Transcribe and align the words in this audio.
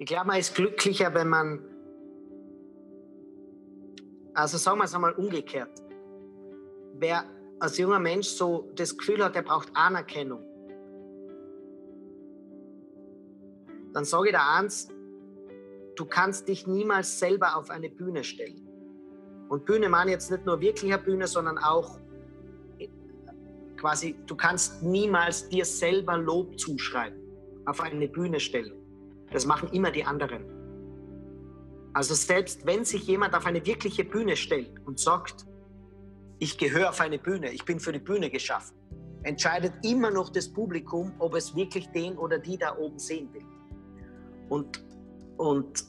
Ich 0.00 0.06
glaube, 0.06 0.28
man 0.28 0.38
ist 0.38 0.54
glücklicher, 0.54 1.12
wenn 1.12 1.28
man, 1.28 1.62
also 4.32 4.56
sagen 4.56 4.78
wir 4.78 4.84
es 4.84 4.94
einmal 4.94 5.12
umgekehrt, 5.12 5.68
wer 6.94 7.24
als 7.58 7.76
junger 7.76 7.98
Mensch 7.98 8.28
so 8.28 8.70
das 8.76 8.96
Gefühl 8.96 9.22
hat, 9.22 9.36
er 9.36 9.42
braucht 9.42 9.68
Anerkennung, 9.74 10.42
dann 13.92 14.06
sage 14.06 14.28
ich 14.28 14.34
dir 14.34 14.42
eins, 14.42 14.88
du 15.96 16.06
kannst 16.06 16.48
dich 16.48 16.66
niemals 16.66 17.18
selber 17.18 17.56
auf 17.56 17.68
eine 17.68 17.90
Bühne 17.90 18.24
stellen. 18.24 18.66
Und 19.50 19.66
Bühne 19.66 19.90
meine 19.90 20.12
jetzt 20.12 20.30
nicht 20.30 20.46
nur 20.46 20.62
wirkliche 20.62 20.96
Bühne, 20.96 21.26
sondern 21.26 21.58
auch 21.58 22.00
quasi, 23.76 24.16
du 24.26 24.34
kannst 24.34 24.82
niemals 24.82 25.50
dir 25.50 25.66
selber 25.66 26.16
Lob 26.16 26.58
zuschreiben, 26.58 27.20
auf 27.66 27.82
eine 27.82 28.08
Bühne 28.08 28.40
stellen. 28.40 28.79
Das 29.32 29.46
machen 29.46 29.68
immer 29.70 29.90
die 29.90 30.04
anderen. 30.04 30.44
Also 31.92 32.14
selbst 32.14 32.66
wenn 32.66 32.84
sich 32.84 33.06
jemand 33.06 33.34
auf 33.34 33.46
eine 33.46 33.64
wirkliche 33.66 34.04
Bühne 34.04 34.36
stellt 34.36 34.78
und 34.86 35.00
sagt, 35.00 35.46
ich 36.38 36.56
gehöre 36.56 36.90
auf 36.90 37.00
eine 37.00 37.18
Bühne, 37.18 37.50
ich 37.50 37.64
bin 37.64 37.80
für 37.80 37.92
die 37.92 37.98
Bühne 37.98 38.30
geschaffen, 38.30 38.76
entscheidet 39.22 39.72
immer 39.84 40.10
noch 40.10 40.30
das 40.30 40.48
Publikum, 40.48 41.12
ob 41.18 41.34
es 41.34 41.54
wirklich 41.54 41.88
den 41.90 42.16
oder 42.16 42.38
die 42.38 42.56
da 42.56 42.76
oben 42.76 42.98
sehen 42.98 43.32
will. 43.32 43.44
Und, 44.48 44.82
und 45.36 45.84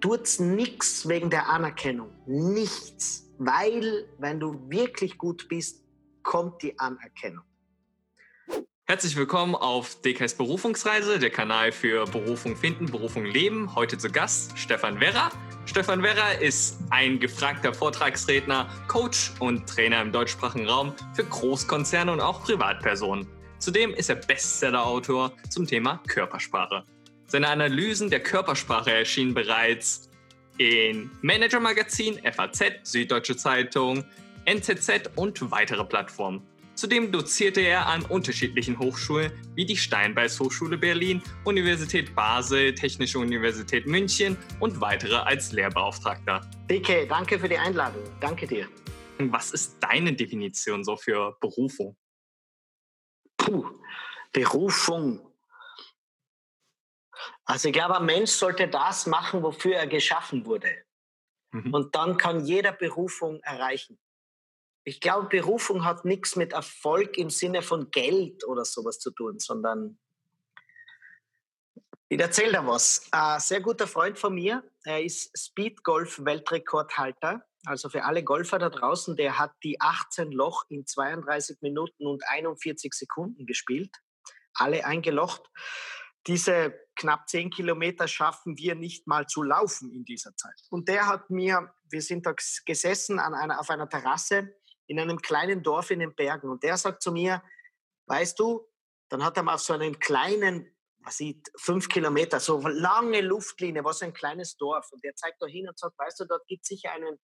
tut 0.00 0.40
nichts 0.40 1.08
wegen 1.08 1.30
der 1.30 1.48
Anerkennung. 1.48 2.10
Nichts. 2.26 3.30
Weil, 3.38 4.08
wenn 4.18 4.38
du 4.38 4.58
wirklich 4.68 5.18
gut 5.18 5.48
bist, 5.48 5.84
kommt 6.22 6.62
die 6.62 6.78
Anerkennung. 6.78 7.44
Herzlich 8.92 9.16
willkommen 9.16 9.54
auf 9.54 10.02
DKs 10.02 10.34
Berufungsreise, 10.34 11.18
der 11.18 11.30
Kanal 11.30 11.72
für 11.72 12.04
Berufung 12.04 12.54
finden, 12.54 12.84
Berufung 12.84 13.24
leben. 13.24 13.74
Heute 13.74 13.96
zu 13.96 14.10
Gast 14.10 14.52
Stefan 14.58 15.00
Werra. 15.00 15.30
Stefan 15.64 16.02
Werra 16.02 16.32
ist 16.32 16.76
ein 16.90 17.18
gefragter 17.18 17.72
Vortragsredner, 17.72 18.68
Coach 18.88 19.32
und 19.40 19.66
Trainer 19.66 20.02
im 20.02 20.12
deutschsprachigen 20.12 20.68
Raum 20.68 20.92
für 21.14 21.24
Großkonzerne 21.24 22.12
und 22.12 22.20
auch 22.20 22.44
Privatpersonen. 22.44 23.26
Zudem 23.58 23.94
ist 23.94 24.10
er 24.10 24.16
Bestseller-Autor 24.16 25.32
zum 25.48 25.66
Thema 25.66 26.02
Körpersprache. 26.06 26.84
Seine 27.28 27.48
Analysen 27.48 28.10
der 28.10 28.20
Körpersprache 28.20 28.92
erschienen 28.92 29.32
bereits 29.32 30.10
in 30.58 31.10
Manager 31.22 31.60
Magazin, 31.60 32.20
FAZ, 32.30 32.62
Süddeutsche 32.82 33.38
Zeitung, 33.38 34.04
NZZ 34.44 35.12
und 35.16 35.50
weitere 35.50 35.82
Plattformen. 35.82 36.46
Zudem 36.82 37.12
dozierte 37.12 37.60
er 37.60 37.86
an 37.86 38.04
unterschiedlichen 38.04 38.76
Hochschulen 38.76 39.30
wie 39.54 39.64
die 39.64 39.76
Steinbeis 39.76 40.40
Hochschule 40.40 40.76
Berlin, 40.76 41.22
Universität 41.44 42.12
Basel, 42.16 42.74
Technische 42.74 43.20
Universität 43.20 43.86
München 43.86 44.36
und 44.58 44.80
weitere 44.80 45.14
als 45.14 45.52
Lehrbeauftragter. 45.52 46.40
DK, 46.68 47.08
danke 47.08 47.38
für 47.38 47.48
die 47.48 47.56
Einladung. 47.56 48.02
Danke 48.18 48.48
dir. 48.48 48.68
Was 49.16 49.52
ist 49.52 49.78
deine 49.78 50.12
Definition 50.12 50.82
so 50.82 50.96
für 50.96 51.36
Berufung? 51.40 51.96
Puh, 53.36 53.64
Berufung. 54.32 55.32
Also 57.44 57.68
ich 57.68 57.74
glaube, 57.74 57.96
ein 57.96 58.06
Mensch 58.06 58.32
sollte 58.32 58.66
das 58.66 59.06
machen, 59.06 59.44
wofür 59.44 59.76
er 59.76 59.86
geschaffen 59.86 60.44
wurde. 60.46 60.82
Mhm. 61.52 61.72
Und 61.72 61.94
dann 61.94 62.16
kann 62.16 62.44
jeder 62.44 62.72
Berufung 62.72 63.38
erreichen. 63.44 64.00
Ich 64.84 65.00
glaube, 65.00 65.28
Berufung 65.28 65.84
hat 65.84 66.04
nichts 66.04 66.34
mit 66.34 66.52
Erfolg 66.52 67.16
im 67.16 67.30
Sinne 67.30 67.62
von 67.62 67.88
Geld 67.90 68.44
oder 68.46 68.64
sowas 68.64 68.98
zu 68.98 69.12
tun, 69.12 69.38
sondern 69.38 69.96
ich 72.08 72.18
erzähle 72.20 72.52
da 72.52 72.66
was. 72.66 73.06
Ein 73.10 73.40
sehr 73.40 73.62
guter 73.62 73.86
Freund 73.86 74.18
von 74.18 74.34
mir, 74.34 74.62
er 74.84 75.02
ist 75.02 75.30
Speed-Golf-Weltrekordhalter. 75.34 77.42
Also 77.64 77.88
für 77.88 78.04
alle 78.04 78.22
Golfer 78.22 78.58
da 78.58 78.68
draußen, 78.68 79.16
der 79.16 79.38
hat 79.38 79.52
die 79.62 79.80
18 79.80 80.30
Loch 80.30 80.64
in 80.68 80.84
32 80.84 81.62
Minuten 81.62 82.06
und 82.06 82.22
41 82.28 82.92
Sekunden 82.92 83.46
gespielt. 83.46 83.96
Alle 84.52 84.84
eingelocht. 84.84 85.48
Diese 86.26 86.78
knapp 86.96 87.30
10 87.30 87.48
Kilometer 87.50 88.08
schaffen 88.08 88.58
wir 88.58 88.74
nicht 88.74 89.06
mal 89.06 89.26
zu 89.26 89.42
laufen 89.42 89.90
in 89.90 90.04
dieser 90.04 90.36
Zeit. 90.36 90.60
Und 90.68 90.88
der 90.88 91.06
hat 91.06 91.30
mir, 91.30 91.72
wir 91.88 92.02
sind 92.02 92.26
da 92.26 92.34
gesessen 92.66 93.20
an 93.20 93.32
einer, 93.32 93.58
auf 93.58 93.70
einer 93.70 93.88
Terrasse 93.88 94.52
in 94.86 94.98
einem 94.98 95.20
kleinen 95.20 95.62
Dorf 95.62 95.90
in 95.90 96.00
den 96.00 96.14
Bergen. 96.14 96.50
Und 96.50 96.62
der 96.62 96.76
sagt 96.76 97.02
zu 97.02 97.12
mir, 97.12 97.42
weißt 98.06 98.38
du, 98.38 98.68
dann 99.08 99.24
hat 99.24 99.36
er 99.36 99.42
mal 99.42 99.54
auf 99.54 99.60
so 99.60 99.72
einen 99.72 99.98
kleinen, 99.98 100.74
was 101.00 101.16
sieht, 101.16 101.50
fünf 101.56 101.88
Kilometer, 101.88 102.40
so 102.40 102.60
lange 102.66 103.20
Luftlinie, 103.20 103.84
was 103.84 104.02
ein 104.02 104.12
kleines 104.12 104.56
Dorf. 104.56 104.90
Und 104.92 105.04
der 105.04 105.14
zeigt 105.14 105.40
da 105.40 105.46
hin 105.46 105.68
und 105.68 105.78
sagt, 105.78 105.98
weißt 105.98 106.20
du, 106.20 106.24
dort 106.24 106.46
gibt 106.46 106.62
es 106.62 106.68
sicher 106.68 106.92
einen 106.92 107.18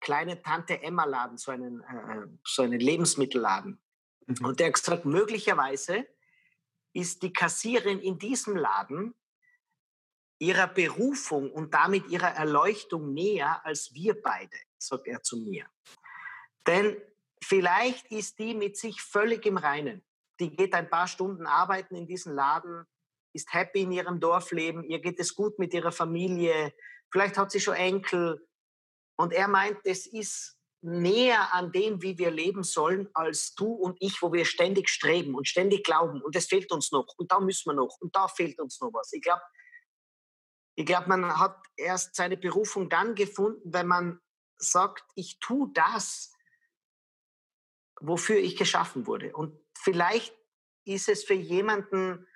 kleinen 0.00 0.42
Tante-Emma-Laden, 0.42 1.38
so 1.38 1.52
einen, 1.52 1.80
äh, 1.82 2.26
so 2.44 2.62
einen 2.62 2.80
Lebensmittelladen. 2.80 3.80
Mhm. 4.26 4.44
Und 4.44 4.60
der 4.60 4.68
hat 4.68 4.74
gesagt, 4.74 5.04
möglicherweise 5.04 6.06
ist 6.92 7.22
die 7.22 7.32
Kassierin 7.32 8.00
in 8.00 8.18
diesem 8.18 8.56
Laden 8.56 9.14
ihrer 10.38 10.66
Berufung 10.66 11.50
und 11.52 11.72
damit 11.72 12.08
ihrer 12.08 12.30
Erleuchtung 12.30 13.12
näher 13.12 13.64
als 13.64 13.94
wir 13.94 14.20
beide, 14.20 14.56
sagt 14.76 15.06
er 15.06 15.22
zu 15.22 15.36
mir. 15.36 15.66
Denn 16.66 16.96
vielleicht 17.42 18.10
ist 18.10 18.38
die 18.38 18.54
mit 18.54 18.76
sich 18.76 19.00
völlig 19.00 19.46
im 19.46 19.56
Reinen. 19.56 20.04
Die 20.40 20.54
geht 20.54 20.74
ein 20.74 20.90
paar 20.90 21.06
Stunden 21.06 21.46
arbeiten 21.46 21.94
in 21.94 22.06
diesem 22.06 22.34
Laden, 22.34 22.86
ist 23.34 23.52
happy 23.52 23.82
in 23.82 23.92
ihrem 23.92 24.20
Dorfleben, 24.20 24.84
ihr 24.84 25.00
geht 25.00 25.18
es 25.18 25.34
gut 25.34 25.58
mit 25.58 25.72
ihrer 25.74 25.92
Familie, 25.92 26.74
vielleicht 27.10 27.38
hat 27.38 27.50
sie 27.50 27.60
schon 27.60 27.74
Enkel. 27.74 28.46
Und 29.16 29.32
er 29.32 29.48
meint, 29.48 29.78
es 29.84 30.06
ist 30.06 30.58
näher 30.82 31.54
an 31.54 31.70
dem, 31.70 32.02
wie 32.02 32.18
wir 32.18 32.30
leben 32.30 32.64
sollen, 32.64 33.08
als 33.14 33.54
du 33.54 33.72
und 33.72 33.96
ich, 34.00 34.20
wo 34.20 34.32
wir 34.32 34.44
ständig 34.44 34.88
streben 34.88 35.34
und 35.34 35.46
ständig 35.46 35.84
glauben 35.84 36.20
und 36.20 36.34
es 36.34 36.46
fehlt 36.46 36.72
uns 36.72 36.90
noch 36.90 37.06
und 37.16 37.30
da 37.30 37.38
müssen 37.38 37.70
wir 37.70 37.74
noch 37.74 37.98
und 38.00 38.14
da 38.16 38.26
fehlt 38.26 38.58
uns 38.60 38.80
noch 38.80 38.92
was. 38.92 39.12
Ich 39.12 39.22
glaube, 39.22 39.42
ich 40.74 40.86
glaube, 40.86 41.08
man 41.08 41.38
hat 41.38 41.56
erst 41.76 42.16
seine 42.16 42.36
Berufung 42.36 42.88
dann 42.88 43.14
gefunden, 43.14 43.72
wenn 43.72 43.86
man 43.86 44.20
sagt, 44.56 45.04
ich 45.14 45.38
tue 45.38 45.70
das, 45.72 46.32
wofür 48.02 48.36
ich 48.36 48.56
geschaffen 48.56 49.06
wurde. 49.06 49.34
Und 49.34 49.58
vielleicht 49.78 50.36
ist 50.84 51.08
es 51.08 51.24
für 51.24 51.34
jemanden 51.34 52.26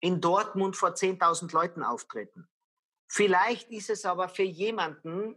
in 0.00 0.20
Dortmund 0.20 0.76
vor 0.76 0.90
10.000 0.90 1.52
Leuten 1.52 1.82
auftreten. 1.82 2.48
Vielleicht 3.10 3.70
ist 3.70 3.90
es 3.90 4.04
aber 4.04 4.28
für 4.28 4.42
jemanden 4.42 5.36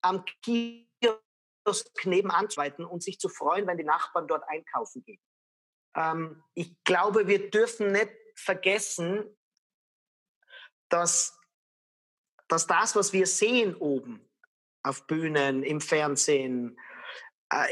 am 0.00 0.24
Kiosk 0.42 2.04
nebenan 2.04 2.48
zu 2.48 2.60
arbeiten 2.60 2.84
und 2.84 3.02
sich 3.02 3.18
zu 3.18 3.28
freuen, 3.28 3.66
wenn 3.66 3.78
die 3.78 3.84
Nachbarn 3.84 4.28
dort 4.28 4.44
einkaufen 4.48 5.02
gehen. 5.04 5.20
Ähm, 5.96 6.42
ich 6.54 6.72
glaube, 6.84 7.26
wir 7.26 7.50
dürfen 7.50 7.92
nicht 7.92 8.12
vergessen, 8.36 9.36
dass, 10.88 11.38
dass 12.46 12.66
das, 12.66 12.94
was 12.94 13.12
wir 13.12 13.26
sehen 13.26 13.74
oben 13.74 14.24
auf 14.82 15.06
Bühnen, 15.06 15.64
im 15.64 15.80
Fernsehen, 15.80 16.78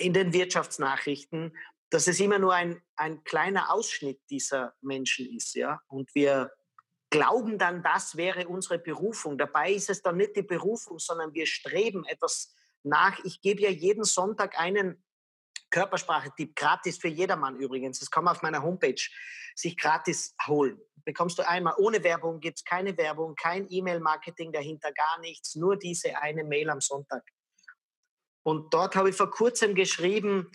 in 0.00 0.12
den 0.12 0.32
Wirtschaftsnachrichten, 0.32 1.56
dass 1.90 2.08
es 2.08 2.20
immer 2.20 2.38
nur 2.38 2.54
ein, 2.54 2.82
ein 2.96 3.22
kleiner 3.24 3.72
Ausschnitt 3.72 4.20
dieser 4.30 4.74
Menschen 4.80 5.26
ist. 5.34 5.54
Ja? 5.54 5.80
Und 5.88 6.14
wir 6.14 6.50
glauben 7.10 7.58
dann, 7.58 7.82
das 7.82 8.16
wäre 8.16 8.48
unsere 8.48 8.78
Berufung. 8.78 9.38
Dabei 9.38 9.72
ist 9.72 9.90
es 9.90 10.02
dann 10.02 10.16
nicht 10.16 10.36
die 10.36 10.42
Berufung, 10.42 10.98
sondern 10.98 11.32
wir 11.34 11.46
streben 11.46 12.04
etwas 12.06 12.54
nach. 12.82 13.18
Ich 13.24 13.40
gebe 13.40 13.62
ja 13.62 13.70
jeden 13.70 14.04
Sonntag 14.04 14.58
einen 14.58 15.02
Körpersprache-Tipp, 15.70 16.54
gratis 16.56 16.98
für 16.98 17.08
jedermann 17.08 17.56
übrigens. 17.56 18.00
Das 18.00 18.10
kann 18.10 18.24
man 18.24 18.34
auf 18.34 18.42
meiner 18.42 18.62
Homepage 18.62 19.00
sich 19.54 19.76
gratis 19.76 20.34
holen. 20.46 20.80
Bekommst 21.04 21.38
du 21.38 21.46
einmal 21.46 21.74
ohne 21.78 22.02
Werbung, 22.02 22.40
gibt 22.40 22.58
es 22.58 22.64
keine 22.64 22.96
Werbung, 22.96 23.34
kein 23.36 23.66
E-Mail-Marketing 23.70 24.52
dahinter, 24.52 24.92
gar 24.92 25.20
nichts, 25.20 25.54
nur 25.54 25.76
diese 25.76 26.18
eine 26.18 26.44
Mail 26.44 26.68
am 26.70 26.80
Sonntag. 26.80 27.22
Und 28.46 28.72
dort 28.72 28.94
habe 28.94 29.10
ich 29.10 29.16
vor 29.16 29.28
kurzem 29.28 29.74
geschrieben, 29.74 30.52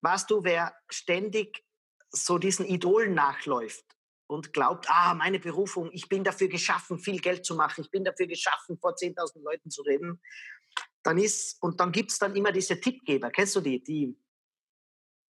weißt 0.00 0.30
du, 0.30 0.44
wer 0.44 0.74
ständig 0.88 1.62
so 2.10 2.38
diesen 2.38 2.64
Idolen 2.64 3.12
nachläuft 3.12 3.84
und 4.26 4.54
glaubt, 4.54 4.86
ah, 4.88 5.12
meine 5.12 5.38
Berufung, 5.38 5.90
ich 5.92 6.08
bin 6.08 6.24
dafür 6.24 6.48
geschaffen, 6.48 6.98
viel 6.98 7.20
Geld 7.20 7.44
zu 7.44 7.54
machen, 7.54 7.82
ich 7.82 7.90
bin 7.90 8.02
dafür 8.02 8.28
geschaffen, 8.28 8.78
vor 8.78 8.92
10.000 8.92 9.42
Leuten 9.42 9.70
zu 9.70 9.82
reden, 9.82 10.22
dann 11.02 11.18
ist, 11.18 11.62
und 11.62 11.80
dann 11.80 11.92
gibt 11.92 12.12
es 12.12 12.18
dann 12.18 12.34
immer 12.34 12.50
diese 12.50 12.80
Tippgeber, 12.80 13.30
kennst 13.30 13.54
du 13.56 13.60
die, 13.60 13.84
die 13.84 14.16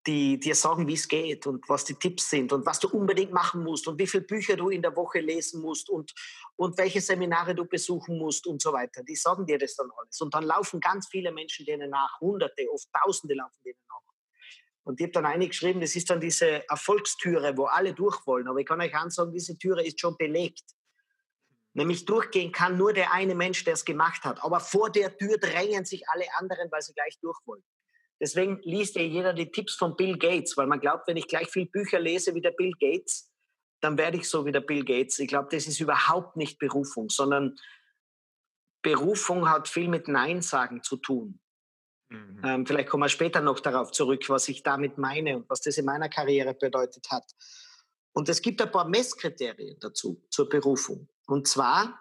die 0.07 0.39
dir 0.39 0.55
sagen, 0.55 0.87
wie 0.87 0.93
es 0.93 1.07
geht 1.07 1.47
und 1.47 1.67
was 1.67 1.85
die 1.85 1.95
Tipps 1.95 2.29
sind 2.29 2.53
und 2.53 2.65
was 2.65 2.79
du 2.79 2.87
unbedingt 2.89 3.31
machen 3.31 3.63
musst 3.63 3.87
und 3.87 3.97
wie 3.97 4.07
viele 4.07 4.23
Bücher 4.23 4.55
du 4.55 4.69
in 4.69 4.81
der 4.81 4.95
Woche 4.95 5.19
lesen 5.19 5.61
musst 5.61 5.89
und, 5.89 6.13
und 6.55 6.77
welche 6.77 7.01
Seminare 7.01 7.55
du 7.55 7.65
besuchen 7.65 8.17
musst 8.17 8.45
und 8.45 8.61
so 8.61 8.71
weiter. 8.71 9.03
Die 9.03 9.15
sagen 9.15 9.45
dir 9.45 9.57
das 9.57 9.75
dann 9.75 9.89
alles. 9.97 10.21
Und 10.21 10.33
dann 10.33 10.43
laufen 10.43 10.79
ganz 10.79 11.07
viele 11.07 11.31
Menschen 11.31 11.65
denen 11.65 11.89
nach, 11.89 12.19
Hunderte, 12.21 12.67
oft 12.71 12.87
Tausende 12.93 13.35
laufen 13.35 13.59
denen 13.65 13.79
nach. 13.89 13.95
Und 14.85 14.99
ich 14.99 15.05
habe 15.05 15.13
dann 15.13 15.25
eine 15.25 15.47
geschrieben, 15.47 15.81
das 15.81 15.95
ist 15.95 16.11
dann 16.11 16.21
diese 16.21 16.67
Erfolgstüre, 16.69 17.57
wo 17.57 17.65
alle 17.65 17.93
durch 17.93 18.25
wollen. 18.27 18.47
Aber 18.47 18.59
ich 18.59 18.67
kann 18.67 18.79
euch 18.79 18.93
sagen, 19.09 19.33
diese 19.33 19.57
Türe 19.57 19.83
ist 19.83 19.99
schon 19.99 20.15
belegt. 20.15 20.63
Nämlich 21.73 22.05
durchgehen 22.05 22.51
kann 22.51 22.77
nur 22.77 22.93
der 22.93 23.11
eine 23.11 23.33
Mensch, 23.33 23.63
der 23.63 23.73
es 23.73 23.83
gemacht 23.83 24.23
hat. 24.23 24.43
Aber 24.43 24.59
vor 24.59 24.91
der 24.91 25.17
Tür 25.17 25.37
drängen 25.39 25.85
sich 25.85 26.07
alle 26.09 26.25
anderen, 26.37 26.71
weil 26.71 26.83
sie 26.83 26.93
gleich 26.93 27.17
durch 27.19 27.37
wollen. 27.45 27.63
Deswegen 28.19 28.59
liest 28.63 28.95
ja 28.95 29.01
jeder 29.01 29.33
die 29.33 29.51
Tipps 29.51 29.75
von 29.75 29.95
Bill 29.95 30.17
Gates, 30.17 30.55
weil 30.55 30.67
man 30.67 30.79
glaubt, 30.79 31.07
wenn 31.07 31.17
ich 31.17 31.27
gleich 31.27 31.49
viel 31.49 31.65
Bücher 31.65 31.99
lese 31.99 32.33
wie 32.33 32.41
der 32.41 32.51
Bill 32.51 32.71
Gates, 32.79 33.31
dann 33.81 33.97
werde 33.97 34.17
ich 34.17 34.29
so 34.29 34.45
wie 34.45 34.51
der 34.51 34.61
Bill 34.61 34.85
Gates. 34.85 35.19
Ich 35.19 35.27
glaube, 35.27 35.49
das 35.51 35.67
ist 35.67 35.79
überhaupt 35.79 36.37
nicht 36.37 36.57
Berufung, 36.57 37.09
sondern 37.09 37.57
Berufung 38.81 39.49
hat 39.49 39.67
viel 39.67 39.89
mit 39.89 40.07
Nein 40.07 40.41
sagen 40.41 40.81
zu 40.81 40.97
tun. 40.97 41.39
Mhm. 42.09 42.41
Ähm, 42.43 42.65
vielleicht 42.65 42.89
kommen 42.89 43.03
wir 43.03 43.09
später 43.09 43.41
noch 43.41 43.59
darauf 43.59 43.91
zurück, 43.91 44.23
was 44.29 44.47
ich 44.47 44.63
damit 44.63 44.97
meine 44.97 45.37
und 45.37 45.49
was 45.49 45.61
das 45.61 45.77
in 45.77 45.85
meiner 45.85 46.09
Karriere 46.09 46.53
bedeutet 46.53 47.09
hat. 47.09 47.25
Und 48.13 48.29
es 48.29 48.41
gibt 48.41 48.61
ein 48.61 48.71
paar 48.71 48.87
Messkriterien 48.87 49.77
dazu, 49.79 50.23
zur 50.29 50.47
Berufung. 50.47 51.09
Und 51.27 51.47
zwar, 51.47 51.99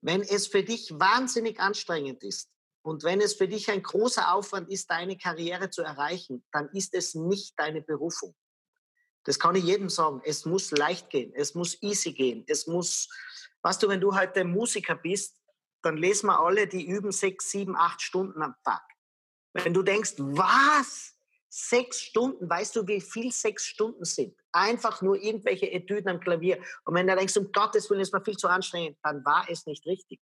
wenn 0.00 0.20
es 0.20 0.46
für 0.46 0.62
dich 0.62 0.90
wahnsinnig 0.92 1.58
anstrengend 1.58 2.22
ist 2.22 2.48
und 2.82 3.02
wenn 3.02 3.20
es 3.20 3.34
für 3.34 3.48
dich 3.48 3.70
ein 3.70 3.82
großer 3.82 4.32
Aufwand 4.32 4.70
ist, 4.70 4.90
deine 4.90 5.16
Karriere 5.16 5.70
zu 5.70 5.82
erreichen, 5.82 6.44
dann 6.52 6.68
ist 6.70 6.94
es 6.94 7.14
nicht 7.14 7.54
deine 7.58 7.82
Berufung. 7.82 8.34
Das 9.24 9.38
kann 9.38 9.56
ich 9.56 9.64
jedem 9.64 9.88
sagen. 9.88 10.22
Es 10.24 10.46
muss 10.46 10.70
leicht 10.70 11.10
gehen, 11.10 11.32
es 11.34 11.54
muss 11.54 11.82
easy 11.82 12.12
gehen, 12.12 12.44
es 12.46 12.66
muss, 12.66 13.08
weißt 13.62 13.82
du, 13.82 13.88
wenn 13.88 14.00
du 14.00 14.14
heute 14.16 14.44
Musiker 14.44 14.94
bist, 14.94 15.36
dann 15.82 15.96
lesen 15.96 16.26
wir 16.26 16.40
alle, 16.40 16.66
die 16.66 16.86
üben 16.86 17.12
sechs, 17.12 17.50
sieben, 17.50 17.76
acht 17.76 18.00
Stunden 18.00 18.42
am 18.42 18.54
Tag. 18.64 18.82
Wenn 19.52 19.74
du 19.74 19.82
denkst, 19.82 20.14
was? 20.18 21.14
Sechs 21.50 22.00
Stunden, 22.02 22.48
weißt 22.48 22.76
du, 22.76 22.86
wie 22.86 23.00
viel 23.00 23.32
sechs 23.32 23.64
Stunden 23.64 24.04
sind? 24.04 24.36
Einfach 24.52 25.00
nur 25.02 25.16
irgendwelche 25.16 25.70
Etüden 25.70 26.08
am 26.08 26.20
Klavier. 26.20 26.62
Und 26.84 26.94
wenn 26.94 27.06
du 27.06 27.16
denkst, 27.16 27.36
um 27.36 27.50
Gottes 27.52 27.88
Willen 27.88 28.02
ist 28.02 28.12
mir 28.12 28.22
viel 28.22 28.36
zu 28.36 28.48
anstrengend, 28.48 28.98
dann 29.02 29.24
war 29.24 29.46
es 29.48 29.64
nicht 29.66 29.86
richtig. 29.86 30.20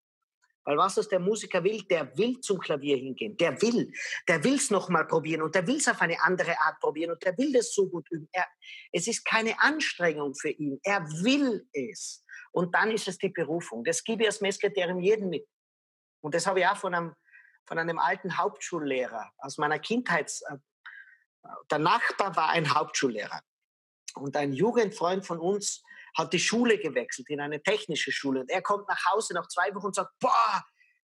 Weil 0.67 0.77
was 0.79 0.97
das 0.97 1.09
der 1.09 1.21
Musiker 1.21 1.63
will, 1.63 1.83
der 1.83 2.19
will 2.19 2.41
zum 2.41 2.59
Klavier 2.59 2.97
hingehen. 2.97 3.37
Der 3.37 3.63
will. 3.63 3.93
Der 4.27 4.43
will 4.43 4.57
es 4.57 4.69
nochmal 4.69 5.07
probieren 5.07 5.43
und 5.43 5.55
der 5.55 5.65
will 5.67 5.77
es 5.77 5.87
auf 5.87 6.01
eine 6.03 6.21
andere 6.21 6.61
Art 6.61 6.81
probieren 6.81 7.13
und 7.13 7.25
der 7.25 7.39
will 7.39 7.53
das 7.53 7.73
so 7.73 7.89
gut 7.89 8.11
üben. 8.11 8.29
Er, 8.33 8.47
es 8.91 9.07
ist 9.07 9.25
keine 9.25 9.61
Anstrengung 9.61 10.35
für 10.35 10.51
ihn. 10.51 10.81
Er 10.83 11.03
will 11.23 11.69
es. 11.73 12.25
Und 12.51 12.75
dann 12.75 12.91
ist 12.91 13.07
es 13.07 13.17
die 13.17 13.29
Berufung. 13.29 13.85
Das 13.85 14.03
gebe 14.03 14.23
ich 14.25 14.29
als 14.29 14.41
Messkriterium 14.41 14.99
jedem 14.99 15.29
mit. 15.29 15.47
Und 16.21 16.35
das 16.35 16.49
habe 16.49 16.59
ich 16.59 16.67
auch 16.67 16.77
von 16.77 16.93
einem, 16.95 17.15
von 17.65 17.79
einem 17.79 18.01
alten 18.01 18.37
Hauptschullehrer 18.37 19.31
aus 19.39 19.59
meiner 19.59 19.79
Kindheit. 19.79 20.33
Der 21.71 21.79
Nachbar 21.79 22.35
war 22.35 22.49
ein 22.49 22.75
Hauptschullehrer. 22.75 23.41
Und 24.17 24.37
ein 24.37 24.53
Jugendfreund 24.53 25.25
von 25.25 25.39
uns 25.39 25.85
hat 26.17 26.33
die 26.33 26.39
Schule 26.39 26.79
gewechselt 26.79 27.29
in 27.29 27.41
eine 27.41 27.63
technische 27.63 28.11
Schule. 28.11 28.41
Und 28.41 28.51
er 28.51 28.63
kommt 28.63 28.89
nach 28.89 29.05
Hause 29.13 29.35
nach 29.35 29.49
zwei 29.49 29.75
Wochen 29.75 29.87
und 29.87 29.95
sagt, 29.95 30.13
boah, 30.19 30.65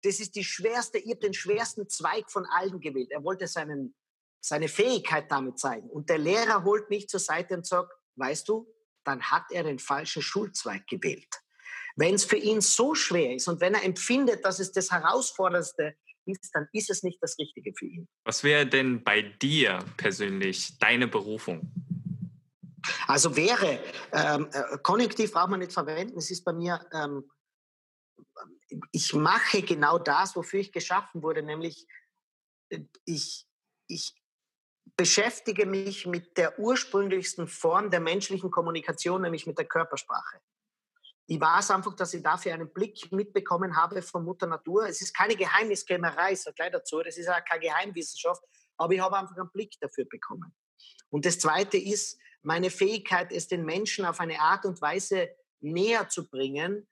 das 0.03 0.19
ist 0.19 0.35
die 0.35 0.43
schwerste, 0.43 0.97
ihr 0.97 1.13
habt 1.13 1.23
den 1.23 1.33
schwersten 1.33 1.87
Zweig 1.89 2.29
von 2.29 2.45
allen 2.45 2.79
gewählt. 2.79 3.11
Er 3.11 3.23
wollte 3.23 3.47
seinen, 3.47 3.95
seine 4.39 4.67
Fähigkeit 4.67 5.31
damit 5.31 5.59
zeigen. 5.59 5.89
Und 5.89 6.09
der 6.09 6.17
Lehrer 6.17 6.63
holt 6.63 6.89
mich 6.89 7.07
zur 7.07 7.19
Seite 7.19 7.55
und 7.55 7.65
sagt, 7.65 7.91
weißt 8.15 8.47
du, 8.49 8.67
dann 9.03 9.21
hat 9.21 9.45
er 9.51 9.63
den 9.63 9.79
falschen 9.79 10.21
Schulzweig 10.21 10.87
gewählt. 10.87 11.29
Wenn 11.95 12.15
es 12.15 12.25
für 12.25 12.37
ihn 12.37 12.61
so 12.61 12.93
schwer 12.93 13.35
ist 13.35 13.47
und 13.47 13.61
wenn 13.61 13.73
er 13.73 13.83
empfindet, 13.83 14.43
dass 14.43 14.59
es 14.59 14.71
das 14.71 14.91
Herausforderndste 14.91 15.95
ist, 16.25 16.49
dann 16.53 16.67
ist 16.73 16.89
es 16.89 17.03
nicht 17.03 17.19
das 17.21 17.37
Richtige 17.37 17.73
für 17.77 17.85
ihn. 17.85 18.07
Was 18.23 18.43
wäre 18.43 18.65
denn 18.65 19.03
bei 19.03 19.21
dir 19.21 19.79
persönlich 19.95 20.77
deine 20.79 21.07
Berufung? 21.07 21.71
Also 23.07 23.35
wäre, 23.35 23.79
ähm, 24.11 24.49
äh, 24.51 24.77
Konjunktiv 24.83 25.31
braucht 25.31 25.49
man 25.49 25.59
nicht 25.59 25.73
verwenden, 25.73 26.17
es 26.17 26.31
ist 26.31 26.43
bei 26.43 26.53
mir, 26.53 26.85
ähm, 26.93 27.29
ich 28.91 29.13
mache 29.13 29.61
genau 29.61 29.99
das, 29.99 30.35
wofür 30.35 30.59
ich 30.59 30.71
geschaffen 30.71 31.21
wurde, 31.21 31.43
nämlich 31.43 31.87
äh, 32.69 32.81
ich, 33.05 33.47
ich 33.87 34.15
beschäftige 34.97 35.65
mich 35.65 36.05
mit 36.05 36.37
der 36.37 36.59
ursprünglichsten 36.59 37.47
Form 37.47 37.89
der 37.89 37.99
menschlichen 37.99 38.51
Kommunikation, 38.51 39.21
nämlich 39.21 39.45
mit 39.45 39.57
der 39.57 39.65
Körpersprache. 39.65 40.39
Ich 41.27 41.41
weiß 41.41 41.71
einfach, 41.71 41.95
dass 41.95 42.13
ich 42.13 42.21
dafür 42.21 42.53
einen 42.53 42.71
Blick 42.71 43.11
mitbekommen 43.11 43.75
habe 43.75 44.01
von 44.03 44.23
Mutter 44.23 44.45
Natur. 44.45 44.87
Es 44.87 45.01
ist 45.01 45.13
keine 45.15 45.35
Geheimniskrämerei, 45.35 46.33
ich 46.33 46.41
sage 46.41 46.53
gleich 46.55 46.71
dazu, 46.71 47.01
das 47.01 47.17
ist 47.17 47.27
auch 47.27 47.43
keine 47.45 47.61
Geheimwissenschaft, 47.61 48.43
aber 48.77 48.93
ich 48.93 48.99
habe 48.99 49.17
einfach 49.17 49.35
einen 49.35 49.49
Blick 49.49 49.75
dafür 49.79 50.05
bekommen. 50.05 50.55
Und 51.09 51.25
das 51.25 51.39
Zweite 51.39 51.77
ist 51.77 52.19
meine 52.45 52.69
Fähigkeit, 52.69 53.31
es 53.31 53.47
den 53.47 53.65
Menschen 53.65 54.05
auf 54.05 54.19
eine 54.19 54.39
Art 54.39 54.65
und 54.65 54.81
Weise 54.81 55.29
näher 55.61 56.09
zu 56.09 56.29
bringen, 56.29 56.87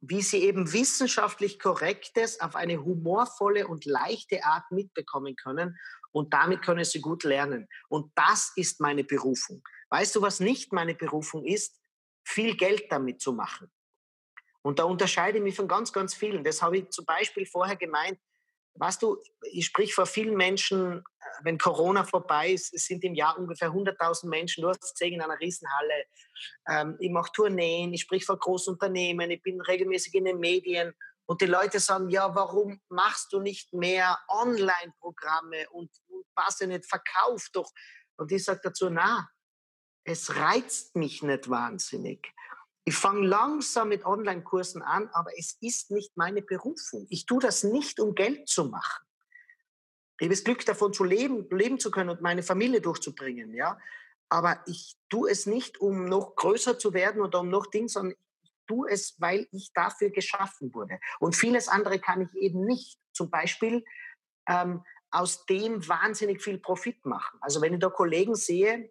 wie 0.00 0.22
sie 0.22 0.42
eben 0.42 0.72
wissenschaftlich 0.72 1.58
Korrektes 1.60 2.40
auf 2.40 2.56
eine 2.56 2.84
humorvolle 2.84 3.68
und 3.68 3.84
leichte 3.84 4.44
Art 4.44 4.70
mitbekommen 4.70 5.36
können 5.36 5.78
und 6.10 6.34
damit 6.34 6.62
können 6.62 6.84
sie 6.84 7.00
gut 7.00 7.22
lernen. 7.22 7.68
Und 7.88 8.12
das 8.16 8.52
ist 8.56 8.80
meine 8.80 9.04
Berufung. 9.04 9.62
Weißt 9.90 10.14
du, 10.16 10.22
was 10.22 10.40
nicht 10.40 10.72
meine 10.72 10.94
Berufung 10.94 11.44
ist? 11.44 11.80
Viel 12.24 12.56
Geld 12.56 12.90
damit 12.90 13.20
zu 13.20 13.32
machen. 13.32 13.70
Und 14.62 14.78
da 14.78 14.84
unterscheide 14.84 15.38
ich 15.38 15.44
mich 15.44 15.56
von 15.56 15.68
ganz, 15.68 15.92
ganz 15.92 16.14
vielen. 16.14 16.44
Das 16.44 16.62
habe 16.62 16.78
ich 16.78 16.90
zum 16.90 17.04
Beispiel 17.04 17.46
vorher 17.46 17.76
gemeint. 17.76 18.18
Weißt 18.74 19.02
du, 19.02 19.22
ich 19.50 19.66
sprich 19.66 19.94
vor 19.94 20.06
vielen 20.06 20.36
Menschen, 20.36 20.98
äh, 20.98 21.02
wenn 21.44 21.58
Corona 21.58 22.04
vorbei 22.04 22.52
ist, 22.52 22.72
es 22.72 22.86
sind 22.86 23.04
im 23.04 23.14
Jahr 23.14 23.38
ungefähr 23.38 23.70
100.000 23.70 24.28
Menschen, 24.28 24.62
du 24.62 24.68
hast 24.68 24.82
es 24.82 24.92
gesehen 24.94 25.14
in 25.14 25.20
einer 25.20 25.38
Riesenhalle. 25.38 26.04
Ähm, 26.68 26.96
ich 26.98 27.10
mache 27.10 27.32
Tourneen, 27.32 27.92
ich 27.92 28.02
sprich 28.02 28.24
vor 28.24 28.38
Großunternehmen, 28.38 29.30
ich 29.30 29.42
bin 29.42 29.60
regelmäßig 29.60 30.14
in 30.14 30.24
den 30.24 30.38
Medien 30.38 30.94
und 31.26 31.40
die 31.40 31.46
Leute 31.46 31.80
sagen, 31.80 32.08
ja, 32.10 32.34
warum 32.34 32.80
machst 32.88 33.32
du 33.32 33.40
nicht 33.40 33.72
mehr 33.72 34.18
Online-Programme 34.28 35.68
und, 35.70 35.90
und 36.08 36.24
was 36.34 36.60
ja 36.60 36.66
nicht, 36.66 36.86
verkauf 36.86 37.48
doch. 37.52 37.70
Und 38.16 38.32
ich 38.32 38.44
sage 38.44 38.60
dazu, 38.62 38.90
na, 38.90 39.28
es 40.04 40.34
reizt 40.36 40.96
mich 40.96 41.22
nicht 41.22 41.48
wahnsinnig. 41.48 42.32
Ich 42.84 42.94
fange 42.96 43.26
langsam 43.26 43.88
mit 43.88 44.04
Online-Kursen 44.04 44.82
an, 44.82 45.08
aber 45.12 45.30
es 45.38 45.56
ist 45.60 45.90
nicht 45.90 46.16
meine 46.16 46.42
Berufung. 46.42 47.06
Ich 47.10 47.26
tue 47.26 47.40
das 47.40 47.62
nicht, 47.62 48.00
um 48.00 48.14
Geld 48.14 48.48
zu 48.48 48.64
machen. 48.64 49.06
Ich 50.18 50.26
habe 50.26 50.34
das 50.34 50.44
Glück 50.44 50.64
davon 50.66 50.92
zu 50.92 51.04
leben, 51.04 51.48
leben 51.50 51.78
zu 51.78 51.90
können 51.90 52.10
und 52.10 52.20
meine 52.20 52.42
Familie 52.42 52.80
durchzubringen, 52.80 53.54
ja. 53.54 53.78
Aber 54.28 54.62
ich 54.66 54.96
tue 55.08 55.30
es 55.30 55.46
nicht, 55.46 55.80
um 55.80 56.06
noch 56.06 56.34
größer 56.36 56.78
zu 56.78 56.92
werden 56.92 57.20
oder 57.20 57.40
um 57.40 57.50
noch 57.50 57.66
Dinge, 57.66 57.88
sondern 57.88 58.16
ich 58.42 58.52
tue 58.66 58.90
es, 58.90 59.20
weil 59.20 59.46
ich 59.52 59.72
dafür 59.74 60.10
geschaffen 60.10 60.74
wurde. 60.74 60.98
Und 61.20 61.36
vieles 61.36 61.68
andere 61.68 62.00
kann 62.00 62.22
ich 62.22 62.34
eben 62.34 62.64
nicht. 62.64 62.98
Zum 63.12 63.30
Beispiel 63.30 63.84
ähm, 64.48 64.84
aus 65.10 65.44
dem 65.46 65.86
wahnsinnig 65.86 66.42
viel 66.42 66.58
Profit 66.58 67.04
machen. 67.04 67.38
Also 67.40 67.60
wenn 67.60 67.74
ich 67.74 67.80
da 67.80 67.90
Kollegen 67.90 68.34
sehe, 68.34 68.90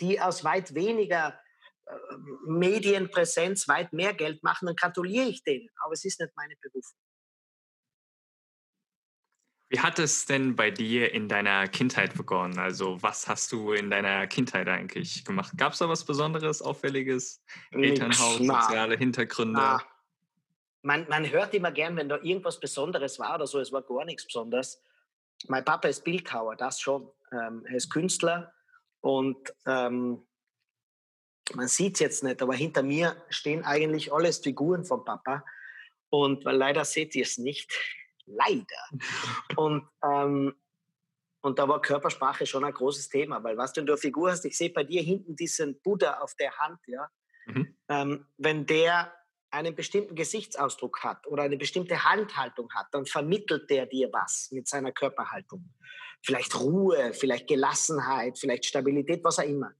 die 0.00 0.20
aus 0.20 0.44
weit 0.44 0.74
weniger 0.74 1.38
Medienpräsenz 2.46 3.68
weit 3.68 3.92
mehr 3.92 4.14
Geld 4.14 4.42
machen, 4.42 4.66
dann 4.66 4.76
gratuliere 4.76 5.26
ich 5.26 5.42
denen. 5.42 5.68
Aber 5.84 5.92
es 5.92 6.04
ist 6.04 6.20
nicht 6.20 6.32
meine 6.36 6.54
Berufung. 6.56 6.98
Wie 9.70 9.80
hat 9.80 9.98
es 9.98 10.24
denn 10.24 10.56
bei 10.56 10.70
dir 10.70 11.12
in 11.12 11.28
deiner 11.28 11.68
Kindheit 11.68 12.14
begonnen? 12.14 12.58
Also 12.58 13.02
was 13.02 13.28
hast 13.28 13.52
du 13.52 13.72
in 13.72 13.90
deiner 13.90 14.26
Kindheit 14.26 14.66
eigentlich 14.66 15.26
gemacht? 15.26 15.52
Gab 15.58 15.74
es 15.74 15.78
da 15.78 15.88
was 15.90 16.04
Besonderes, 16.04 16.62
Auffälliges? 16.62 17.42
Elternhaus, 17.72 18.40
na, 18.40 18.62
soziale 18.62 18.96
Hintergründe? 18.96 19.60
Na. 19.60 19.82
Man, 20.82 21.06
man 21.10 21.30
hört 21.30 21.52
immer 21.52 21.70
gern, 21.70 21.96
wenn 21.96 22.08
da 22.08 22.16
irgendwas 22.16 22.60
Besonderes 22.60 23.18
war 23.18 23.34
oder 23.34 23.46
so. 23.46 23.60
Es 23.60 23.70
war 23.70 23.82
gar 23.82 24.06
nichts 24.06 24.24
Besonderes. 24.24 24.82
Mein 25.48 25.64
Papa 25.64 25.88
ist 25.88 26.02
Bildhauer, 26.02 26.56
das 26.56 26.80
schon. 26.80 27.10
Ähm, 27.30 27.66
er 27.66 27.76
ist 27.76 27.90
Künstler 27.90 28.54
und 29.00 29.52
ähm, 29.66 30.26
man 31.54 31.68
sieht 31.68 31.94
es 31.94 32.00
jetzt 32.00 32.24
nicht, 32.24 32.42
aber 32.42 32.54
hinter 32.54 32.82
mir 32.82 33.16
stehen 33.28 33.64
eigentlich 33.64 34.12
alles 34.12 34.38
Figuren 34.38 34.84
von 34.84 35.04
Papa. 35.04 35.44
Und 36.10 36.44
weil 36.44 36.56
leider 36.56 36.84
seht 36.84 37.14
ihr 37.14 37.24
es 37.24 37.38
nicht. 37.38 37.72
leider. 38.28 38.82
Und, 39.56 39.88
ähm, 40.04 40.54
und 41.40 41.58
da 41.58 41.68
war 41.68 41.80
Körpersprache 41.80 42.46
schon 42.46 42.64
ein 42.64 42.72
großes 42.72 43.08
Thema, 43.08 43.42
weil 43.42 43.56
was 43.56 43.72
du 43.72 43.80
in 43.80 43.86
der 43.86 43.96
Figur 43.96 44.30
hast, 44.30 44.44
ich 44.44 44.56
sehe 44.56 44.70
bei 44.70 44.84
dir 44.84 45.02
hinten 45.02 45.36
diesen 45.36 45.80
Buddha 45.80 46.18
auf 46.18 46.34
der 46.34 46.56
Hand, 46.58 46.80
ja. 46.86 47.08
Mhm. 47.46 47.76
Ähm, 47.88 48.26
wenn 48.36 48.66
der 48.66 49.14
einen 49.50 49.74
bestimmten 49.74 50.14
Gesichtsausdruck 50.14 51.02
hat 51.02 51.26
oder 51.26 51.44
eine 51.44 51.56
bestimmte 51.56 52.04
Handhaltung 52.04 52.70
hat, 52.74 52.88
dann 52.92 53.06
vermittelt 53.06 53.70
der 53.70 53.86
dir 53.86 54.10
was 54.12 54.50
mit 54.50 54.68
seiner 54.68 54.92
Körperhaltung. 54.92 55.72
Vielleicht 56.22 56.58
Ruhe, 56.60 57.14
vielleicht 57.14 57.46
Gelassenheit, 57.46 58.38
vielleicht 58.38 58.66
Stabilität, 58.66 59.24
was 59.24 59.38
auch 59.38 59.44
immer. 59.44 59.72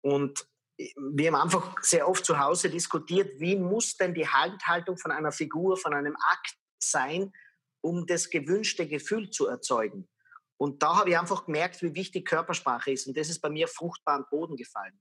Und 0.00 0.48
wir 0.78 1.32
haben 1.32 1.42
einfach 1.42 1.74
sehr 1.82 2.08
oft 2.08 2.24
zu 2.24 2.38
Hause 2.38 2.70
diskutiert, 2.70 3.40
wie 3.40 3.56
muss 3.56 3.96
denn 3.96 4.14
die 4.14 4.28
Handhaltung 4.28 4.96
von 4.96 5.10
einer 5.10 5.32
Figur, 5.32 5.76
von 5.76 5.92
einem 5.92 6.16
Akt 6.16 6.54
sein, 6.78 7.32
um 7.80 8.06
das 8.06 8.30
gewünschte 8.30 8.86
Gefühl 8.86 9.30
zu 9.30 9.46
erzeugen. 9.46 10.08
Und 10.56 10.82
da 10.82 10.96
habe 10.96 11.10
ich 11.10 11.18
einfach 11.18 11.46
gemerkt, 11.46 11.82
wie 11.82 11.94
wichtig 11.94 12.26
Körpersprache 12.26 12.92
ist. 12.92 13.06
Und 13.06 13.16
das 13.16 13.28
ist 13.28 13.40
bei 13.40 13.50
mir 13.50 13.68
fruchtbar 13.68 14.16
am 14.16 14.26
Boden 14.30 14.56
gefallen. 14.56 15.00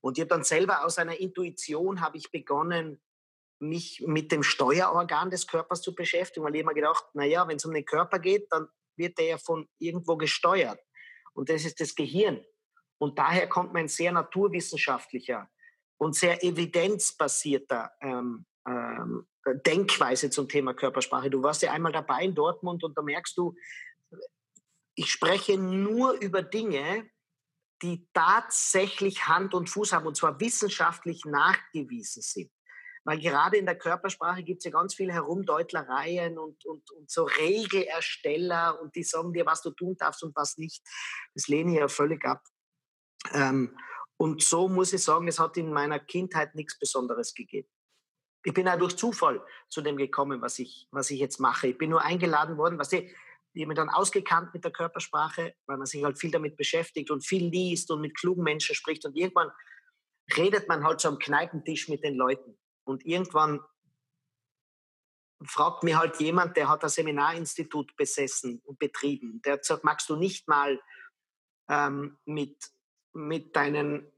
Und 0.00 0.16
ich 0.16 0.22
habe 0.22 0.28
dann 0.28 0.44
selber 0.44 0.84
aus 0.84 0.98
einer 0.98 1.18
Intuition 1.18 2.00
habe 2.00 2.18
ich 2.18 2.30
begonnen, 2.30 3.02
mich 3.58 4.02
mit 4.06 4.30
dem 4.30 4.42
Steuerorgan 4.42 5.30
des 5.30 5.46
Körpers 5.46 5.82
zu 5.82 5.94
beschäftigen, 5.94 6.44
weil 6.44 6.54
ich 6.54 6.60
immer 6.60 6.74
gedacht, 6.74 7.04
naja, 7.14 7.48
wenn 7.48 7.56
es 7.56 7.64
um 7.64 7.74
den 7.74 7.84
Körper 7.84 8.18
geht, 8.18 8.46
dann 8.50 8.68
wird 8.96 9.18
der 9.18 9.26
ja 9.26 9.38
von 9.38 9.68
irgendwo 9.78 10.16
gesteuert. 10.16 10.80
Und 11.32 11.48
das 11.48 11.64
ist 11.64 11.80
das 11.80 11.94
Gehirn. 11.94 12.44
Und 12.98 13.18
daher 13.18 13.48
kommt 13.48 13.72
mein 13.72 13.88
sehr 13.88 14.12
naturwissenschaftlicher 14.12 15.48
und 15.98 16.14
sehr 16.14 16.42
evidenzbasierter 16.42 17.92
ähm, 18.00 18.44
ähm, 18.66 19.26
Denkweise 19.66 20.30
zum 20.30 20.48
Thema 20.48 20.74
Körpersprache. 20.74 21.30
Du 21.30 21.42
warst 21.42 21.62
ja 21.62 21.72
einmal 21.72 21.92
dabei 21.92 22.22
in 22.22 22.34
Dortmund 22.34 22.84
und 22.84 22.96
da 22.96 23.02
merkst 23.02 23.36
du, 23.36 23.54
ich 24.94 25.10
spreche 25.10 25.56
nur 25.56 26.12
über 26.14 26.42
Dinge, 26.42 27.08
die 27.82 28.06
tatsächlich 28.12 29.28
Hand 29.28 29.54
und 29.54 29.70
Fuß 29.70 29.92
haben 29.92 30.06
und 30.06 30.16
zwar 30.16 30.40
wissenschaftlich 30.40 31.24
nachgewiesen 31.24 32.22
sind. 32.22 32.50
Weil 33.04 33.20
gerade 33.20 33.56
in 33.56 33.64
der 33.64 33.78
Körpersprache 33.78 34.42
gibt 34.42 34.58
es 34.58 34.64
ja 34.64 34.70
ganz 34.70 34.94
viele 34.94 35.12
Herumdeutlereien 35.12 36.36
und, 36.36 36.66
und, 36.66 36.90
und 36.90 37.10
so 37.10 37.24
Regelersteller 37.24 38.80
und 38.82 38.94
die 38.96 39.04
sagen 39.04 39.32
dir, 39.32 39.46
was 39.46 39.62
du 39.62 39.70
tun 39.70 39.96
darfst 39.96 40.22
und 40.24 40.34
was 40.36 40.58
nicht. 40.58 40.82
Das 41.34 41.48
lehne 41.48 41.72
ich 41.72 41.78
ja 41.78 41.88
völlig 41.88 42.24
ab. 42.24 42.42
Ähm, 43.32 43.76
und 44.16 44.42
so 44.42 44.68
muss 44.68 44.92
ich 44.92 45.02
sagen, 45.02 45.28
es 45.28 45.38
hat 45.38 45.56
in 45.56 45.72
meiner 45.72 45.98
Kindheit 45.98 46.54
nichts 46.54 46.78
Besonderes 46.78 47.34
gegeben. 47.34 47.68
Ich 48.44 48.54
bin 48.54 48.68
auch 48.68 48.78
durch 48.78 48.96
Zufall 48.96 49.44
zu 49.68 49.80
dem 49.80 49.96
gekommen, 49.96 50.40
was 50.40 50.58
ich, 50.58 50.88
was 50.90 51.10
ich 51.10 51.20
jetzt 51.20 51.38
mache. 51.38 51.68
Ich 51.68 51.78
bin 51.78 51.90
nur 51.90 52.02
eingeladen 52.02 52.56
worden, 52.56 52.78
was 52.78 52.92
ich, 52.92 53.14
ich 53.52 53.62
habe 53.62 53.68
mich 53.68 53.76
dann 53.76 53.90
ausgekannt 53.90 54.54
mit 54.54 54.64
der 54.64 54.70
Körpersprache, 54.70 55.54
weil 55.66 55.76
man 55.76 55.86
sich 55.86 56.02
halt 56.04 56.18
viel 56.18 56.30
damit 56.30 56.56
beschäftigt 56.56 57.10
und 57.10 57.26
viel 57.26 57.48
liest 57.48 57.90
und 57.90 58.00
mit 58.00 58.16
klugen 58.16 58.44
Menschen 58.44 58.74
spricht. 58.74 59.04
Und 59.04 59.16
irgendwann 59.16 59.50
redet 60.36 60.68
man 60.68 60.84
halt 60.84 61.00
so 61.00 61.08
am 61.08 61.18
Kneipentisch 61.18 61.88
mit 61.88 62.04
den 62.04 62.14
Leuten. 62.14 62.58
Und 62.84 63.04
irgendwann 63.04 63.60
fragt 65.44 65.84
mir 65.84 65.98
halt 65.98 66.20
jemand, 66.20 66.56
der 66.56 66.68
hat 66.68 66.82
ein 66.82 66.90
Seminarinstitut 66.90 67.96
besessen 67.96 68.60
und 68.64 68.78
betrieben. 68.78 69.40
Der 69.42 69.54
hat 69.54 69.60
gesagt, 69.60 69.84
magst 69.84 70.08
du 70.08 70.16
nicht 70.16 70.48
mal 70.48 70.80
ähm, 71.68 72.18
mit, 72.24 72.56
mit 73.18 73.54
deinen 73.56 74.10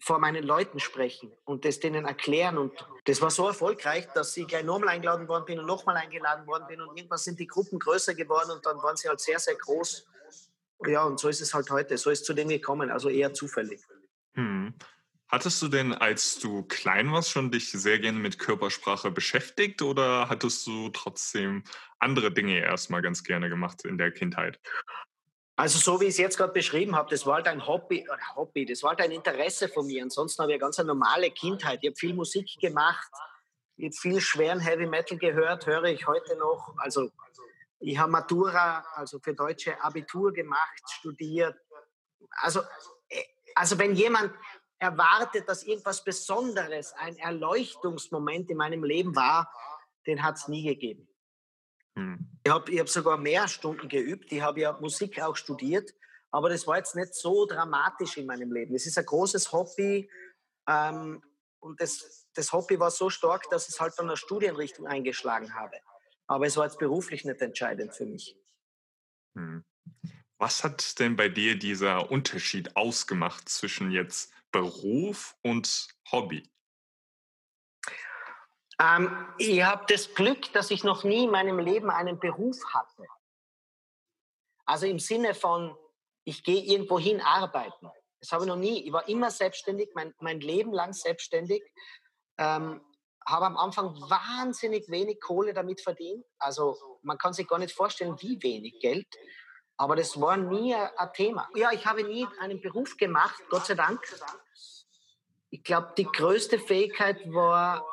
vor 0.00 0.18
meinen 0.18 0.44
Leuten 0.44 0.80
sprechen 0.80 1.32
und 1.44 1.64
das 1.64 1.80
denen 1.80 2.04
erklären. 2.04 2.58
Und 2.58 2.72
das 3.04 3.22
war 3.22 3.30
so 3.30 3.46
erfolgreich, 3.46 4.06
dass 4.14 4.36
ich 4.36 4.46
gleich 4.46 4.64
nochmal 4.64 4.90
eingeladen 4.90 5.28
worden 5.28 5.44
bin 5.46 5.58
und 5.58 5.66
nochmal 5.66 5.96
eingeladen 5.96 6.46
worden 6.46 6.66
bin. 6.68 6.80
Und 6.80 6.96
irgendwann 6.96 7.18
sind 7.18 7.38
die 7.38 7.46
Gruppen 7.46 7.78
größer 7.78 8.14
geworden 8.14 8.50
und 8.50 8.64
dann 8.66 8.76
waren 8.82 8.96
sie 8.96 9.08
halt 9.08 9.20
sehr, 9.20 9.38
sehr 9.38 9.54
groß. 9.54 10.06
Ja, 10.86 11.04
und 11.04 11.18
so 11.18 11.28
ist 11.28 11.40
es 11.40 11.54
halt 11.54 11.70
heute. 11.70 11.96
So 11.96 12.10
ist 12.10 12.20
es 12.20 12.26
zu 12.26 12.34
dem 12.34 12.48
gekommen, 12.48 12.90
also 12.90 13.08
eher 13.08 13.32
zufällig. 13.32 13.80
Hm. 14.34 14.74
Hattest 15.28 15.62
du 15.62 15.68
denn, 15.68 15.94
als 15.94 16.38
du 16.38 16.62
klein 16.64 17.10
warst, 17.10 17.30
schon 17.30 17.50
dich 17.50 17.72
sehr 17.72 17.98
gerne 17.98 18.18
mit 18.18 18.38
Körpersprache 18.38 19.10
beschäftigt 19.10 19.80
oder 19.80 20.28
hattest 20.28 20.66
du 20.66 20.90
trotzdem 20.90 21.64
andere 21.98 22.30
Dinge 22.30 22.60
erstmal 22.60 23.00
ganz 23.00 23.24
gerne 23.24 23.48
gemacht 23.48 23.84
in 23.84 23.96
der 23.96 24.12
Kindheit? 24.12 24.60
Also 25.56 25.78
so 25.78 26.00
wie 26.00 26.06
ich 26.06 26.10
es 26.10 26.18
jetzt 26.18 26.36
gerade 26.36 26.52
beschrieben 26.52 26.96
habe, 26.96 27.10
das 27.10 27.26
war 27.26 27.36
halt 27.36 27.46
ein 27.46 27.64
Hobby, 27.64 28.04
Hobby, 28.34 28.66
das 28.66 28.82
war 28.82 28.90
halt 28.90 29.02
ein 29.02 29.12
Interesse 29.12 29.68
von 29.68 29.86
mir. 29.86 30.02
Ansonsten 30.02 30.42
habe 30.42 30.52
ich 30.52 30.56
eine 30.56 30.60
ganz 30.60 30.78
normale 30.78 31.30
Kindheit. 31.30 31.78
Ich 31.82 31.90
habe 31.90 31.96
viel 31.96 32.14
Musik 32.14 32.58
gemacht, 32.60 33.10
ich 33.76 33.86
habe 33.86 33.94
viel 33.94 34.20
schweren 34.20 34.58
Heavy 34.58 34.86
Metal 34.86 35.16
gehört, 35.16 35.66
höre 35.66 35.84
ich 35.84 36.06
heute 36.08 36.36
noch. 36.36 36.74
Also 36.78 37.10
ich 37.78 37.96
habe 37.98 38.10
Matura, 38.10 38.84
also 38.94 39.20
für 39.20 39.34
deutsche 39.34 39.80
Abitur 39.80 40.32
gemacht, 40.32 40.82
studiert. 40.90 41.56
Also, 42.30 42.60
äh, 43.08 43.22
also 43.54 43.78
wenn 43.78 43.94
jemand 43.94 44.32
erwartet, 44.78 45.48
dass 45.48 45.62
irgendwas 45.62 46.02
Besonderes, 46.02 46.92
ein 46.94 47.16
Erleuchtungsmoment 47.16 48.50
in 48.50 48.56
meinem 48.56 48.82
Leben 48.82 49.14
war, 49.14 49.52
den 50.06 50.22
hat 50.22 50.36
es 50.36 50.48
nie 50.48 50.64
gegeben. 50.64 51.08
Hm. 51.96 52.28
Ich 52.44 52.52
habe 52.52 52.72
ich 52.72 52.80
hab 52.80 52.88
sogar 52.88 53.16
mehr 53.16 53.48
Stunden 53.48 53.88
geübt. 53.88 54.30
Ich 54.32 54.40
habe 54.40 54.60
ja 54.60 54.72
Musik 54.80 55.20
auch 55.20 55.36
studiert, 55.36 55.94
aber 56.30 56.48
das 56.48 56.66
war 56.66 56.76
jetzt 56.76 56.96
nicht 56.96 57.14
so 57.14 57.46
dramatisch 57.46 58.16
in 58.16 58.26
meinem 58.26 58.52
Leben. 58.52 58.74
Es 58.74 58.86
ist 58.86 58.98
ein 58.98 59.06
großes 59.06 59.52
Hobby 59.52 60.10
ähm, 60.68 61.22
und 61.60 61.80
das, 61.80 62.26
das 62.34 62.52
Hobby 62.52 62.78
war 62.78 62.90
so 62.90 63.10
stark, 63.10 63.48
dass 63.50 63.68
es 63.68 63.80
halt 63.80 63.94
dann 63.96 64.06
eine 64.06 64.16
Studienrichtung 64.16 64.86
eingeschlagen 64.86 65.54
habe. 65.54 65.76
Aber 66.26 66.46
es 66.46 66.56
war 66.56 66.64
jetzt 66.64 66.78
beruflich 66.78 67.24
nicht 67.24 67.40
entscheidend 67.40 67.94
für 67.94 68.06
mich. 68.06 68.36
Hm. 69.36 69.64
Was 70.38 70.64
hat 70.64 70.98
denn 70.98 71.16
bei 71.16 71.28
dir 71.28 71.58
dieser 71.58 72.10
Unterschied 72.10 72.76
ausgemacht 72.76 73.48
zwischen 73.48 73.90
jetzt 73.90 74.32
Beruf 74.50 75.36
und 75.42 75.88
Hobby? 76.10 76.42
Ähm, 78.80 79.28
ich 79.38 79.62
habe 79.62 79.84
das 79.88 80.14
Glück, 80.14 80.52
dass 80.52 80.70
ich 80.70 80.84
noch 80.84 81.04
nie 81.04 81.24
in 81.24 81.30
meinem 81.30 81.58
Leben 81.58 81.90
einen 81.90 82.18
Beruf 82.18 82.56
hatte. 82.72 83.06
Also 84.66 84.86
im 84.86 84.98
Sinne 84.98 85.34
von, 85.34 85.76
ich 86.24 86.42
gehe 86.42 86.62
irgendwo 86.62 86.98
hin 86.98 87.20
arbeiten. 87.20 87.90
Das 88.20 88.32
habe 88.32 88.44
ich 88.44 88.48
noch 88.48 88.56
nie. 88.56 88.86
Ich 88.86 88.92
war 88.92 89.06
immer 89.08 89.30
selbstständig, 89.30 89.90
mein, 89.94 90.14
mein 90.18 90.40
Leben 90.40 90.72
lang 90.72 90.92
selbstständig. 90.92 91.62
Ähm, 92.38 92.80
habe 93.26 93.46
am 93.46 93.56
Anfang 93.56 93.94
wahnsinnig 94.10 94.88
wenig 94.88 95.20
Kohle 95.20 95.54
damit 95.54 95.80
verdient. 95.80 96.24
Also 96.38 96.98
man 97.02 97.18
kann 97.18 97.32
sich 97.32 97.46
gar 97.46 97.58
nicht 97.58 97.74
vorstellen, 97.74 98.16
wie 98.20 98.42
wenig 98.42 98.78
Geld. 98.80 99.06
Aber 99.76 99.96
das 99.96 100.20
war 100.20 100.36
nie 100.36 100.74
ein 100.74 101.12
Thema. 101.14 101.48
Ja, 101.54 101.72
ich 101.72 101.84
habe 101.86 102.04
nie 102.04 102.26
einen 102.40 102.60
Beruf 102.60 102.96
gemacht, 102.96 103.42
Gott 103.48 103.66
sei 103.66 103.74
Dank. 103.74 104.00
Ich 105.50 105.62
glaube, 105.62 105.92
die 105.96 106.04
größte 106.04 106.58
Fähigkeit 106.58 107.20
war, 107.32 107.84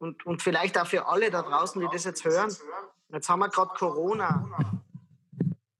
und, 0.00 0.24
und 0.24 0.42
vielleicht 0.42 0.78
auch 0.78 0.86
für 0.86 1.06
alle 1.06 1.30
da 1.30 1.42
draußen, 1.42 1.80
die 1.80 1.88
das 1.92 2.04
jetzt 2.04 2.24
hören, 2.24 2.54
jetzt 3.10 3.28
haben 3.28 3.40
wir 3.40 3.50
gerade 3.50 3.74
Corona. 3.74 4.48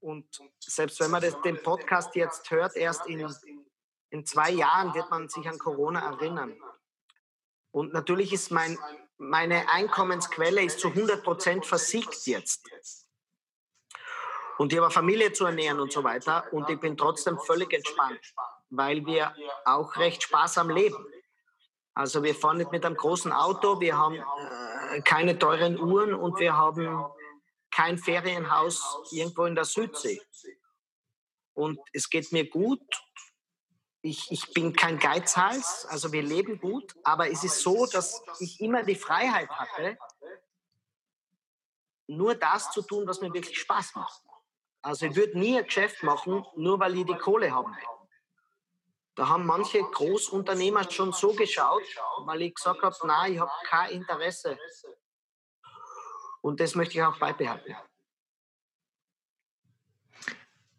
Und 0.01 0.27
selbst 0.59 1.01
wenn 1.01 1.11
man 1.11 1.23
das, 1.23 1.41
den 1.41 1.63
Podcast 1.63 2.15
jetzt 2.15 2.51
hört, 2.51 2.77
erst 2.77 3.07
in, 3.07 3.27
in 4.11 4.27
zwei 4.27 4.51
Jahren 4.51 4.95
wird 4.95 5.11
man 5.11 5.29
sich 5.31 5.49
an 5.49 5.59
Corona 5.59 6.01
erinnern. 6.13 6.55
Und 7.71 7.95
natürlich 7.95 8.33
ist 8.35 8.51
mein, 8.51 8.79
meine 9.17 9.69
Einkommensquelle 9.71 10.63
ist 10.63 10.81
zu 10.81 10.89
100 10.89 11.25
Prozent 11.25 11.65
versiegt 11.65 12.27
jetzt. 12.27 12.69
Und 14.59 14.73
ich 14.73 14.79
habe 14.79 14.89
eine 14.89 14.93
Familie 14.93 15.33
zu 15.33 15.47
ernähren 15.47 15.81
und 15.81 15.93
so 15.93 16.05
weiter. 16.05 16.45
Und 16.53 16.69
ich 16.69 16.79
bin 16.79 16.99
trotzdem 16.99 17.39
völlig 17.39 17.73
entspannt, 17.73 18.21
weil 18.69 19.07
wir 19.07 19.35
auch 19.65 19.97
recht 19.97 20.23
sparsam 20.23 20.69
leben. 20.69 21.07
Also 21.95 22.23
wir 22.23 22.35
fahren 22.35 22.59
nicht 22.59 22.73
mit 22.73 22.85
einem 22.85 22.97
großen 22.97 23.33
Auto, 23.33 23.81
wir 23.81 23.97
haben 23.97 24.17
äh, 24.17 25.03
keine 25.03 25.39
teuren 25.39 25.79
Uhren 25.79 26.15
und 26.15 26.39
wir 26.39 26.57
haben 26.57 27.05
kein 27.71 27.99
Ferienhaus 27.99 28.99
irgendwo 29.11 29.45
in 29.45 29.55
der 29.55 29.65
Südsee. 29.65 30.21
Und 31.55 31.79
es 31.93 32.09
geht 32.09 32.33
mir 32.33 32.49
gut. 32.49 32.81
Ich, 34.03 34.31
ich 34.31 34.53
bin 34.55 34.75
kein 34.75 34.99
Geizhals, 34.99 35.85
also 35.85 36.11
wir 36.11 36.23
leben 36.23 36.59
gut, 36.59 36.95
aber 37.05 37.31
es 37.31 37.45
ist 37.45 37.61
so, 37.61 37.85
dass 37.85 38.23
ich 38.39 38.59
immer 38.61 38.83
die 38.83 38.95
Freiheit 38.95 39.51
hatte, 39.51 39.99
nur 42.07 42.35
das 42.35 42.71
zu 42.71 42.81
tun, 42.81 43.07
was 43.07 43.21
mir 43.21 43.33
wirklich 43.35 43.59
Spaß 43.59 43.95
macht. 43.97 44.23
Also 44.81 45.05
ich 45.05 45.17
würde 45.17 45.39
nie 45.39 45.59
ein 45.59 45.67
Geschäft 45.67 46.03
machen, 46.03 46.47
nur 46.57 46.81
weil 46.81 46.97
ich 46.97 47.05
die 47.05 47.15
Kohle 47.15 47.51
haben 47.51 47.77
will. 47.77 48.00
Da 49.21 49.29
haben 49.29 49.45
manche 49.45 49.83
Großunternehmer 49.83 50.91
schon 50.91 51.13
so 51.13 51.35
geschaut, 51.35 51.83
weil 52.21 52.41
ich 52.41 52.55
gesagt 52.55 52.81
habe, 52.81 52.97
nein, 53.07 53.35
ich 53.35 53.39
habe 53.39 53.51
kein 53.67 53.91
Interesse. 53.91 54.59
Und 56.41 56.59
das 56.59 56.75
möchte 56.75 56.95
ich 56.95 57.03
auch 57.03 57.19
beibehalten. 57.19 57.77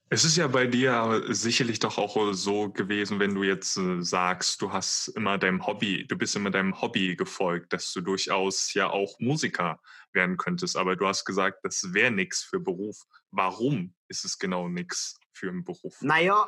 Es 0.09 0.25
ist 0.25 0.37
ja 0.37 0.47
bei 0.47 0.65
dir 0.65 1.23
sicherlich 1.27 1.77
doch 1.77 1.99
auch 1.99 2.33
so 2.33 2.71
gewesen, 2.71 3.19
wenn 3.19 3.35
du 3.35 3.43
jetzt 3.43 3.77
äh, 3.77 4.01
sagst, 4.01 4.59
du 4.63 4.73
hast 4.73 5.09
immer 5.09 5.37
deinem 5.37 5.67
Hobby, 5.67 6.07
du 6.07 6.17
bist 6.17 6.35
immer 6.35 6.49
deinem 6.49 6.81
Hobby 6.81 7.15
gefolgt, 7.15 7.71
dass 7.73 7.93
du 7.93 8.01
durchaus 8.01 8.73
ja 8.73 8.89
auch 8.89 9.19
Musiker 9.19 9.79
werden 10.13 10.37
könntest. 10.37 10.77
Aber 10.77 10.95
du 10.95 11.05
hast 11.05 11.25
gesagt, 11.25 11.59
das 11.61 11.93
wäre 11.93 12.09
nichts 12.09 12.41
für 12.41 12.59
Beruf. 12.59 13.03
Warum 13.29 13.93
ist 14.07 14.25
es 14.25 14.39
genau 14.39 14.67
nichts 14.67 15.19
für 15.31 15.49
einen 15.49 15.63
Beruf? 15.63 16.01
Naja, 16.01 16.47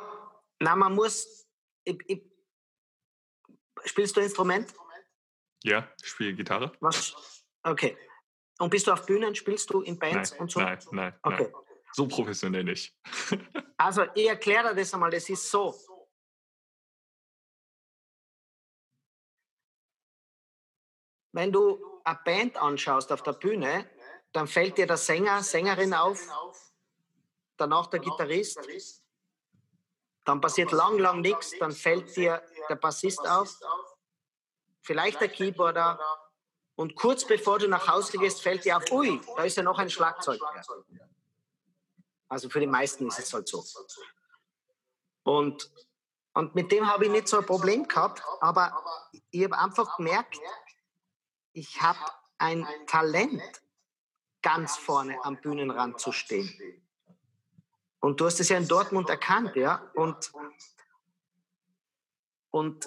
na, 0.58 0.74
man 0.74 0.96
muss 0.96 1.43
ich, 1.84 1.98
ich, 2.06 2.22
spielst 3.84 4.16
du 4.16 4.20
Instrument? 4.20 4.72
Ja, 5.62 5.88
ich 6.00 6.08
spiele 6.08 6.34
Gitarre. 6.34 6.72
Was? 6.80 7.44
Okay. 7.62 7.96
Und 8.58 8.70
bist 8.70 8.86
du 8.86 8.92
auf 8.92 9.06
Bühnen, 9.06 9.34
spielst 9.34 9.70
du 9.70 9.82
in 9.82 9.98
Bands 9.98 10.32
nein, 10.32 10.40
und 10.40 10.50
so? 10.50 10.60
Nein, 10.60 10.78
nein. 10.92 11.14
Okay. 11.22 11.50
Nein. 11.50 11.62
So 11.92 12.08
professionell 12.08 12.64
nicht. 12.64 12.94
also, 13.76 14.04
ich 14.14 14.28
erkläre 14.28 14.70
dir 14.70 14.80
das 14.80 14.92
einmal. 14.92 15.10
Das 15.10 15.28
ist 15.28 15.50
so. 15.50 15.74
Wenn 21.32 21.50
du 21.50 22.00
eine 22.04 22.18
Band 22.24 22.56
anschaust 22.56 23.10
auf 23.10 23.22
der 23.22 23.32
Bühne, 23.32 23.90
dann 24.32 24.46
fällt 24.46 24.76
dir 24.78 24.86
der 24.86 24.96
Sänger, 24.96 25.42
Sängerin 25.42 25.94
auf 25.94 26.20
danach 27.56 27.86
der 27.86 28.00
Gitarrist, 28.00 28.58
dann 30.24 30.40
passiert 30.40 30.72
lang, 30.72 30.98
lang 30.98 31.20
nichts, 31.20 31.52
dann 31.58 31.72
fällt 31.72 32.16
dir 32.16 32.42
der 32.68 32.76
Bassist 32.76 33.26
auf, 33.26 33.54
vielleicht 34.82 35.20
der 35.20 35.28
Keyboarder 35.28 35.98
und 36.76 36.96
kurz 36.96 37.26
bevor 37.26 37.58
du 37.58 37.68
nach 37.68 37.88
Hause 37.88 38.18
gehst, 38.18 38.42
fällt 38.42 38.64
dir 38.64 38.76
auf, 38.76 38.90
ui, 38.90 39.20
da 39.36 39.44
ist 39.44 39.56
ja 39.56 39.62
noch 39.62 39.78
ein 39.78 39.90
Schlagzeug. 39.90 40.40
Also 42.28 42.48
für 42.48 42.60
die 42.60 42.66
meisten 42.66 43.06
ist 43.06 43.18
es 43.18 43.32
halt 43.32 43.46
so. 43.48 43.64
Und, 45.22 45.70
und 46.32 46.54
mit 46.54 46.72
dem 46.72 46.90
habe 46.90 47.04
ich 47.04 47.10
nicht 47.10 47.28
so 47.28 47.38
ein 47.38 47.46
Problem 47.46 47.86
gehabt, 47.86 48.22
aber 48.40 48.82
ich 49.30 49.44
habe 49.44 49.58
einfach 49.58 49.96
gemerkt, 49.96 50.38
ich 51.52 51.80
habe 51.80 52.00
ein 52.38 52.66
Talent, 52.86 53.42
ganz 54.42 54.76
vorne 54.76 55.16
am 55.24 55.40
Bühnenrand 55.40 56.00
zu 56.00 56.12
stehen. 56.12 56.83
Und 58.04 58.20
du 58.20 58.26
hast 58.26 58.38
es 58.38 58.50
ja 58.50 58.58
in 58.58 58.68
Dortmund 58.68 59.08
erkannt, 59.08 59.56
ja. 59.56 59.90
Und, 59.94 60.30
und 62.50 62.86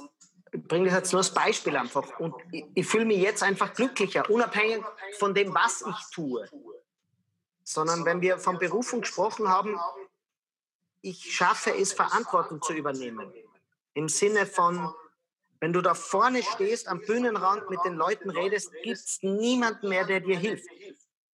ich 0.52 0.64
bringe 0.64 0.86
das 0.86 0.94
jetzt 0.94 1.12
nur 1.12 1.22
als 1.22 1.34
Beispiel 1.34 1.76
einfach. 1.76 2.20
Und 2.20 2.36
ich, 2.52 2.66
ich 2.76 2.86
fühle 2.86 3.06
mich 3.06 3.18
jetzt 3.18 3.42
einfach 3.42 3.74
glücklicher, 3.74 4.30
unabhängig 4.30 4.84
von 5.18 5.34
dem, 5.34 5.56
was 5.56 5.82
ich 5.82 6.14
tue. 6.14 6.48
Sondern 7.64 8.06
wenn 8.06 8.22
wir 8.22 8.38
von 8.38 8.60
Berufung 8.60 9.02
gesprochen 9.02 9.48
haben, 9.48 9.80
ich 11.02 11.36
schaffe 11.36 11.74
es, 11.76 11.94
Verantwortung 11.94 12.62
zu 12.62 12.74
übernehmen. 12.74 13.34
Im 13.96 14.10
Sinne 14.10 14.46
von, 14.46 14.94
wenn 15.60 15.74
du 15.74 15.82
da 15.82 15.96
vorne 15.96 16.44
stehst, 16.44 16.88
am 16.88 17.02
Bühnenrand 17.02 17.72
mit 17.72 17.80
den 17.84 17.96
Leuten 17.96 18.30
redest, 18.30 18.72
gibt 18.84 18.98
es 18.98 19.24
niemanden 19.24 19.90
mehr, 19.90 20.06
der 20.06 20.20
dir 20.20 20.38
hilft. 20.38 20.70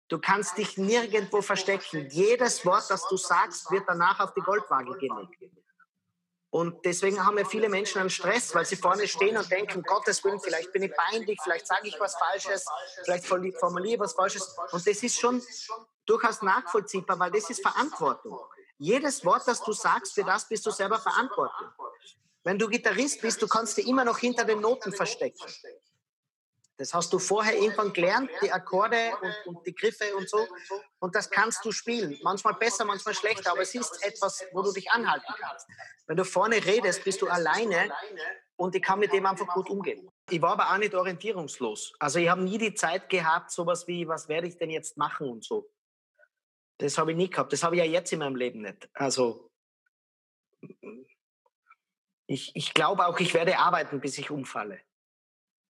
Du 0.09 0.17
kannst 0.19 0.57
dich 0.57 0.77
nirgendwo 0.77 1.41
verstecken. 1.41 2.09
Jedes 2.09 2.65
Wort, 2.65 2.89
das 2.89 3.07
du 3.07 3.15
sagst, 3.15 3.69
wird 3.71 3.83
danach 3.87 4.19
auf 4.19 4.33
die 4.33 4.41
Goldwaage 4.41 4.97
gelegt. 4.97 5.37
Und 6.51 6.83
deswegen 6.83 7.23
haben 7.23 7.37
ja 7.37 7.45
viele 7.45 7.69
Menschen 7.69 7.99
einen 7.99 8.09
Stress, 8.09 8.55
weil 8.55 8.65
sie 8.65 8.75
vorne 8.75 9.07
stehen 9.07 9.37
und 9.37 9.51
denken, 9.51 9.83
Gottes 9.83 10.23
Willen, 10.23 10.39
vielleicht 10.39 10.73
bin 10.73 10.81
ich 10.81 10.91
peinlich, 10.95 11.39
vielleicht 11.43 11.67
sage 11.67 11.87
ich 11.87 11.99
was 11.99 12.15
Falsches, 12.17 12.65
vielleicht 13.03 13.25
formuliere 13.27 13.93
ich 13.93 13.99
was 13.99 14.13
Falsches. 14.13 14.57
Und 14.71 14.87
das 14.87 15.03
ist 15.03 15.19
schon 15.19 15.43
durchaus 16.07 16.41
nachvollziehbar, 16.41 17.19
weil 17.19 17.29
das 17.29 17.51
ist 17.51 17.61
Verantwortung. 17.61 18.39
Jedes 18.79 19.23
Wort, 19.25 19.43
das 19.47 19.61
du 19.61 19.73
sagst, 19.73 20.15
für 20.15 20.23
das 20.23 20.47
bist 20.47 20.65
du 20.65 20.71
selber 20.71 20.97
verantwortlich. 20.97 21.69
Wenn 22.43 22.57
du 22.57 22.67
Gitarrist 22.67 23.21
bist, 23.21 23.39
du 23.43 23.47
kannst 23.47 23.77
dich 23.77 23.87
immer 23.87 24.05
noch 24.05 24.17
hinter 24.17 24.43
den 24.43 24.59
Noten 24.59 24.91
verstecken. 24.91 25.45
Das 26.79 26.93
hast 26.93 27.11
du 27.11 27.19
vorher 27.19 27.57
irgendwann 27.57 27.91
gelernt, 27.91 28.31
die 28.41 28.49
Akkorde 28.53 29.11
und, 29.21 29.47
und, 29.47 29.67
die 29.67 29.75
Griffe 29.75 30.15
und 30.15 30.29
so. 30.29 30.47
Und 30.99 31.13
das 31.13 31.29
kannst 31.29 31.65
du 31.65 31.73
spielen. 31.73 32.17
Manchmal 32.23 32.53
besser, 32.53 32.85
manchmal 32.85 33.13
schlechter, 33.13 33.51
aber 33.51 33.63
es 33.63 33.75
ist 33.75 34.01
etwas, 34.01 34.45
wo 34.53 34.61
du 34.61 34.71
dich 34.71 34.89
anhalten 34.89 35.27
kannst. 35.37 35.67
Wenn 36.07 36.15
du 36.15 36.23
vorne 36.23 36.55
redest, 36.65 37.03
bist 37.03 37.21
du 37.21 37.27
alleine 37.27 37.91
und 38.55 38.75
ich 38.75 38.81
kann 38.81 38.99
mit 38.99 39.11
dem 39.11 39.25
einfach 39.25 39.47
gut 39.47 39.69
umgehen. 39.69 40.09
Ich 40.29 40.41
war 40.41 40.53
aber 40.53 40.71
auch 40.71 40.77
nicht 40.77 40.95
orientierungslos. 40.95 41.95
Also 41.99 42.19
ich 42.19 42.29
habe 42.29 42.43
nie 42.43 42.57
die 42.57 42.73
Zeit 42.73 43.09
gehabt, 43.09 43.51
sowas 43.51 43.85
wie, 43.89 44.07
was 44.07 44.29
werde 44.29 44.47
ich 44.47 44.57
denn 44.57 44.69
jetzt 44.69 44.95
machen 44.95 45.27
und 45.27 45.43
so. 45.43 45.69
Das 46.77 46.97
habe 46.97 47.11
ich 47.11 47.17
nie 47.17 47.29
gehabt. 47.29 47.51
Das 47.51 47.61
habe 47.61 47.75
ich 47.75 47.83
ja 47.83 47.87
jetzt 47.89 48.13
in 48.13 48.19
meinem 48.19 48.37
Leben 48.37 48.61
nicht. 48.61 48.89
Also 48.93 49.51
ich, 52.25 52.55
ich 52.55 52.73
glaube 52.73 53.05
auch, 53.05 53.19
ich 53.19 53.33
werde 53.33 53.59
arbeiten, 53.59 53.99
bis 53.99 54.17
ich 54.17 54.31
umfalle 54.31 54.79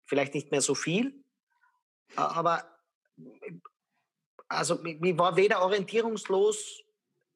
vielleicht 0.07 0.33
nicht 0.33 0.51
mehr 0.51 0.61
so 0.61 0.75
viel, 0.75 1.23
aber 2.15 2.63
also 4.47 4.83
ich 4.83 5.17
war 5.17 5.35
weder 5.35 5.61
orientierungslos, 5.61 6.81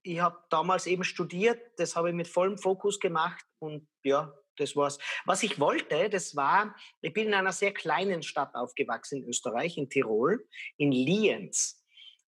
ich 0.03 0.19
habe 0.19 0.37
damals 0.49 0.87
eben 0.87 1.03
studiert, 1.03 1.59
das 1.77 1.95
habe 1.95 2.09
ich 2.09 2.15
mit 2.15 2.27
vollem 2.27 2.57
Fokus 2.57 2.99
gemacht 2.99 3.45
und 3.59 3.87
ja, 4.03 4.33
das 4.57 4.75
war's. 4.75 4.97
Was 5.25 5.43
ich 5.43 5.59
wollte, 5.59 6.09
das 6.09 6.35
war, 6.35 6.75
ich 7.01 7.13
bin 7.13 7.27
in 7.27 7.33
einer 7.33 7.51
sehr 7.51 7.73
kleinen 7.73 8.23
Stadt 8.23 8.55
aufgewachsen 8.55 9.23
in 9.23 9.29
Österreich, 9.29 9.77
in 9.77 9.89
Tirol, 9.89 10.47
in 10.77 10.91
Lienz. 10.91 11.83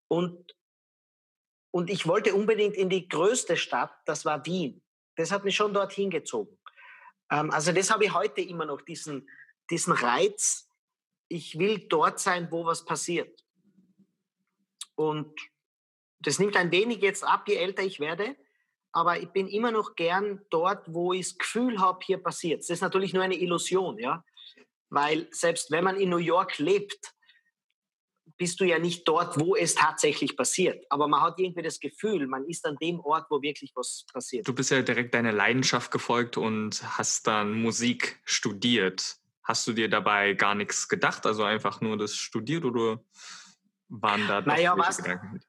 Und, 0.08 0.56
und 1.72 1.90
ich 1.90 2.08
wollte 2.08 2.34
unbedingt 2.36 2.75
in 2.75 2.90
die 2.90 3.08
größte 3.08 3.58
Stadt, 3.58 3.92
das 4.06 4.25
war 4.25 4.46
Wien. 4.46 4.82
Das 5.16 5.32
hat 5.32 5.44
mich 5.44 5.56
schon 5.56 5.74
dorthin 5.74 6.10
gezogen. 6.10 6.58
Ähm, 7.32 7.51
also 7.51 7.72
das 7.72 7.92
habe 7.92 8.06
ich 8.06 8.14
heute 8.14 8.42
immer 8.42 8.66
noch, 8.66 8.82
diesen, 8.82 9.27
diesen 9.70 9.94
Reiz, 9.94 10.70
ich 11.28 11.58
will 11.58 11.80
dort 11.88 12.20
sein, 12.20 12.52
wo 12.52 12.66
was 12.66 12.86
passiert. 12.86 13.44
Und 14.96 15.34
das 16.20 16.40
nimmt 16.40 16.56
ein 16.56 16.72
wenig 16.72 17.02
jetzt 17.02 17.24
ab, 17.24 17.48
je 17.48 17.56
älter 17.56 17.84
ich 17.84 18.00
werde, 18.00 18.36
aber 18.92 19.20
ich 19.20 19.30
bin 19.30 19.48
immer 19.48 19.72
noch 19.72 19.96
gern 19.96 20.46
dort, 20.50 20.94
wo 20.94 21.14
ich 21.14 21.28
das 21.30 21.38
Gefühl 21.38 21.80
habe, 21.80 22.00
hier 22.06 22.20
passiert. 22.20 22.62
Das 22.62 22.70
ist 22.70 22.82
natürlich 22.82 23.14
nur 23.14 23.24
eine 23.24 23.36
Illusion, 23.36 23.98
ja, 23.98 24.24
weil 24.90 25.28
selbst 25.32 25.72
wenn 25.72 25.84
man 25.84 26.00
in 26.00 26.10
New 26.10 26.18
York 26.18 26.60
lebt, 26.60 27.14
bist 28.38 28.60
du 28.60 28.66
ja 28.66 28.80
nicht 28.80 29.08
dort, 29.08 29.40
wo 29.40 29.56
es 29.56 29.76
tatsächlich 29.76 30.36
passiert. 30.36 30.86
Aber 30.90 31.08
man 31.08 31.22
hat 31.22 31.40
irgendwie 31.40 31.62
das 31.62 31.80
Gefühl, 31.80 32.28
man 32.28 32.46
ist 32.46 32.66
an 32.66 32.78
dem 32.82 33.00
Ort, 33.00 33.28
wo 33.30 33.42
wirklich 33.42 33.72
was 33.76 34.06
passiert. 34.12 34.48
Du 34.48 34.54
bist 34.54 34.72
ja 34.72 34.82
direkt 34.82 35.14
deiner 35.14 35.32
Leidenschaft 35.32 35.92
gefolgt 35.92 36.38
und 36.38 36.82
hast 36.98 37.28
dann 37.28 37.54
Musik 37.54 38.20
studiert. 38.26 39.18
Hast 39.44 39.68
du 39.68 39.74
dir 39.74 39.90
dabei 39.90 40.34
gar 40.34 40.56
nichts 40.56 40.88
gedacht, 40.88 41.25
also 41.25 41.44
einfach 41.44 41.82
nur 41.82 41.98
das 41.98 42.16
studiert 42.16 42.64
oder 42.64 43.03
waren 43.90 44.27
da 44.27 44.42
naja, 44.42 44.77
was, 44.77 44.98
Gedanken 44.98 45.42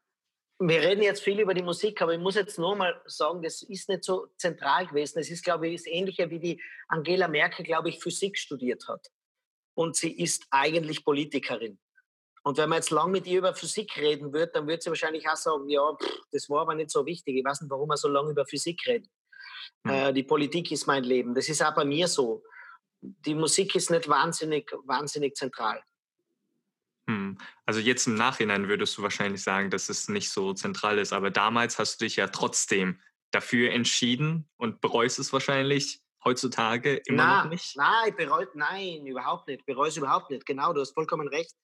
Wir 0.58 0.80
reden 0.80 1.02
jetzt 1.02 1.22
viel 1.22 1.40
über 1.40 1.54
die 1.54 1.62
Musik, 1.62 2.02
aber 2.02 2.14
ich 2.14 2.20
muss 2.20 2.34
jetzt 2.34 2.58
nur 2.58 2.76
mal 2.76 3.00
sagen, 3.06 3.42
das 3.42 3.62
ist 3.62 3.88
nicht 3.88 4.04
so 4.04 4.28
zentral 4.36 4.86
gewesen. 4.86 5.18
Es 5.18 5.30
ist, 5.30 5.44
glaube 5.44 5.68
ich, 5.68 5.82
das 5.82 5.86
Ähnliche 5.86 6.28
wie 6.30 6.40
die 6.40 6.62
Angela 6.88 7.28
Merkel, 7.28 7.64
glaube 7.64 7.88
ich, 7.88 8.00
Physik 8.00 8.38
studiert 8.38 8.86
hat. 8.88 9.10
Und 9.74 9.96
sie 9.96 10.12
ist 10.12 10.46
eigentlich 10.50 11.04
Politikerin. 11.04 11.78
Und 12.42 12.58
wenn 12.58 12.68
man 12.68 12.76
jetzt 12.76 12.90
lang 12.90 13.10
mit 13.10 13.26
ihr 13.26 13.38
über 13.38 13.54
Physik 13.54 13.96
reden 13.96 14.32
wird, 14.32 14.54
dann 14.54 14.66
wird 14.66 14.82
sie 14.82 14.90
wahrscheinlich 14.90 15.26
auch 15.28 15.36
sagen, 15.36 15.68
ja, 15.68 15.96
pff, 15.96 16.20
das 16.30 16.50
war 16.50 16.60
aber 16.62 16.74
nicht 16.74 16.90
so 16.90 17.06
wichtig. 17.06 17.36
Ich 17.36 17.44
weiß 17.44 17.62
nicht, 17.62 17.70
warum 17.70 17.88
wir 17.88 17.96
so 17.96 18.08
lange 18.08 18.30
über 18.30 18.44
Physik 18.44 18.86
reden. 18.86 19.08
Hm. 19.86 19.92
Äh, 19.92 20.12
die 20.12 20.24
Politik 20.24 20.70
ist 20.70 20.86
mein 20.86 21.04
Leben. 21.04 21.34
Das 21.34 21.48
ist 21.48 21.64
auch 21.64 21.74
bei 21.74 21.86
mir 21.86 22.06
so 22.06 22.44
die 23.04 23.34
Musik 23.34 23.74
ist 23.74 23.90
nicht 23.90 24.08
wahnsinnig, 24.08 24.70
wahnsinnig 24.84 25.36
zentral. 25.36 25.82
Hm. 27.08 27.36
Also 27.66 27.80
jetzt 27.80 28.06
im 28.06 28.14
Nachhinein 28.14 28.68
würdest 28.68 28.96
du 28.96 29.02
wahrscheinlich 29.02 29.42
sagen, 29.42 29.70
dass 29.70 29.88
es 29.88 30.08
nicht 30.08 30.30
so 30.30 30.54
zentral 30.54 30.98
ist, 30.98 31.12
aber 31.12 31.30
damals 31.30 31.78
hast 31.78 32.00
du 32.00 32.06
dich 32.06 32.16
ja 32.16 32.28
trotzdem 32.28 33.00
dafür 33.30 33.72
entschieden 33.72 34.48
und 34.56 34.80
bereust 34.80 35.18
es 35.18 35.32
wahrscheinlich 35.32 36.00
heutzutage 36.24 36.96
immer 37.06 37.24
na, 37.24 37.44
noch 37.44 37.50
nicht? 37.50 37.76
Nein, 37.76 38.16
bereut, 38.16 38.54
nein, 38.54 39.06
überhaupt 39.06 39.48
nicht. 39.48 39.66
Bereue 39.66 39.88
es 39.88 39.96
überhaupt 39.96 40.30
nicht. 40.30 40.46
Genau, 40.46 40.72
du 40.72 40.80
hast 40.80 40.94
vollkommen 40.94 41.28
recht. 41.28 41.54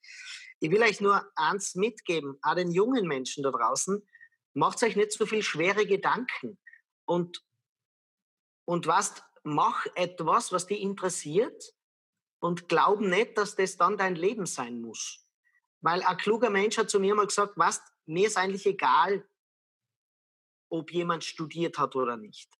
Ich 0.58 0.70
will 0.70 0.82
euch 0.82 1.00
nur 1.00 1.24
eins 1.36 1.74
mitgeben, 1.74 2.36
auch 2.42 2.54
den 2.54 2.70
jungen 2.70 3.06
Menschen 3.06 3.42
da 3.42 3.50
draußen, 3.50 4.06
macht 4.52 4.82
euch 4.82 4.96
nicht 4.96 5.12
so 5.12 5.24
viel 5.24 5.42
schwere 5.42 5.86
Gedanken. 5.86 6.58
Und, 7.06 7.42
und 8.66 8.86
was 8.86 9.22
mach 9.42 9.86
etwas, 9.94 10.52
was 10.52 10.66
dich 10.66 10.80
interessiert 10.80 11.74
und 12.40 12.68
glaub 12.68 13.00
nicht, 13.00 13.36
dass 13.38 13.56
das 13.56 13.76
dann 13.76 13.96
dein 13.96 14.14
Leben 14.14 14.46
sein 14.46 14.80
muss. 14.80 15.26
Weil 15.80 16.02
ein 16.02 16.16
kluger 16.16 16.50
Mensch 16.50 16.78
hat 16.78 16.90
zu 16.90 17.00
mir 17.00 17.14
mal 17.14 17.26
gesagt, 17.26 17.54
was, 17.56 17.82
mir 18.06 18.26
ist 18.26 18.36
eigentlich 18.36 18.66
egal, 18.66 19.26
ob 20.68 20.92
jemand 20.92 21.24
studiert 21.24 21.78
hat 21.78 21.96
oder 21.96 22.16
nicht. 22.16 22.50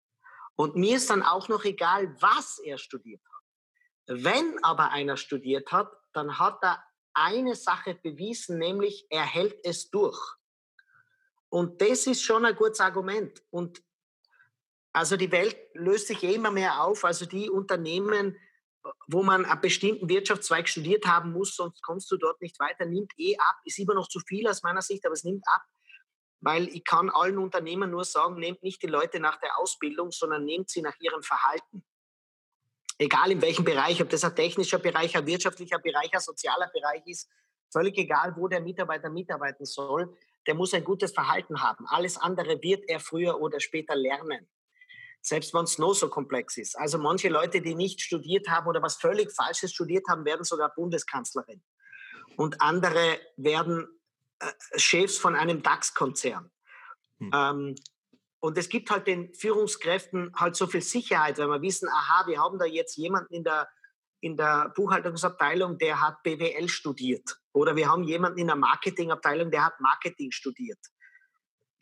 Und 0.55 0.75
mir 0.75 0.97
ist 0.97 1.09
dann 1.09 1.23
auch 1.23 1.47
noch 1.47 1.63
egal, 1.63 2.15
was 2.21 2.59
er 2.59 2.77
studiert 2.77 3.21
hat. 3.25 4.23
Wenn 4.23 4.63
aber 4.63 4.91
einer 4.91 5.17
studiert 5.17 5.71
hat, 5.71 5.91
dann 6.13 6.37
hat 6.39 6.63
er 6.63 6.83
eine 7.13 7.55
Sache 7.55 7.95
bewiesen, 7.95 8.57
nämlich 8.57 9.05
er 9.09 9.25
hält 9.25 9.59
es 9.65 9.89
durch. 9.89 10.19
Und 11.49 11.81
das 11.81 12.07
ist 12.07 12.23
schon 12.23 12.45
ein 12.45 12.55
gutes 12.55 12.79
Argument. 12.79 13.43
Und 13.49 13.83
also 14.93 15.15
die 15.15 15.31
Welt 15.31 15.57
löst 15.73 16.07
sich 16.07 16.23
immer 16.23 16.51
mehr 16.51 16.83
auf. 16.83 17.05
Also 17.05 17.25
die 17.25 17.49
Unternehmen, 17.49 18.37
wo 19.07 19.23
man 19.23 19.45
einen 19.45 19.61
bestimmten 19.61 20.09
Wirtschaftszweig 20.09 20.67
studiert 20.67 21.05
haben 21.05 21.31
muss, 21.31 21.55
sonst 21.55 21.81
kommst 21.81 22.11
du 22.11 22.17
dort 22.17 22.41
nicht 22.41 22.59
weiter, 22.59 22.85
nimmt 22.85 23.13
eh 23.17 23.37
ab. 23.37 23.55
Ist 23.63 23.79
immer 23.79 23.93
noch 23.93 24.07
zu 24.07 24.19
viel 24.19 24.47
aus 24.47 24.63
meiner 24.63 24.81
Sicht, 24.81 25.05
aber 25.05 25.13
es 25.13 25.23
nimmt 25.23 25.43
ab. 25.47 25.61
Weil 26.41 26.67
ich 26.69 26.83
kann 26.83 27.09
allen 27.09 27.37
Unternehmen 27.37 27.91
nur 27.91 28.03
sagen, 28.03 28.35
nehmt 28.35 28.63
nicht 28.63 28.81
die 28.81 28.87
Leute 28.87 29.19
nach 29.19 29.39
der 29.39 29.57
Ausbildung, 29.59 30.11
sondern 30.11 30.43
nehmt 30.43 30.69
sie 30.69 30.81
nach 30.81 30.99
ihrem 30.99 31.21
Verhalten. 31.21 31.85
Egal 32.97 33.31
in 33.31 33.41
welchem 33.41 33.63
Bereich, 33.63 34.01
ob 34.01 34.09
das 34.09 34.23
ein 34.23 34.35
technischer 34.35 34.79
Bereich, 34.79 35.15
ein 35.15 35.25
wirtschaftlicher 35.25 35.79
Bereich, 35.79 36.13
ein 36.13 36.19
sozialer 36.19 36.69
Bereich 36.73 37.05
ist, 37.05 37.29
völlig 37.71 37.97
egal, 37.97 38.35
wo 38.35 38.47
der 38.47 38.59
Mitarbeiter 38.59 39.09
mitarbeiten 39.09 39.65
soll, 39.65 40.15
der 40.47 40.55
muss 40.55 40.73
ein 40.73 40.83
gutes 40.83 41.13
Verhalten 41.13 41.61
haben. 41.61 41.85
Alles 41.87 42.17
andere 42.17 42.61
wird 42.61 42.83
er 42.87 42.99
früher 42.99 43.39
oder 43.39 43.59
später 43.59 43.95
lernen 43.95 44.47
selbst 45.21 45.53
wenn 45.53 45.63
es 45.63 45.77
noch 45.77 45.93
so 45.93 46.09
komplex 46.09 46.57
ist. 46.57 46.77
Also 46.77 46.97
manche 46.97 47.29
Leute, 47.29 47.61
die 47.61 47.75
nicht 47.75 48.01
studiert 48.01 48.49
haben 48.49 48.67
oder 48.67 48.81
was 48.81 48.95
völlig 48.95 49.31
Falsches 49.31 49.71
studiert 49.71 50.05
haben, 50.09 50.25
werden 50.25 50.43
sogar 50.43 50.73
Bundeskanzlerin. 50.73 51.61
Und 52.37 52.61
andere 52.61 53.19
werden 53.37 53.87
äh, 54.39 54.47
Chefs 54.77 55.17
von 55.17 55.35
einem 55.35 55.61
DAX-Konzern. 55.61 56.49
Hm. 57.19 57.31
Ähm, 57.33 57.75
Und 58.43 58.57
es 58.57 58.69
gibt 58.69 58.89
halt 58.89 59.05
den 59.05 59.31
Führungskräften 59.35 60.31
halt 60.35 60.55
so 60.55 60.65
viel 60.65 60.81
Sicherheit, 60.81 61.37
wenn 61.37 61.49
wir 61.49 61.61
wissen, 61.61 61.87
aha, 61.87 62.25
wir 62.25 62.39
haben 62.39 62.57
da 62.57 62.65
jetzt 62.65 62.97
jemanden 62.97 63.31
in 63.35 63.43
der, 63.43 63.69
in 64.21 64.35
der 64.35 64.73
Buchhaltungsabteilung, 64.75 65.77
der 65.77 66.01
hat 66.01 66.23
BWL 66.23 66.67
studiert. 66.67 67.37
Oder 67.53 67.75
wir 67.75 67.87
haben 67.87 68.03
jemanden 68.03 68.39
in 68.39 68.47
der 68.47 68.55
Marketingabteilung, 68.55 69.51
der 69.51 69.65
hat 69.65 69.79
Marketing 69.79 70.31
studiert. 70.31 70.79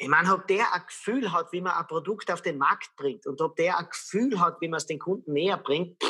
Ich 0.01 0.07
meine, 0.07 0.33
ob 0.33 0.47
der 0.47 0.73
ein 0.73 0.85
Gefühl 0.87 1.33
hat, 1.33 1.51
wie 1.51 1.59
man 1.59 1.73
ein 1.73 1.85
Produkt 1.85 2.31
auf 2.31 2.41
den 2.41 2.57
Markt 2.57 2.95
bringt 2.95 3.27
und 3.27 3.41
ob 3.41 3.57
der 3.57 3.77
ein 3.77 3.89
Gefühl 3.89 4.39
hat, 4.39 4.61
wie 4.61 4.69
man 4.69 4.77
es 4.77 4.85
den 4.85 4.97
Kunden 4.97 5.33
näher 5.33 5.57
bringt. 5.57 6.01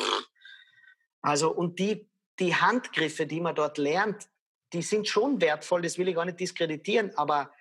Also, 1.21 1.52
und 1.52 1.80
die, 1.80 2.08
die 2.38 2.56
Handgriffe, 2.56 3.25
die 3.25 3.41
man 3.41 3.56
dort 3.56 3.80
lernt, 3.80 4.30
die 4.73 4.84
sind 4.84 5.08
schon 5.08 5.41
wertvoll, 5.41 5.82
das 5.82 5.97
will 5.97 6.08
ich 6.08 6.13
gar 6.13 6.25
nicht 6.25 6.39
diskreditieren, 6.39 7.17
aber 7.17 7.52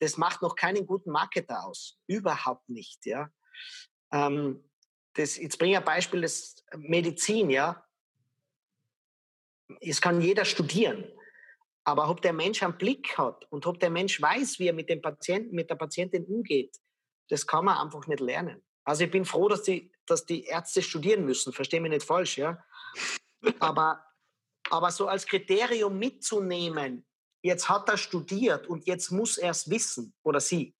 das 0.00 0.16
macht 0.16 0.42
noch 0.42 0.56
keinen 0.56 0.86
guten 0.86 1.12
Marketer 1.12 1.64
aus. 1.64 2.00
Überhaupt 2.08 2.68
nicht, 2.68 3.06
ja. 3.06 3.30
Ähm, 4.10 4.68
das, 5.14 5.36
jetzt 5.36 5.56
bringe 5.56 5.74
ich 5.74 5.78
ein 5.78 5.84
Beispiel 5.84 6.22
des 6.22 6.64
Medizin, 6.76 7.48
ja. 7.48 7.86
Es 9.80 10.00
kann 10.00 10.20
jeder 10.20 10.44
studieren. 10.44 11.04
Aber 11.86 12.10
ob 12.10 12.20
der 12.20 12.32
Mensch 12.32 12.64
einen 12.64 12.76
Blick 12.76 13.16
hat 13.16 13.44
und 13.50 13.64
ob 13.64 13.78
der 13.78 13.90
Mensch 13.90 14.20
weiß, 14.20 14.58
wie 14.58 14.66
er 14.66 14.72
mit 14.72 14.88
dem 14.88 15.00
Patienten, 15.00 15.54
mit 15.54 15.70
der 15.70 15.76
Patientin 15.76 16.24
umgeht, 16.24 16.76
das 17.28 17.46
kann 17.46 17.64
man 17.64 17.78
einfach 17.78 18.08
nicht 18.08 18.18
lernen. 18.20 18.60
Also 18.84 19.04
ich 19.04 19.10
bin 19.10 19.24
froh, 19.24 19.48
dass 19.48 19.62
die, 19.62 19.92
dass 20.04 20.26
die 20.26 20.44
Ärzte 20.44 20.82
studieren 20.82 21.24
müssen, 21.24 21.52
verstehe 21.52 21.80
mich 21.80 21.90
nicht 21.92 22.04
falsch, 22.04 22.38
ja. 22.38 22.62
Aber, 23.60 24.04
aber 24.68 24.90
so 24.90 25.06
als 25.06 25.26
Kriterium 25.26 25.96
mitzunehmen, 25.96 27.06
jetzt 27.42 27.68
hat 27.68 27.88
er 27.88 27.96
studiert 27.96 28.66
und 28.66 28.86
jetzt 28.86 29.12
muss 29.12 29.38
er 29.38 29.50
es 29.50 29.70
wissen 29.70 30.12
oder 30.24 30.40
sie, 30.40 30.74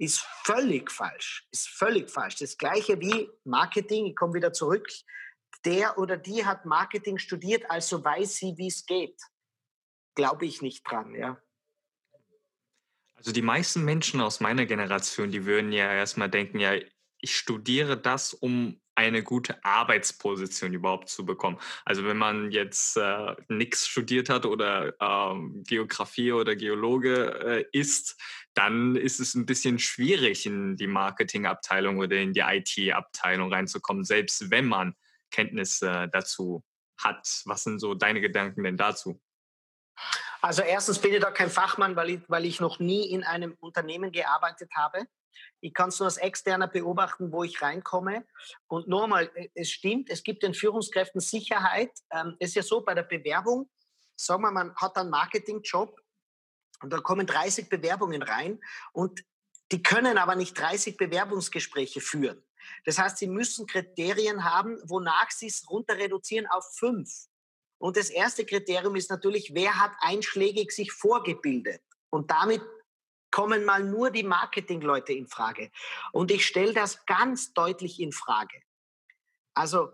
ist 0.00 0.20
völlig 0.44 0.92
falsch. 0.92 1.48
Ist 1.50 1.68
völlig 1.68 2.08
falsch. 2.08 2.36
Das 2.36 2.56
gleiche 2.56 3.00
wie 3.00 3.28
Marketing, 3.42 4.06
ich 4.06 4.14
komme 4.14 4.34
wieder 4.34 4.52
zurück. 4.52 4.86
Der 5.64 5.98
oder 5.98 6.16
die 6.16 6.46
hat 6.46 6.64
Marketing 6.64 7.18
studiert, 7.18 7.68
also 7.68 8.04
weiß 8.04 8.36
sie, 8.36 8.56
wie 8.56 8.68
es 8.68 8.86
geht. 8.86 9.20
Glaube 10.18 10.46
ich 10.46 10.62
nicht 10.62 10.82
dran, 10.82 11.14
ja. 11.14 11.40
Also 13.14 13.30
die 13.30 13.40
meisten 13.40 13.84
Menschen 13.84 14.20
aus 14.20 14.40
meiner 14.40 14.66
Generation, 14.66 15.30
die 15.30 15.46
würden 15.46 15.70
ja 15.70 15.92
erstmal 15.92 16.28
denken, 16.28 16.58
ja, 16.58 16.74
ich 17.20 17.36
studiere 17.36 17.96
das, 17.96 18.34
um 18.34 18.80
eine 18.96 19.22
gute 19.22 19.64
Arbeitsposition 19.64 20.74
überhaupt 20.74 21.08
zu 21.08 21.24
bekommen. 21.24 21.60
Also 21.84 22.04
wenn 22.04 22.16
man 22.16 22.50
jetzt 22.50 22.96
äh, 22.96 23.36
nichts 23.46 23.86
studiert 23.86 24.28
hat 24.28 24.44
oder 24.44 24.92
ähm, 25.00 25.62
Geografie 25.64 26.32
oder 26.32 26.56
Geologe 26.56 27.40
äh, 27.44 27.64
ist, 27.70 28.20
dann 28.54 28.96
ist 28.96 29.20
es 29.20 29.36
ein 29.36 29.46
bisschen 29.46 29.78
schwierig, 29.78 30.46
in 30.46 30.76
die 30.76 30.88
Marketingabteilung 30.88 31.98
oder 31.98 32.16
in 32.16 32.32
die 32.32 32.40
IT-Abteilung 32.40 33.52
reinzukommen, 33.52 34.02
selbst 34.02 34.50
wenn 34.50 34.66
man 34.66 34.96
Kenntnisse 35.30 35.88
äh, 35.88 36.08
dazu 36.10 36.64
hat. 37.00 37.42
Was 37.44 37.62
sind 37.62 37.78
so 37.78 37.94
deine 37.94 38.20
Gedanken 38.20 38.64
denn 38.64 38.76
dazu? 38.76 39.20
Also 40.40 40.62
erstens 40.62 41.00
bin 41.00 41.14
ich 41.14 41.20
da 41.20 41.30
kein 41.30 41.50
Fachmann, 41.50 41.96
weil 41.96 42.10
ich, 42.10 42.20
weil 42.28 42.44
ich 42.44 42.60
noch 42.60 42.78
nie 42.78 43.10
in 43.10 43.24
einem 43.24 43.56
Unternehmen 43.60 44.12
gearbeitet 44.12 44.70
habe. 44.76 45.06
Ich 45.60 45.74
kann 45.74 45.88
es 45.88 45.98
nur 45.98 46.06
als 46.06 46.16
Externer 46.16 46.68
beobachten, 46.68 47.32
wo 47.32 47.42
ich 47.42 47.60
reinkomme. 47.60 48.24
Und 48.68 48.88
nochmal, 48.88 49.30
äh, 49.34 49.48
es 49.54 49.70
stimmt, 49.70 50.10
es 50.10 50.22
gibt 50.22 50.42
den 50.42 50.54
Führungskräften 50.54 51.20
Sicherheit. 51.20 51.90
Ähm, 52.10 52.36
es 52.38 52.50
ist 52.50 52.54
ja 52.54 52.62
so, 52.62 52.80
bei 52.82 52.94
der 52.94 53.02
Bewerbung, 53.02 53.68
sagen 54.16 54.42
wir, 54.42 54.50
man 54.50 54.74
hat 54.76 54.96
einen 54.96 55.10
Marketingjob 55.10 56.00
und 56.82 56.92
da 56.92 56.98
kommen 56.98 57.26
30 57.26 57.68
Bewerbungen 57.68 58.22
rein 58.22 58.60
und 58.92 59.24
die 59.72 59.82
können 59.82 60.18
aber 60.18 60.34
nicht 60.34 60.58
30 60.58 60.96
Bewerbungsgespräche 60.96 62.00
führen. 62.00 62.42
Das 62.84 62.98
heißt, 62.98 63.18
sie 63.18 63.26
müssen 63.26 63.66
Kriterien 63.66 64.44
haben, 64.44 64.78
wonach 64.84 65.30
sie 65.30 65.46
es 65.46 65.68
runter 65.68 65.96
reduzieren 65.96 66.46
auf 66.46 66.64
fünf. 66.76 67.27
Und 67.78 67.96
das 67.96 68.10
erste 68.10 68.44
Kriterium 68.44 68.96
ist 68.96 69.10
natürlich, 69.10 69.54
wer 69.54 69.78
hat 69.78 69.92
einschlägig 70.00 70.72
sich 70.72 70.92
vorgebildet? 70.92 71.82
Und 72.10 72.30
damit 72.30 72.62
kommen 73.30 73.64
mal 73.64 73.84
nur 73.84 74.10
die 74.10 74.22
Marketingleute 74.22 75.12
in 75.12 75.28
Frage. 75.28 75.70
Und 76.12 76.30
ich 76.30 76.46
stelle 76.46 76.72
das 76.72 77.04
ganz 77.06 77.52
deutlich 77.52 78.00
in 78.00 78.12
Frage. 78.12 78.62
Also 79.54 79.90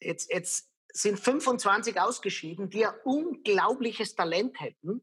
jetzt, 0.00 0.32
jetzt 0.32 0.70
sind 0.92 1.18
25 1.18 2.00
ausgeschieden, 2.00 2.70
die 2.70 2.86
ein 2.86 2.94
unglaubliches 3.04 4.14
Talent 4.14 4.60
hätten. 4.60 5.02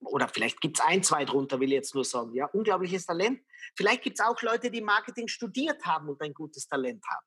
Oder 0.00 0.28
vielleicht 0.28 0.60
gibt 0.60 0.78
es 0.78 0.84
ein, 0.84 1.02
zwei 1.02 1.24
drunter, 1.24 1.60
will 1.60 1.68
ich 1.68 1.76
jetzt 1.76 1.94
nur 1.94 2.04
sagen. 2.04 2.34
Ja, 2.34 2.46
unglaubliches 2.46 3.06
Talent. 3.06 3.40
Vielleicht 3.76 4.02
gibt 4.02 4.18
es 4.18 4.24
auch 4.24 4.40
Leute, 4.42 4.70
die 4.70 4.82
Marketing 4.82 5.28
studiert 5.28 5.84
haben 5.84 6.08
und 6.08 6.20
ein 6.20 6.34
gutes 6.34 6.66
Talent 6.66 7.04
haben. 7.06 7.26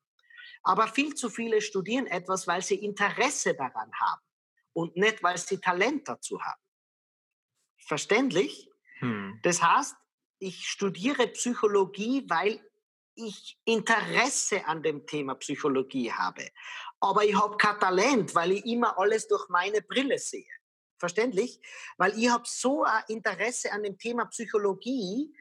Aber 0.67 0.89
viel 0.89 1.15
zu 1.15 1.29
viele 1.29 1.61
studieren 1.61 2.07
etwas, 2.07 2.45
weil 2.45 2.61
sie 2.61 2.75
Interesse 2.75 3.53
daran 3.53 3.89
haben 3.93 4.21
und 4.73 4.97
nicht, 4.97 5.23
weil 5.23 5.37
sie 5.37 5.59
Talent 5.59 6.09
dazu 6.09 6.41
haben. 6.41 6.61
Verständlich? 7.77 8.69
Hm. 8.99 9.39
Das 9.43 9.61
heißt, 9.61 9.95
ich 10.39 10.67
studiere 10.67 11.27
Psychologie, 11.27 12.25
weil 12.27 12.59
ich 13.15 13.57
Interesse 13.63 14.65
an 14.65 14.83
dem 14.83 15.07
Thema 15.07 15.35
Psychologie 15.35 16.11
habe. 16.11 16.49
Aber 16.99 17.23
ich 17.23 17.33
habe 17.33 17.55
kein 17.55 17.79
Talent, 17.79 18.35
weil 18.35 18.51
ich 18.51 18.65
immer 18.65 18.99
alles 18.99 19.25
durch 19.29 19.47
meine 19.47 19.81
Brille 19.81 20.19
sehe. 20.19 20.51
Verständlich? 20.99 21.61
Weil 21.95 22.19
ich 22.19 22.29
habe 22.29 22.43
so 22.45 22.83
ein 22.83 23.03
Interesse 23.07 23.71
an 23.71 23.83
dem 23.83 23.97
Thema 23.97 24.25
Psychologie, 24.25 25.33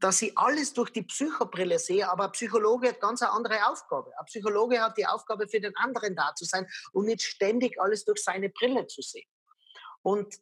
dass 0.00 0.22
ich 0.22 0.36
alles 0.38 0.72
durch 0.72 0.90
die 0.90 1.02
Psychobrille 1.02 1.78
sehe, 1.78 2.08
aber 2.08 2.26
ein 2.26 2.32
Psychologe 2.32 2.88
hat 2.88 3.00
ganz 3.00 3.22
eine 3.22 3.32
andere 3.32 3.66
Aufgabe. 3.68 4.12
Ein 4.18 4.26
Psychologe 4.26 4.80
hat 4.80 4.96
die 4.96 5.06
Aufgabe, 5.06 5.48
für 5.48 5.60
den 5.60 5.76
anderen 5.76 6.14
da 6.14 6.34
zu 6.34 6.44
sein 6.44 6.68
und 6.92 7.06
nicht 7.06 7.22
ständig 7.22 7.80
alles 7.80 8.04
durch 8.04 8.22
seine 8.22 8.48
Brille 8.48 8.86
zu 8.86 9.02
sehen. 9.02 9.28
Und 10.02 10.38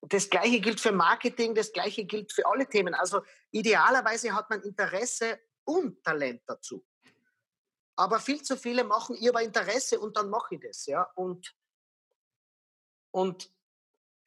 das 0.00 0.30
Gleiche 0.30 0.60
gilt 0.60 0.80
für 0.80 0.92
Marketing, 0.92 1.54
das 1.54 1.72
Gleiche 1.72 2.04
gilt 2.04 2.32
für 2.32 2.46
alle 2.46 2.66
Themen. 2.66 2.94
Also 2.94 3.22
idealerweise 3.50 4.34
hat 4.34 4.48
man 4.48 4.62
Interesse 4.62 5.40
und 5.64 6.02
Talent 6.02 6.42
dazu. 6.46 6.84
Aber 7.96 8.20
viel 8.20 8.42
zu 8.42 8.56
viele 8.56 8.84
machen 8.84 9.16
ihr 9.16 9.34
Interesse 9.40 9.98
und 9.98 10.16
dann 10.16 10.30
mache 10.30 10.54
ich 10.54 10.60
das. 10.60 10.86
Ja? 10.86 11.02
Und, 11.14 11.54
und 13.10 13.50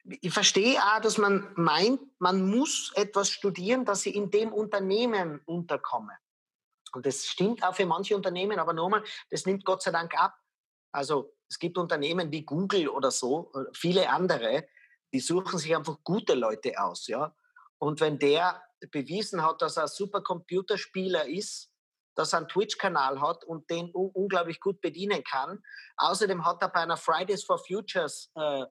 ich 0.04 0.32
verstehe 0.32 0.78
auch, 0.78 1.00
dass 1.00 1.18
man 1.18 1.52
meint, 1.56 2.00
man 2.18 2.48
muss 2.48 2.92
etwas 2.94 3.30
studieren, 3.30 3.84
dass 3.84 4.02
sie 4.02 4.14
in 4.14 4.30
dem 4.30 4.52
Unternehmen 4.52 5.40
unterkommen. 5.44 6.16
Und 6.92 7.06
das 7.06 7.26
stimmt 7.26 7.62
auch 7.62 7.74
für 7.74 7.86
manche 7.86 8.16
Unternehmen, 8.16 8.58
aber 8.58 8.72
nochmal, 8.72 9.04
das 9.30 9.46
nimmt 9.46 9.64
Gott 9.64 9.82
sei 9.82 9.90
Dank 9.90 10.18
ab. 10.18 10.34
Also 10.92 11.36
es 11.48 11.58
gibt 11.58 11.78
Unternehmen 11.78 12.32
wie 12.32 12.44
Google 12.44 12.88
oder 12.88 13.10
so, 13.10 13.52
äh, 13.54 13.64
viele 13.72 14.08
andere, 14.10 14.66
die 15.12 15.20
suchen 15.20 15.58
sich 15.58 15.74
einfach 15.76 15.98
gute 16.04 16.34
Leute 16.34 16.80
aus, 16.80 17.06
ja. 17.06 17.34
Und 17.78 18.00
wenn 18.00 18.18
der 18.18 18.62
bewiesen 18.90 19.44
hat, 19.44 19.62
dass 19.62 19.76
er 19.76 19.84
ein 19.84 19.88
super 19.88 20.22
Computerspieler 20.22 21.26
ist, 21.28 21.70
dass 22.14 22.32
er 22.32 22.38
einen 22.38 22.48
Twitch-Kanal 22.48 23.20
hat 23.20 23.44
und 23.44 23.70
den 23.70 23.90
unglaublich 23.92 24.60
gut 24.60 24.80
bedienen 24.80 25.22
kann. 25.24 25.62
Außerdem 25.96 26.44
hat 26.44 26.60
er 26.60 26.68
bei 26.68 26.80
einer 26.80 26.96
Fridays 26.96 27.44
for 27.44 27.58
Futures 27.58 28.30
äh, 28.34 28.64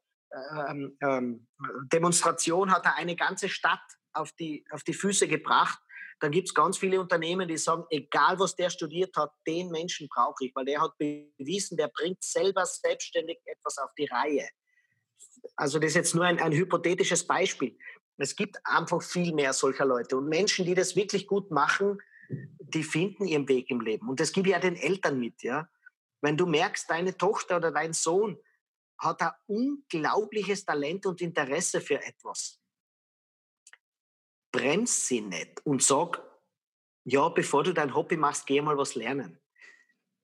ähm, 0.68 0.98
ähm, 1.02 1.48
Demonstration 1.92 2.72
hat 2.72 2.86
er 2.86 2.96
eine 2.96 3.16
ganze 3.16 3.50
Stadt 3.50 3.80
auf 4.14 4.32
die, 4.34 4.66
auf 4.72 4.84
die 4.84 4.94
Füße 4.94 5.28
gebracht. 5.28 5.80
Dann 6.20 6.32
gibt 6.32 6.50
es 6.50 6.54
ganz 6.54 6.78
viele 6.78 7.00
Unternehmen, 7.00 7.48
die 7.48 7.58
sagen, 7.58 7.86
egal 7.90 8.40
was 8.40 8.56
der 8.56 8.70
studiert 8.70 9.16
hat, 9.16 9.32
den 9.48 9.70
Menschen 9.70 10.08
brauche 10.10 10.46
ich, 10.46 10.52
weil 10.54 10.66
der 10.66 10.82
hat 10.82 10.98
bewiesen, 10.98 11.78
der 11.78 11.88
bringt 11.88 12.22
selber 12.24 12.66
selbstständig 12.66 13.40
etwas 13.46 13.78
auf 13.78 13.92
die 13.98 14.06
Reihe 14.06 14.50
also 15.56 15.80
das 15.80 15.90
ist 15.90 15.96
jetzt 15.96 16.16
nur 16.16 16.26
ein, 16.26 16.40
ein 16.40 16.52
hypothetisches 16.52 17.26
Beispiel. 17.26 17.78
Es 18.18 18.36
gibt 18.36 18.58
einfach 18.66 19.02
viel 19.02 19.34
mehr 19.34 19.54
solcher 19.54 19.86
Leute. 19.86 20.18
Und 20.18 20.28
Menschen, 20.28 20.66
die 20.66 20.76
das 20.76 20.96
wirklich 20.96 21.28
gut 21.28 21.52
machen, 21.52 22.00
die 22.60 22.84
finden 22.84 23.26
ihren 23.26 23.48
Weg 23.48 23.70
im 23.70 23.82
Leben. 23.82 24.10
Und 24.10 24.20
das 24.20 24.32
gebe 24.32 24.50
ich 24.50 24.54
ja 24.54 24.60
den 24.60 24.76
Eltern 24.76 25.20
mit. 25.20 25.42
Ja? 25.42 25.70
Wenn 26.22 26.38
du 26.38 26.46
merkst, 26.46 26.90
deine 26.90 27.18
Tochter 27.18 27.58
oder 27.58 27.72
dein 27.72 27.94
Sohn 27.94 28.38
hat 29.00 29.22
ein 29.22 29.32
unglaubliches 29.48 30.66
Talent 30.66 31.06
und 31.06 31.22
Interesse 31.22 31.82
für 31.82 32.02
etwas, 32.04 32.62
bremst 34.52 35.08
sie 35.08 35.22
nicht 35.22 35.66
und 35.66 35.82
sag, 35.82 36.22
ja, 37.06 37.30
bevor 37.30 37.64
du 37.64 37.74
dein 37.74 37.96
Hobby 37.96 38.18
machst, 38.18 38.46
geh 38.46 38.62
mal 38.62 38.78
was 38.78 38.96
lernen. 38.96 39.40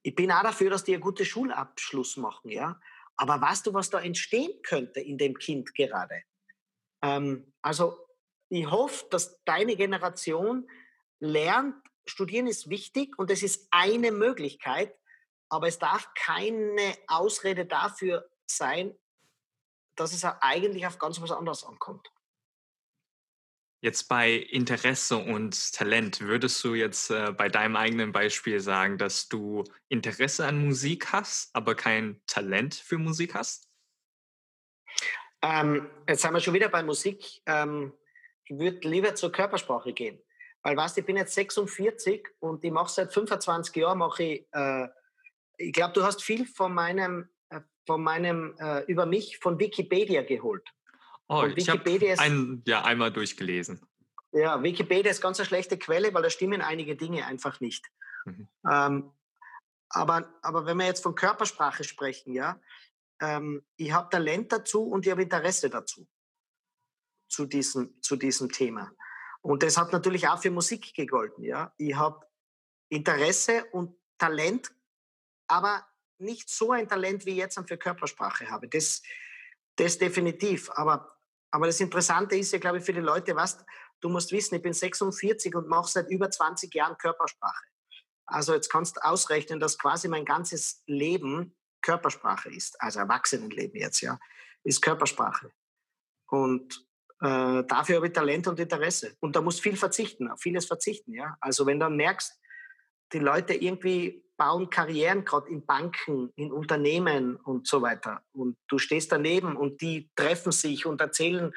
Ich 0.04 0.14
bin 0.14 0.32
auch 0.32 0.44
dafür, 0.44 0.70
dass 0.70 0.84
die 0.84 0.94
einen 0.94 1.02
guten 1.02 1.26
Schulabschluss 1.26 2.18
machen, 2.18 2.52
ja. 2.52 2.80
Aber 3.16 3.40
weißt 3.40 3.66
du, 3.66 3.74
was 3.74 3.90
da 3.90 4.02
entstehen 4.02 4.62
könnte 4.62 5.00
in 5.00 5.18
dem 5.18 5.38
Kind 5.38 5.74
gerade? 5.74 6.22
Ähm, 7.02 7.54
also 7.62 7.98
ich 8.50 8.70
hoffe, 8.70 9.06
dass 9.10 9.44
deine 9.46 9.76
Generation 9.76 10.70
lernt, 11.20 11.76
studieren 12.06 12.46
ist 12.46 12.70
wichtig 12.70 13.18
und 13.18 13.32
es 13.32 13.42
ist 13.42 13.68
eine 13.72 14.12
Möglichkeit, 14.12 14.96
aber 15.50 15.68
es 15.68 15.80
darf 15.80 16.14
keine 16.14 16.96
Ausrede 17.08 17.66
dafür 17.66 18.30
sein, 18.50 18.96
dass 19.96 20.14
es 20.14 20.24
eigentlich 20.24 20.86
auf 20.86 21.00
ganz 21.00 21.22
was 21.22 21.32
anderes 21.32 21.64
ankommt. 21.64 22.12
Jetzt 23.82 24.08
bei 24.08 24.34
Interesse 24.34 25.18
und 25.18 25.74
Talent, 25.74 26.22
würdest 26.22 26.64
du 26.64 26.74
jetzt 26.74 27.12
äh, 27.12 27.32
bei 27.32 27.50
deinem 27.50 27.76
eigenen 27.76 28.12
Beispiel 28.12 28.60
sagen, 28.60 28.98
dass 28.98 29.30
du 29.30 29.64
Interesse 29.90 30.48
an 30.48 30.66
Musik 30.66 31.14
hast, 31.14 31.56
aber 31.56 31.76
kein 31.76 32.20
Talent 32.26 32.74
für 32.74 32.98
Musik 32.98 33.36
hast? 33.36 33.70
Ähm, 35.44 35.90
jetzt 36.08 36.24
sind 36.24 36.34
wir 36.34 36.40
schon 36.40 36.56
wieder 36.56 36.70
bei 36.70 36.82
Musik. 36.82 37.42
Ähm, 37.46 37.94
ich 38.46 38.58
würde 38.58 38.88
lieber 38.88 39.14
zur 39.14 39.32
Körpersprache 39.32 39.94
gehen. 39.94 40.20
Weil, 40.64 40.78
weißt 40.78 40.98
ich 40.98 41.06
bin 41.06 41.18
jetzt 41.18 41.36
46 41.36 42.28
und 42.40 42.64
ich 42.64 42.72
mache 42.72 42.92
seit 42.92 43.14
25 43.14 43.76
Jahren, 43.76 44.00
mache 44.00 44.24
ich, 44.24 44.48
äh, 44.52 44.88
ich 45.58 45.74
glaube, 45.74 45.94
du 45.94 46.04
hast 46.04 46.24
viel 46.24 46.48
von 46.48 46.74
meinem, 46.74 47.30
von 47.86 48.04
meinem 48.04 48.56
äh, 48.60 48.84
über 48.86 49.06
mich 49.06 49.38
von 49.38 49.60
Wikipedia 49.60 50.24
geholt. 50.24 50.68
Oh, 51.28 51.42
und 51.42 51.58
ich 51.58 51.70
habe 51.70 51.84
ein, 52.20 52.62
ja, 52.66 52.84
einmal 52.84 53.12
durchgelesen. 53.12 53.82
Ja, 54.32 54.62
Wikipedia 54.62 55.12
ist 55.12 55.22
ganz 55.22 55.40
eine 55.40 55.48
schlechte 55.48 55.78
Quelle, 55.78 56.14
weil 56.14 56.24
da 56.24 56.30
stimmen 56.30 56.62
einige 56.62 56.96
Dinge 56.96 57.26
einfach 57.26 57.60
nicht. 57.62 57.86
Mhm. 58.26 58.48
Ähm, 58.70 59.12
aber, 59.90 60.34
aber 60.42 60.66
wenn 60.66 60.78
wir 60.78 60.86
jetzt 60.86 61.04
von 61.04 61.16
Körpersprache 61.16 61.84
sprechen, 61.84 62.34
ja, 62.34 62.60
ähm, 63.22 63.66
ich 63.78 63.92
habe 63.94 64.10
Talent 64.10 64.52
dazu 64.52 64.84
und 64.84 65.06
ich 65.06 65.12
habe 65.12 65.24
Interesse 65.24 65.70
dazu, 65.70 66.08
zu 67.30 67.46
diesem, 67.46 68.02
zu 68.02 68.16
diesem 68.16 68.52
Thema. 68.52 68.92
Und 69.42 69.64
das 69.64 69.78
hat 69.78 69.94
natürlich 69.94 70.28
auch 70.28 70.42
für 70.42 70.52
Musik 70.52 70.94
gegolten. 70.94 71.44
Ja. 71.44 71.74
Ich 71.78 71.96
habe 71.96 72.26
Interesse 72.90 73.66
und 73.72 73.96
Talent, 74.18 74.72
aber 75.48 75.88
nicht 76.20 76.50
so 76.50 76.72
ein 76.72 76.88
Talent, 76.88 77.26
wie 77.26 77.36
jetzt 77.36 77.60
für 77.68 77.78
Körpersprache 77.78 78.50
habe. 78.50 78.68
Das, 78.68 79.02
das 79.76 79.98
definitiv. 79.98 80.70
Aber 80.72 81.16
aber 81.56 81.68
das 81.68 81.80
Interessante 81.80 82.36
ist 82.36 82.52
ja, 82.52 82.60
glaube 82.60 82.80
ich, 82.80 82.84
für 82.84 82.92
die 82.92 83.00
Leute, 83.00 83.34
was, 83.38 83.64
du 84.02 84.10
musst 84.10 84.34
wissen, 84.34 84.56
ich 84.56 84.62
bin 84.62 84.74
46 84.74 85.56
und 85.56 85.70
mache 85.70 85.90
seit 85.90 86.10
über 86.10 86.30
20 86.30 86.76
Jahren 86.76 86.98
Körpersprache. 86.98 87.64
Also 88.26 88.54
jetzt 88.54 88.70
kannst 88.70 88.98
du 88.98 89.06
ausrechnen, 89.06 89.62
dass 89.62 89.78
quasi 89.78 90.10
mein 90.10 90.26
ganzes 90.26 90.84
Leben 90.86 91.56
Körpersprache 91.82 92.50
ist. 92.50 92.76
Also 92.82 93.00
Erwachsenenleben 93.00 93.80
jetzt, 93.80 94.02
ja, 94.02 94.20
ist 94.66 94.82
Körpersprache. 94.82 95.50
Und 96.28 96.86
äh, 97.22 97.64
dafür 97.64 97.96
habe 97.96 98.08
ich 98.08 98.14
Talent 98.14 98.50
und 98.50 98.60
Interesse. 98.60 99.16
Und 99.22 99.38
da 99.38 99.42
musst 99.42 99.62
viel 99.62 99.78
verzichten, 99.78 100.30
auf 100.30 100.42
vieles 100.42 100.66
verzichten, 100.66 101.14
ja. 101.14 101.38
Also 101.40 101.66
wenn 101.66 101.80
du 101.80 101.86
dann 101.86 101.96
merkst, 101.96 102.38
die 103.14 103.20
Leute 103.20 103.54
irgendwie 103.54 104.25
bauen 104.38 104.70
Karrieren, 104.70 105.26
gerade 105.26 105.50
in 105.50 105.66
Banken, 105.66 106.32
in 106.36 106.52
Unternehmen 106.52 107.38
und 107.38 107.68
so 107.68 107.82
weiter. 107.82 108.22
Und 108.34 108.58
du 108.68 108.78
stehst 108.78 109.12
daneben 109.12 109.56
und 109.56 109.82
die 109.82 110.12
treffen 110.16 110.52
sich 110.52 110.86
und 110.86 111.02
erzählen, 111.02 111.54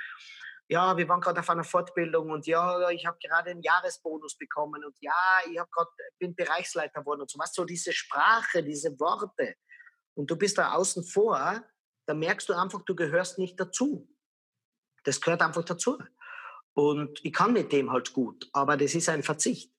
ja, 0.70 0.96
wir 0.96 1.08
waren 1.08 1.20
gerade 1.20 1.40
auf 1.40 1.48
einer 1.48 1.64
Fortbildung 1.64 2.30
und 2.30 2.46
ja, 2.46 2.90
ich 2.90 3.06
habe 3.06 3.16
gerade 3.22 3.50
einen 3.50 3.62
Jahresbonus 3.62 4.36
bekommen 4.36 4.84
und 4.84 4.94
ja, 5.00 5.12
ich 5.50 5.58
habe 5.58 5.70
gerade 5.70 5.90
bin 6.18 6.34
Bereichsleiter 6.34 7.00
geworden 7.00 7.22
und 7.22 7.30
so 7.30 7.38
was. 7.38 7.54
So 7.54 7.64
diese 7.64 7.92
Sprache, 7.92 8.62
diese 8.62 8.98
Worte. 9.00 9.54
Und 10.14 10.30
du 10.30 10.36
bist 10.36 10.58
da 10.58 10.72
außen 10.72 11.04
vor, 11.04 11.62
da 12.06 12.14
merkst 12.14 12.48
du 12.48 12.52
einfach, 12.52 12.82
du 12.82 12.94
gehörst 12.94 13.38
nicht 13.38 13.58
dazu. 13.58 14.08
Das 15.04 15.20
gehört 15.20 15.40
einfach 15.40 15.64
dazu. 15.64 15.98
Und 16.74 17.18
ich 17.24 17.32
kann 17.32 17.54
mit 17.54 17.72
dem 17.72 17.90
halt 17.90 18.12
gut, 18.12 18.48
aber 18.52 18.76
das 18.76 18.94
ist 18.94 19.08
ein 19.08 19.22
Verzicht. 19.22 19.72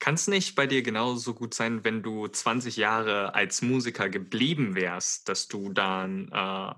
Kann 0.00 0.14
es 0.14 0.28
nicht 0.28 0.54
bei 0.54 0.66
dir 0.66 0.82
genauso 0.82 1.34
gut 1.34 1.52
sein, 1.52 1.84
wenn 1.84 2.02
du 2.02 2.26
20 2.26 2.76
Jahre 2.76 3.34
als 3.34 3.60
Musiker 3.60 4.08
geblieben 4.08 4.74
wärst, 4.74 5.28
dass 5.28 5.46
du 5.46 5.72
dann 5.72 6.28
äh, 6.32 6.74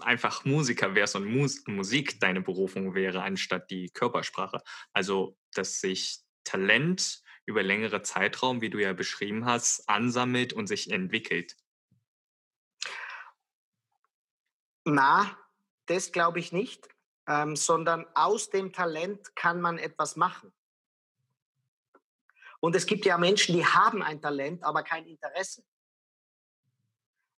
einfach 0.00 0.44
Musiker 0.44 0.96
wärst 0.96 1.14
und 1.14 1.26
Mus 1.26 1.64
Musik 1.68 2.18
deine 2.18 2.40
Berufung 2.40 2.94
wäre, 2.94 3.22
anstatt 3.22 3.70
die 3.70 3.88
Körpersprache? 3.90 4.62
Also, 4.92 5.38
dass 5.54 5.80
sich 5.80 6.18
Talent 6.42 7.22
über 7.46 7.62
längere 7.62 8.02
Zeitraum, 8.02 8.60
wie 8.60 8.70
du 8.70 8.78
ja 8.78 8.94
beschrieben 8.94 9.44
hast, 9.44 9.88
ansammelt 9.88 10.52
und 10.52 10.66
sich 10.66 10.90
entwickelt. 10.90 11.56
Na, 14.84 15.38
das 15.86 16.10
glaube 16.10 16.40
ich 16.40 16.50
nicht, 16.50 16.88
ähm, 17.28 17.54
sondern 17.54 18.06
aus 18.14 18.50
dem 18.50 18.72
Talent 18.72 19.36
kann 19.36 19.60
man 19.60 19.78
etwas 19.78 20.16
machen. 20.16 20.52
Und 22.60 22.76
es 22.76 22.86
gibt 22.86 23.06
ja 23.06 23.16
Menschen, 23.16 23.54
die 23.54 23.64
haben 23.64 24.02
ein 24.02 24.20
Talent, 24.20 24.62
aber 24.62 24.82
kein 24.82 25.06
Interesse. 25.06 25.62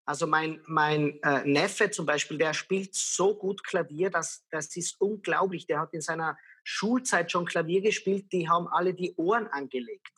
Also 0.04 0.26
mein, 0.26 0.60
mein 0.66 1.22
äh, 1.22 1.44
Neffe 1.44 1.90
zum 1.90 2.06
Beispiel, 2.06 2.36
der 2.36 2.54
spielt 2.54 2.94
so 2.94 3.36
gut 3.36 3.62
Klavier, 3.62 4.10
dass 4.10 4.44
das 4.50 4.74
ist 4.76 5.00
unglaublich. 5.00 5.66
Der 5.66 5.78
hat 5.78 5.94
in 5.94 6.00
seiner 6.00 6.36
Schulzeit 6.64 7.30
schon 7.30 7.46
Klavier 7.46 7.80
gespielt, 7.82 8.32
die 8.32 8.48
haben 8.48 8.66
alle 8.66 8.94
die 8.94 9.14
Ohren 9.16 9.46
angelegt. 9.48 10.12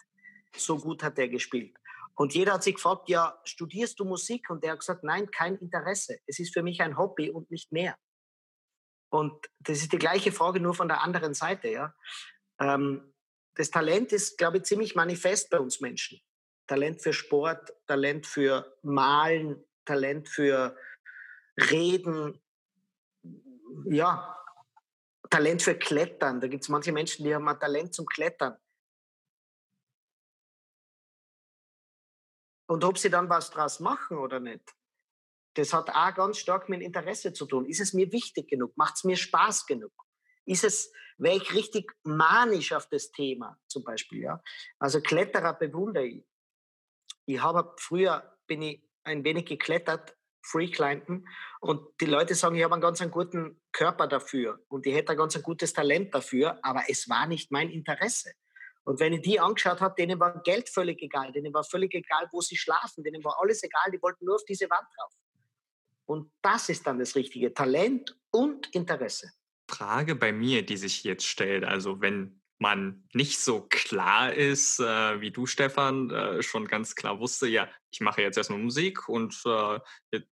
So 0.56 0.78
gut 0.78 1.02
hat 1.02 1.18
er 1.18 1.28
gespielt. 1.28 1.76
Und 2.14 2.32
jeder 2.32 2.54
hat 2.54 2.62
sich 2.62 2.76
gefragt, 2.76 3.08
ja, 3.08 3.38
studierst 3.44 3.98
du 3.98 4.04
Musik? 4.04 4.48
Und 4.48 4.62
der 4.62 4.72
hat 4.72 4.80
gesagt, 4.80 5.04
nein, 5.04 5.30
kein 5.30 5.56
Interesse. 5.56 6.18
Es 6.26 6.38
ist 6.38 6.54
für 6.54 6.62
mich 6.62 6.80
ein 6.80 6.96
Hobby 6.96 7.30
und 7.30 7.50
nicht 7.50 7.72
mehr. 7.72 7.96
Und 9.10 9.46
das 9.60 9.78
ist 9.78 9.92
die 9.92 9.98
gleiche 9.98 10.32
Frage, 10.32 10.60
nur 10.60 10.74
von 10.74 10.88
der 10.88 11.02
anderen 11.02 11.34
Seite. 11.34 11.68
Ja? 11.68 11.94
Ähm, 12.60 13.13
das 13.54 13.70
Talent 13.70 14.12
ist, 14.12 14.36
glaube 14.36 14.58
ich, 14.58 14.64
ziemlich 14.64 14.94
manifest 14.94 15.50
bei 15.50 15.58
uns 15.58 15.80
Menschen. 15.80 16.20
Talent 16.66 17.02
für 17.02 17.12
Sport, 17.12 17.72
Talent 17.86 18.26
für 18.26 18.76
Malen, 18.82 19.64
Talent 19.84 20.28
für 20.28 20.76
Reden, 21.70 22.40
ja, 23.84 24.36
Talent 25.30 25.62
für 25.62 25.76
Klettern. 25.76 26.40
Da 26.40 26.48
gibt 26.48 26.62
es 26.62 26.68
manche 26.68 26.92
Menschen, 26.92 27.24
die 27.24 27.34
haben 27.34 27.48
ein 27.48 27.58
Talent 27.58 27.94
zum 27.94 28.06
Klettern. 28.06 28.56
Und 32.66 32.82
ob 32.82 32.98
sie 32.98 33.10
dann 33.10 33.28
was 33.28 33.50
draus 33.50 33.78
machen 33.78 34.16
oder 34.18 34.40
nicht, 34.40 34.74
das 35.54 35.72
hat 35.72 35.90
auch 35.90 36.14
ganz 36.14 36.38
stark 36.38 36.68
mit 36.68 36.80
Interesse 36.80 37.32
zu 37.32 37.46
tun. 37.46 37.66
Ist 37.66 37.80
es 37.80 37.92
mir 37.92 38.10
wichtig 38.10 38.48
genug? 38.48 38.76
Macht 38.76 38.96
es 38.96 39.04
mir 39.04 39.16
Spaß 39.16 39.66
genug? 39.66 39.92
Ist 40.46 40.64
es, 40.64 40.92
wäre 41.18 41.36
ich 41.36 41.54
richtig 41.54 41.92
manisch 42.02 42.72
auf 42.72 42.88
das 42.88 43.10
Thema 43.10 43.58
zum 43.66 43.84
Beispiel, 43.84 44.22
ja? 44.22 44.42
Also 44.78 45.00
Kletterer 45.00 45.54
bewundere 45.54 46.06
ich. 46.06 46.24
Ich 47.26 47.40
habe 47.40 47.74
früher, 47.78 48.36
bin 48.46 48.62
ich 48.62 48.82
ein 49.04 49.24
wenig 49.24 49.46
geklettert, 49.46 50.16
Freeclimben, 50.42 51.26
und 51.60 51.80
die 52.00 52.06
Leute 52.06 52.34
sagen, 52.34 52.56
ich 52.56 52.64
habe 52.64 52.74
einen 52.74 52.82
ganz 52.82 53.00
einen 53.00 53.10
guten 53.10 53.62
Körper 53.72 54.06
dafür 54.06 54.62
und 54.68 54.86
ich 54.86 54.94
hätte 54.94 55.12
ein 55.12 55.18
ganz 55.18 55.34
ein 55.34 55.42
gutes 55.42 55.72
Talent 55.72 56.14
dafür, 56.14 56.58
aber 56.62 56.82
es 56.88 57.08
war 57.08 57.26
nicht 57.26 57.50
mein 57.50 57.70
Interesse. 57.70 58.32
Und 58.84 59.00
wenn 59.00 59.14
ich 59.14 59.22
die 59.22 59.40
angeschaut 59.40 59.80
habe, 59.80 59.94
denen 59.96 60.20
war 60.20 60.42
Geld 60.42 60.68
völlig 60.68 61.00
egal, 61.00 61.32
denen 61.32 61.54
war 61.54 61.64
völlig 61.64 61.94
egal, 61.94 62.28
wo 62.32 62.42
sie 62.42 62.56
schlafen, 62.56 63.02
denen 63.02 63.24
war 63.24 63.40
alles 63.40 63.62
egal, 63.62 63.90
die 63.90 64.02
wollten 64.02 64.26
nur 64.26 64.34
auf 64.34 64.44
diese 64.44 64.68
Wand 64.68 64.86
drauf. 64.94 65.12
Und 66.04 66.30
das 66.42 66.68
ist 66.68 66.86
dann 66.86 66.98
das 66.98 67.16
richtige 67.16 67.54
Talent 67.54 68.14
und 68.30 68.66
Interesse. 68.74 69.32
Frage 69.74 70.14
bei 70.14 70.32
mir, 70.32 70.64
die 70.64 70.76
sich 70.76 71.04
jetzt 71.04 71.26
stellt. 71.26 71.64
Also 71.64 72.00
wenn 72.00 72.40
man 72.58 73.04
nicht 73.12 73.40
so 73.40 73.62
klar 73.68 74.32
ist, 74.32 74.78
äh, 74.78 75.20
wie 75.20 75.32
du, 75.32 75.46
Stefan, 75.46 76.10
äh, 76.10 76.42
schon 76.42 76.68
ganz 76.68 76.94
klar 76.94 77.18
wusste, 77.18 77.48
ja, 77.48 77.68
ich 77.90 78.00
mache 78.00 78.22
jetzt 78.22 78.38
erstmal 78.38 78.60
Musik 78.60 79.08
und 79.08 79.34
äh, 79.44 79.80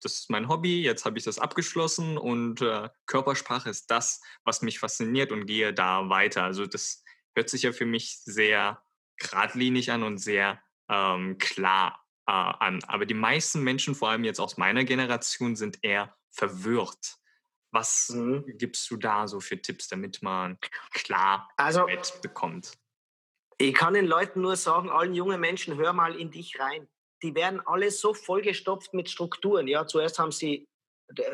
das 0.03 0.15
ist 0.15 0.31
mein 0.31 0.49
Hobby, 0.49 0.83
jetzt 0.83 1.05
habe 1.05 1.17
ich 1.17 1.25
das 1.25 1.39
abgeschlossen 1.39 2.19
und 2.19 2.61
äh, 2.61 2.89
Körpersprache 3.07 3.71
ist 3.71 3.91
das, 3.91 4.21
was 4.45 4.63
mich 4.63 4.79
fasziniert 4.81 5.31
und 5.31 5.47
gehe 5.47 5.73
da 5.73 6.09
weiter. 6.09 6.43
Also 6.43 6.67
das 6.67 7.05
hört 7.35 7.49
sich 7.49 7.63
ja 7.63 7.73
für 7.73 7.87
mich 7.87 8.19
sehr 8.25 8.83
geradlinig 9.17 9.93
an 9.93 10.03
und 10.03 10.19
sehr 10.19 10.61
ähm, 10.91 11.39
klar 11.39 12.05
äh, 12.27 12.33
an. 12.33 12.83
Aber 12.85 13.07
die 13.07 13.15
meisten 13.15 13.63
Menschen, 13.63 13.95
vor 13.95 14.11
allem 14.11 14.25
jetzt 14.25 14.41
aus 14.41 14.57
meiner 14.57 14.85
Generation, 14.85 15.55
sind 15.55 15.79
eher 15.83 16.17
verwirrt 16.31 17.19
was 17.71 18.11
mhm. 18.11 18.45
gibst 18.59 18.91
du 18.91 18.97
da 18.97 19.29
so 19.29 19.41
für 19.41 19.61
Tipps, 19.61 19.89
damit 19.89 20.23
man 20.23 20.59
klar 20.93 21.49
also, 21.57 21.87
bekommt? 22.23 22.73
Ich 23.59 23.75
kann 23.75 23.95
den 23.95 24.07
Leuten 24.07 24.41
nur 24.41 24.57
sagen, 24.57 24.89
allen 24.89 25.15
jungen 25.15 25.41
Menschen, 25.41 25.77
hör 25.77 25.93
mal 25.93 26.15
in 26.15 26.31
dich 26.31 26.59
rein. 26.61 26.89
Die 27.23 27.35
werden 27.35 27.61
alle 27.67 27.91
so 27.91 28.15
vollgestopft 28.15 28.95
mit 28.95 29.11
Strukturen. 29.11 29.67
Ja, 29.67 29.87
zuerst 29.87 30.19
haben 30.19 30.31
sie 30.31 30.69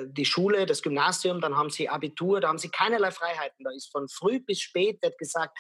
die 0.07 0.25
Schule, 0.25 0.67
das 0.67 0.83
Gymnasium, 0.83 1.41
dann 1.41 1.57
haben 1.57 1.71
sie 1.71 1.89
Abitur, 1.89 2.41
da 2.41 2.49
haben 2.49 2.59
sie 2.59 2.71
keinerlei 2.71 3.11
Freiheiten. 3.11 3.65
Da 3.65 3.71
ist 3.73 3.91
von 3.91 4.09
früh 4.09 4.41
bis 4.41 4.61
spät, 4.61 5.03
wird 5.03 5.19
gesagt, 5.19 5.59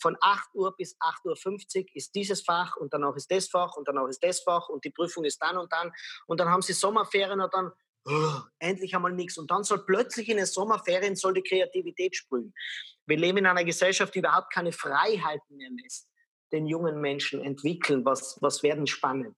von 0.00 0.16
8 0.20 0.54
Uhr 0.54 0.76
bis 0.76 0.96
8.50 1.00 1.78
Uhr 1.78 1.86
ist 1.94 2.14
dieses 2.14 2.42
Fach 2.42 2.76
und 2.76 2.92
danach 2.92 3.16
ist 3.16 3.30
das 3.30 3.48
Fach 3.48 3.76
und 3.76 3.88
danach 3.88 4.06
ist 4.08 4.22
das 4.22 4.40
Fach 4.40 4.68
und 4.68 4.84
die 4.84 4.90
Prüfung 4.90 5.24
ist 5.24 5.40
dann 5.42 5.56
und 5.56 5.72
dann. 5.72 5.90
Und 6.26 6.38
dann 6.38 6.50
haben 6.50 6.62
sie 6.62 6.74
Sommerferien 6.74 7.40
und 7.40 7.52
dann 7.52 7.72
endlich 8.58 8.94
einmal 8.94 9.12
nichts. 9.12 9.38
Und 9.38 9.50
dann 9.50 9.64
soll 9.64 9.84
plötzlich 9.84 10.28
in 10.28 10.36
den 10.36 10.46
Sommerferien 10.46 11.16
soll 11.16 11.34
die 11.34 11.42
Kreativität 11.42 12.16
sprühen. 12.16 12.54
Wir 13.06 13.16
leben 13.16 13.38
in 13.38 13.46
einer 13.46 13.64
Gesellschaft, 13.64 14.14
die 14.14 14.20
überhaupt 14.20 14.52
keine 14.52 14.72
Freiheiten 14.72 15.56
mehr 15.56 15.70
lässt, 15.82 16.08
den 16.52 16.66
jungen 16.66 17.00
Menschen 17.00 17.42
entwickeln, 17.42 18.04
was, 18.04 18.38
was 18.40 18.62
werden 18.62 18.86
spannend. 18.86 19.36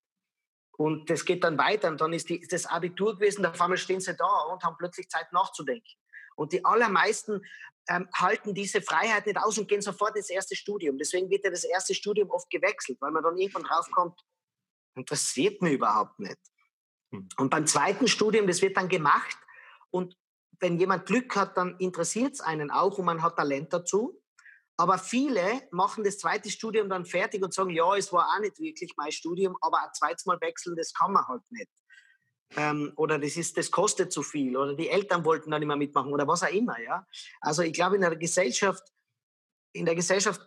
Und 0.77 1.11
das 1.11 1.25
geht 1.25 1.43
dann 1.43 1.59
weiter 1.59 1.89
und 1.89 2.01
dann 2.01 2.13
ist, 2.13 2.29
die, 2.29 2.41
ist 2.41 2.53
das 2.53 2.67
Abitur 2.67 3.17
gewesen, 3.17 3.43
da 3.43 3.51
auf 3.51 3.61
einmal 3.61 3.79
stehen 3.79 4.01
sie 4.01 4.15
da 4.15 4.43
und 4.53 4.63
haben 4.63 4.77
plötzlich 4.79 5.09
Zeit 5.09 5.33
nachzudenken. 5.33 5.91
Und 6.37 6.53
die 6.53 6.65
allermeisten 6.65 7.41
ähm, 7.89 8.09
halten 8.15 8.55
diese 8.55 8.81
Freiheit 8.81 9.27
nicht 9.27 9.39
aus 9.39 9.59
und 9.59 9.67
gehen 9.67 9.83
sofort 9.83 10.17
ins 10.17 10.31
erste 10.31 10.55
Studium. 10.55 10.97
Deswegen 10.97 11.29
wird 11.31 11.45
ja 11.45 11.51
das 11.51 11.65
erste 11.65 11.95
Studium 11.95 12.31
oft 12.31 12.49
gewechselt, 12.49 12.99
weil 13.01 13.11
man 13.11 13.25
dann 13.25 13.37
irgendwann 13.37 13.65
draufkommt, 13.65 14.21
interessiert 14.95 15.61
mich 15.63 15.73
überhaupt 15.73 16.21
nicht. 16.21 16.39
Hm. 17.13 17.29
Und 17.37 17.51
beim 17.51 17.67
zweiten 17.67 18.09
Studium, 18.09 18.47
das 18.47 18.63
wird 18.63 18.77
dann 18.77 18.89
gemacht 18.89 19.37
und 19.91 20.17
wenn 20.61 20.79
jemand 20.79 21.07
Glück 21.07 21.37
hat, 21.37 21.57
dann 21.57 21.77
interessiert 21.79 22.35
es 22.35 22.41
einen 22.41 22.71
auch 22.71 22.99
und 22.99 23.05
man 23.05 23.23
hat 23.23 23.37
Talent 23.37 23.73
dazu. 23.73 24.21
Aber 24.77 24.99
viele 24.99 25.63
machen 25.73 26.05
das 26.05 26.19
zweite 26.19 26.51
Studium 26.51 26.89
dann 26.89 27.05
fertig 27.05 27.43
und 27.43 27.53
sagen, 27.53 27.71
ja, 27.71 27.97
es 27.97 28.13
war 28.13 28.29
auch 28.29 28.41
nicht 28.41 28.59
wirklich 28.61 28.93
mein 28.97 29.11
Studium, 29.11 29.57
aber 29.61 29.83
ein 29.83 29.93
zweites 29.93 30.25
Mal 30.25 30.41
wechseln, 30.41 30.77
das 30.77 30.93
kann 30.93 31.13
man 31.13 31.27
halt 31.27 31.43
nicht. 31.51 31.69
Ähm, 32.57 32.93
oder 32.97 33.19
das, 33.19 33.37
ist, 33.37 33.57
das 33.57 33.71
kostet 33.71 34.13
zu 34.13 34.23
viel 34.23 34.57
oder 34.57 34.75
die 34.75 34.89
Eltern 34.89 35.25
wollten 35.25 35.51
dann 35.51 35.61
nicht 35.61 35.69
mehr 35.69 35.77
mitmachen 35.77 36.13
oder 36.13 36.27
was 36.27 36.43
auch 36.43 36.53
immer. 36.53 36.81
Ja? 36.81 37.07
Also 37.41 37.63
ich 37.63 37.73
glaube, 37.73 37.97
in 37.97 38.03
der 38.03 38.17
Gesellschaft, 38.17 38.83
in 39.73 39.85
der 39.85 39.95
Gesellschaft 39.95 40.41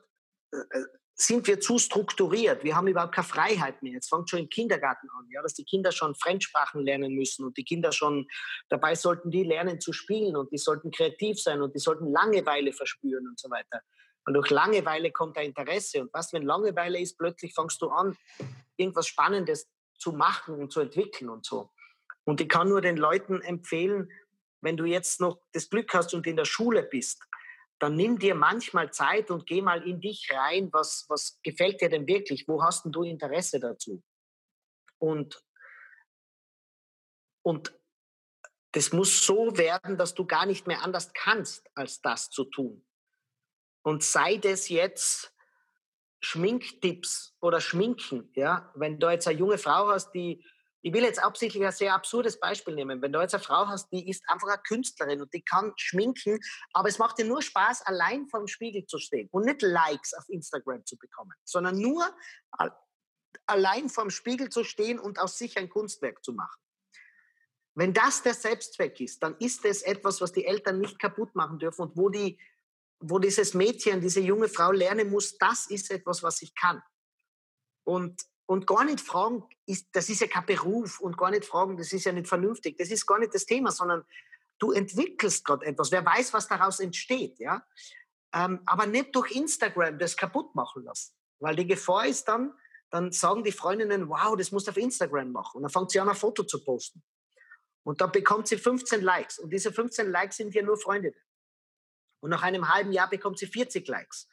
äh, 0.51 0.57
äh 0.57 0.85
sind 1.13 1.47
wir 1.47 1.59
zu 1.59 1.77
strukturiert. 1.77 2.63
Wir 2.63 2.75
haben 2.75 2.87
überhaupt 2.87 3.13
keine 3.13 3.27
Freiheit 3.27 3.81
mehr. 3.83 3.93
Jetzt 3.93 4.09
fängt 4.09 4.29
schon 4.29 4.39
im 4.39 4.49
Kindergarten 4.49 5.07
an, 5.17 5.27
ja, 5.29 5.41
dass 5.41 5.53
die 5.53 5.65
Kinder 5.65 5.91
schon 5.91 6.15
Fremdsprachen 6.15 6.83
lernen 6.83 7.13
müssen 7.13 7.45
und 7.45 7.57
die 7.57 7.63
Kinder 7.63 7.91
schon, 7.91 8.27
dabei 8.69 8.95
sollten 8.95 9.29
die 9.29 9.43
lernen 9.43 9.79
zu 9.79 9.93
spielen 9.93 10.35
und 10.35 10.51
die 10.51 10.57
sollten 10.57 10.91
kreativ 10.91 11.39
sein 11.39 11.61
und 11.61 11.75
die 11.75 11.79
sollten 11.79 12.11
Langeweile 12.11 12.73
verspüren 12.73 13.27
und 13.27 13.39
so 13.39 13.49
weiter. 13.49 13.81
Und 14.25 14.35
durch 14.35 14.49
Langeweile 14.49 15.11
kommt 15.11 15.37
ein 15.37 15.47
Interesse. 15.47 16.01
Und 16.01 16.13
was, 16.13 16.31
wenn 16.33 16.43
Langeweile 16.43 16.99
ist, 16.99 17.17
plötzlich 17.17 17.53
fängst 17.53 17.81
du 17.81 17.89
an, 17.89 18.15
irgendwas 18.77 19.07
Spannendes 19.07 19.69
zu 19.97 20.11
machen 20.11 20.55
und 20.55 20.71
zu 20.71 20.79
entwickeln 20.79 21.29
und 21.29 21.45
so. 21.45 21.71
Und 22.23 22.41
ich 22.41 22.49
kann 22.49 22.69
nur 22.69 22.81
den 22.81 22.97
Leuten 22.97 23.41
empfehlen, 23.41 24.11
wenn 24.61 24.77
du 24.77 24.85
jetzt 24.85 25.19
noch 25.21 25.39
das 25.53 25.69
Glück 25.69 25.93
hast 25.93 26.13
und 26.13 26.27
in 26.27 26.35
der 26.35 26.45
Schule 26.45 26.83
bist, 26.83 27.23
dann 27.81 27.95
nimm 27.95 28.19
dir 28.19 28.35
manchmal 28.35 28.93
Zeit 28.93 29.31
und 29.31 29.47
geh 29.47 29.59
mal 29.59 29.81
in 29.87 29.99
dich 29.99 30.29
rein, 30.31 30.71
was, 30.71 31.05
was 31.09 31.39
gefällt 31.41 31.81
dir 31.81 31.89
denn 31.89 32.05
wirklich, 32.05 32.47
wo 32.47 32.61
hast 32.61 32.85
denn 32.85 32.91
du 32.91 33.01
Interesse 33.01 33.59
dazu? 33.59 34.03
Und, 34.99 35.43
und 37.41 37.73
das 38.73 38.93
muss 38.93 39.25
so 39.25 39.57
werden, 39.57 39.97
dass 39.97 40.13
du 40.13 40.27
gar 40.27 40.45
nicht 40.45 40.67
mehr 40.67 40.83
anders 40.83 41.11
kannst, 41.13 41.71
als 41.73 42.01
das 42.01 42.29
zu 42.29 42.43
tun. 42.45 42.85
Und 43.81 44.03
sei 44.03 44.37
das 44.37 44.69
jetzt 44.69 45.33
Schminktipps 46.19 47.35
oder 47.41 47.59
Schminken, 47.59 48.31
ja, 48.35 48.71
wenn 48.75 48.99
du 48.99 49.09
jetzt 49.09 49.27
eine 49.27 49.39
junge 49.39 49.57
Frau 49.57 49.87
hast, 49.87 50.11
die 50.11 50.45
ich 50.81 50.93
will 50.93 51.03
jetzt 51.03 51.21
absichtlich 51.21 51.63
ein 51.63 51.71
sehr 51.71 51.93
absurdes 51.93 52.39
Beispiel 52.39 52.73
nehmen. 52.73 53.01
Wenn 53.01 53.11
du 53.11 53.21
jetzt 53.21 53.35
eine 53.35 53.43
Frau 53.43 53.67
hast, 53.67 53.91
die 53.91 54.09
ist 54.09 54.23
einfach 54.27 54.47
eine 54.47 54.61
Künstlerin 54.61 55.21
und 55.21 55.33
die 55.33 55.43
kann 55.43 55.73
schminken, 55.77 56.39
aber 56.73 56.89
es 56.89 56.97
macht 56.97 57.19
dir 57.19 57.25
nur 57.25 57.41
Spaß, 57.41 57.83
allein 57.83 58.27
vor 58.27 58.39
dem 58.39 58.47
Spiegel 58.47 58.85
zu 58.85 58.97
stehen 58.97 59.29
und 59.31 59.45
nicht 59.45 59.61
Likes 59.61 60.13
auf 60.13 60.27
Instagram 60.27 60.85
zu 60.85 60.97
bekommen, 60.97 61.33
sondern 61.43 61.77
nur 61.77 62.03
allein 63.45 63.89
vor 63.89 64.05
dem 64.05 64.09
Spiegel 64.09 64.49
zu 64.49 64.63
stehen 64.63 64.99
und 64.99 65.19
aus 65.19 65.37
sich 65.37 65.57
ein 65.57 65.69
Kunstwerk 65.69 66.23
zu 66.23 66.33
machen. 66.33 66.59
Wenn 67.73 67.93
das 67.93 68.21
der 68.21 68.33
Selbstzweck 68.33 68.99
ist, 68.99 69.23
dann 69.23 69.37
ist 69.37 69.63
es 69.65 69.81
etwas, 69.83 70.19
was 70.19 70.33
die 70.33 70.45
Eltern 70.45 70.79
nicht 70.79 70.99
kaputt 70.99 71.35
machen 71.35 71.59
dürfen 71.59 71.83
und 71.83 71.95
wo, 71.95 72.09
die, 72.09 72.39
wo 72.99 73.17
dieses 73.17 73.53
Mädchen, 73.53 74.01
diese 74.01 74.19
junge 74.19 74.49
Frau 74.49 74.71
lernen 74.71 75.09
muss, 75.09 75.37
das 75.37 75.69
ist 75.69 75.89
etwas, 75.89 76.21
was 76.21 76.41
ich 76.41 76.53
kann. 76.53 76.81
Und 77.83 78.21
und 78.51 78.67
gar 78.67 78.83
nicht 78.83 78.99
fragen, 78.99 79.45
ist, 79.65 79.87
das 79.93 80.09
ist 80.09 80.19
ja 80.19 80.27
kein 80.27 80.45
Beruf 80.45 80.99
und 80.99 81.17
gar 81.17 81.31
nicht 81.31 81.45
fragen, 81.45 81.77
das 81.77 81.93
ist 81.93 82.03
ja 82.03 82.11
nicht 82.11 82.27
vernünftig, 82.27 82.77
das 82.77 82.91
ist 82.91 83.07
gar 83.07 83.17
nicht 83.17 83.33
das 83.33 83.45
Thema, 83.45 83.71
sondern 83.71 84.03
du 84.59 84.73
entwickelst 84.73 85.45
gerade 85.45 85.65
etwas. 85.65 85.89
Wer 85.89 86.05
weiß, 86.05 86.33
was 86.33 86.49
daraus 86.49 86.81
entsteht, 86.81 87.39
ja. 87.39 87.65
Ähm, 88.33 88.59
aber 88.65 88.87
nicht 88.87 89.15
durch 89.15 89.31
Instagram 89.31 89.97
das 89.97 90.17
kaputt 90.17 90.53
machen 90.53 90.83
lassen. 90.83 91.13
Weil 91.39 91.55
die 91.55 91.65
Gefahr 91.65 92.07
ist 92.07 92.25
dann, 92.27 92.53
dann 92.89 93.13
sagen 93.13 93.45
die 93.45 93.53
Freundinnen, 93.53 94.09
wow, 94.09 94.35
das 94.35 94.51
musst 94.51 94.67
du 94.67 94.71
auf 94.71 94.77
Instagram 94.77 95.31
machen. 95.31 95.55
Und 95.55 95.63
dann 95.63 95.71
fängt 95.71 95.91
sie 95.91 96.01
an, 96.01 96.09
ein 96.09 96.15
Foto 96.15 96.43
zu 96.43 96.61
posten. 96.61 97.01
Und 97.83 98.01
dann 98.01 98.11
bekommt 98.11 98.49
sie 98.49 98.57
15 98.57 99.01
Likes. 99.01 99.39
Und 99.39 99.53
diese 99.53 99.71
15 99.71 100.11
Likes 100.11 100.35
sind 100.35 100.53
ja 100.53 100.61
nur 100.61 100.75
Freundinnen. 100.75 101.15
Und 102.19 102.31
nach 102.31 102.43
einem 102.43 102.67
halben 102.67 102.91
Jahr 102.91 103.09
bekommt 103.09 103.39
sie 103.39 103.47
40 103.47 103.87
Likes. 103.87 104.27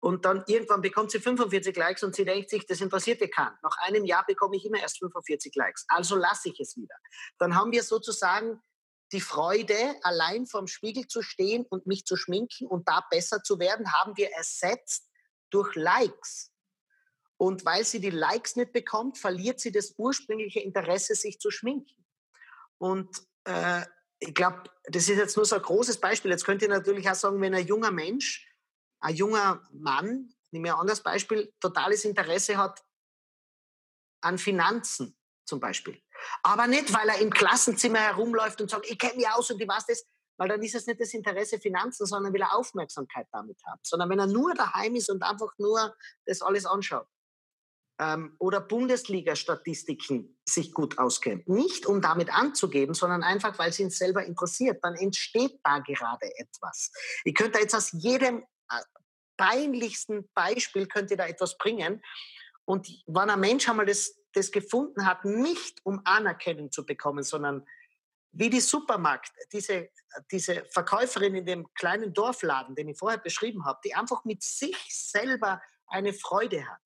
Und 0.00 0.24
dann 0.24 0.44
irgendwann 0.46 0.82
bekommt 0.82 1.10
sie 1.10 1.20
45 1.20 1.76
Likes 1.76 2.02
und 2.02 2.14
sie 2.14 2.24
denkt 2.24 2.50
sich, 2.50 2.66
das 2.66 2.80
interessiert 2.80 3.20
ihr 3.20 3.30
keinen. 3.30 3.56
Nach 3.62 3.76
einem 3.78 4.04
Jahr 4.04 4.24
bekomme 4.26 4.56
ich 4.56 4.64
immer 4.64 4.78
erst 4.78 4.98
45 4.98 5.54
Likes. 5.54 5.84
Also 5.88 6.16
lasse 6.16 6.50
ich 6.50 6.60
es 6.60 6.76
wieder. 6.76 6.94
Dann 7.38 7.54
haben 7.54 7.72
wir 7.72 7.82
sozusagen 7.82 8.60
die 9.12 9.20
Freude, 9.20 9.76
allein 10.02 10.46
vorm 10.46 10.66
Spiegel 10.66 11.06
zu 11.06 11.22
stehen 11.22 11.64
und 11.70 11.86
mich 11.86 12.04
zu 12.04 12.16
schminken 12.16 12.66
und 12.66 12.88
da 12.88 13.04
besser 13.10 13.42
zu 13.42 13.58
werden, 13.58 13.92
haben 13.92 14.16
wir 14.16 14.30
ersetzt 14.32 15.08
durch 15.50 15.74
Likes. 15.76 16.52
Und 17.38 17.64
weil 17.64 17.84
sie 17.84 18.00
die 18.00 18.10
Likes 18.10 18.56
nicht 18.56 18.72
bekommt, 18.72 19.18
verliert 19.18 19.60
sie 19.60 19.70
das 19.70 19.94
ursprüngliche 19.96 20.60
Interesse, 20.60 21.14
sich 21.14 21.38
zu 21.38 21.50
schminken. 21.50 22.06
Und 22.78 23.22
äh, 23.44 23.82
ich 24.18 24.34
glaube, 24.34 24.64
das 24.84 25.08
ist 25.08 25.18
jetzt 25.18 25.36
nur 25.36 25.44
so 25.44 25.56
ein 25.56 25.62
großes 25.62 26.00
Beispiel. 26.00 26.30
Jetzt 26.30 26.44
könnt 26.44 26.62
ihr 26.62 26.68
natürlich 26.68 27.08
auch 27.08 27.14
sagen, 27.14 27.40
wenn 27.40 27.54
ein 27.54 27.66
junger 27.66 27.90
Mensch 27.90 28.45
ein 29.00 29.14
junger 29.14 29.62
Mann, 29.72 30.34
nehme 30.50 30.68
ich 30.68 30.74
ein 30.74 30.80
anderes 30.80 31.02
Beispiel, 31.02 31.52
totales 31.60 32.04
Interesse 32.04 32.56
hat 32.56 32.82
an 34.20 34.38
Finanzen 34.38 35.16
zum 35.44 35.60
Beispiel. 35.60 36.00
Aber 36.42 36.66
nicht, 36.66 36.92
weil 36.92 37.08
er 37.08 37.18
im 37.18 37.30
Klassenzimmer 37.30 38.00
herumläuft 38.00 38.60
und 38.60 38.70
sagt, 38.70 38.90
ich 38.90 38.98
kenne 38.98 39.16
mich 39.16 39.28
aus 39.28 39.50
und 39.50 39.60
ich 39.60 39.68
weiß 39.68 39.86
das, 39.86 40.04
weil 40.38 40.48
dann 40.48 40.62
ist 40.62 40.74
es 40.74 40.86
nicht 40.86 41.00
das 41.00 41.14
Interesse 41.14 41.58
Finanzen, 41.58 42.06
sondern 42.06 42.32
will 42.32 42.42
er 42.42 42.54
Aufmerksamkeit 42.54 43.26
damit 43.32 43.58
haben. 43.66 43.80
Sondern 43.82 44.10
wenn 44.10 44.18
er 44.18 44.26
nur 44.26 44.54
daheim 44.54 44.94
ist 44.94 45.10
und 45.10 45.22
einfach 45.22 45.52
nur 45.58 45.94
das 46.26 46.42
alles 46.42 46.66
anschaut. 46.66 47.06
Ähm, 47.98 48.36
oder 48.38 48.60
Bundesliga-Statistiken 48.60 50.38
sich 50.44 50.74
gut 50.74 50.98
auskennt. 50.98 51.48
Nicht 51.48 51.86
um 51.86 52.02
damit 52.02 52.34
anzugeben, 52.34 52.94
sondern 52.94 53.22
einfach, 53.22 53.58
weil 53.58 53.70
es 53.70 53.80
ihn 53.80 53.88
selber 53.88 54.24
interessiert. 54.24 54.84
Dann 54.84 54.94
entsteht 54.94 55.58
da 55.64 55.78
gerade 55.78 56.30
etwas. 56.36 56.92
Ich 57.24 57.34
könnte 57.34 57.58
jetzt 57.58 57.74
aus 57.74 57.92
jedem 57.92 58.44
peinlichsten 59.36 60.28
Beispiel 60.34 60.86
könnt 60.86 61.10
ihr 61.10 61.16
da 61.16 61.26
etwas 61.26 61.58
bringen. 61.58 62.02
Und 62.64 62.88
wenn 63.06 63.30
ein 63.30 63.40
Mensch 63.40 63.68
einmal 63.68 63.86
das, 63.86 64.18
das 64.32 64.50
gefunden 64.50 65.06
hat, 65.06 65.24
nicht 65.24 65.84
um 65.84 66.00
Anerkennung 66.04 66.72
zu 66.72 66.84
bekommen, 66.84 67.22
sondern 67.22 67.66
wie 68.32 68.50
die 68.50 68.60
Supermarkt, 68.60 69.32
diese, 69.52 69.88
diese 70.30 70.64
Verkäuferin 70.66 71.34
in 71.36 71.46
dem 71.46 71.72
kleinen 71.74 72.12
Dorfladen, 72.12 72.74
den 72.74 72.88
ich 72.88 72.98
vorher 72.98 73.18
beschrieben 73.18 73.64
habe, 73.64 73.80
die 73.84 73.94
einfach 73.94 74.24
mit 74.24 74.42
sich 74.42 74.76
selber 74.90 75.62
eine 75.86 76.12
Freude 76.12 76.68
hat. 76.68 76.80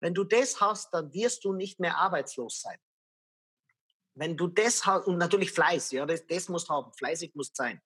Wenn 0.00 0.14
du 0.14 0.24
das 0.24 0.60
hast, 0.60 0.92
dann 0.92 1.12
wirst 1.12 1.44
du 1.44 1.52
nicht 1.52 1.78
mehr 1.78 1.96
arbeitslos 1.98 2.60
sein. 2.60 2.78
Wenn 4.14 4.36
du 4.36 4.48
das 4.48 4.84
hast, 4.84 5.06
und 5.06 5.18
natürlich 5.18 5.52
Fleiß, 5.52 5.92
ja, 5.92 6.04
das, 6.04 6.26
das 6.26 6.48
musst 6.48 6.68
haben, 6.68 6.92
fleißig 6.94 7.34
musst 7.34 7.56
sein 7.56 7.80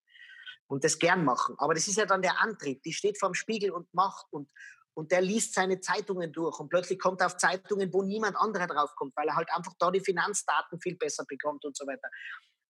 und 0.68 0.84
das 0.84 0.98
gern 0.98 1.24
machen. 1.24 1.54
Aber 1.58 1.74
das 1.74 1.88
ist 1.88 1.96
ja 1.96 2.06
dann 2.06 2.22
der 2.22 2.40
Antrieb. 2.40 2.82
Die 2.82 2.92
steht 2.92 3.18
vorm 3.18 3.34
Spiegel 3.34 3.70
und 3.70 3.92
macht 3.94 4.26
und, 4.30 4.50
und 4.94 5.12
der 5.12 5.20
liest 5.20 5.54
seine 5.54 5.80
Zeitungen 5.80 6.32
durch 6.32 6.58
und 6.58 6.68
plötzlich 6.68 6.98
kommt 6.98 7.20
er 7.20 7.26
auf 7.26 7.36
Zeitungen, 7.36 7.92
wo 7.92 8.02
niemand 8.02 8.36
anderer 8.36 8.66
draufkommt, 8.66 9.14
weil 9.16 9.28
er 9.28 9.36
halt 9.36 9.48
einfach 9.54 9.74
da 9.78 9.90
die 9.90 10.00
Finanzdaten 10.00 10.80
viel 10.80 10.96
besser 10.96 11.24
bekommt 11.28 11.64
und 11.64 11.76
so 11.76 11.86
weiter. 11.86 12.08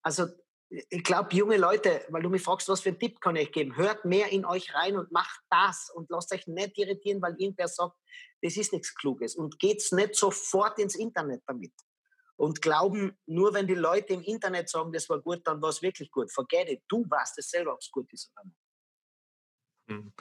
Also 0.03 0.27
ich 0.69 1.03
glaube, 1.03 1.33
junge 1.33 1.57
Leute, 1.57 2.05
weil 2.09 2.21
du 2.21 2.29
mich 2.29 2.41
fragst, 2.41 2.67
was 2.67 2.81
für 2.81 2.89
einen 2.89 2.99
Tipp 2.99 3.21
kann 3.21 3.37
ich 3.37 3.51
geben, 3.51 3.77
hört 3.77 4.03
mehr 4.03 4.31
in 4.31 4.45
euch 4.45 4.73
rein 4.73 4.97
und 4.97 5.11
macht 5.11 5.39
das 5.49 5.89
und 5.93 6.09
lasst 6.09 6.33
euch 6.33 6.45
nicht 6.47 6.77
irritieren, 6.77 7.21
weil 7.21 7.35
irgendwer 7.37 7.69
sagt, 7.69 7.95
das 8.41 8.57
ist 8.57 8.73
nichts 8.73 8.93
Kluges 8.93 9.35
und 9.35 9.59
geht's 9.59 9.91
nicht 9.91 10.15
sofort 10.15 10.77
ins 10.79 10.95
Internet 10.95 11.41
damit 11.47 11.71
und 12.37 12.61
glauben, 12.61 13.17
nur 13.25 13.53
wenn 13.53 13.67
die 13.67 13.75
Leute 13.75 14.13
im 14.13 14.21
Internet 14.21 14.69
sagen, 14.69 14.93
das 14.93 15.09
war 15.09 15.19
gut, 15.19 15.41
dann 15.45 15.61
war 15.61 15.69
es 15.69 15.81
wirklich 15.81 16.09
gut. 16.11 16.31
Forget 16.31 16.69
it. 16.69 16.83
Du 16.87 17.05
weißt 17.09 17.37
es 17.39 17.49
selber, 17.49 17.73
ob 17.73 17.79
es 17.81 17.91
gut 17.91 18.11
ist 18.13 18.31
oder 18.33 18.45
nicht. 18.45 18.57
Hm. 19.89 20.13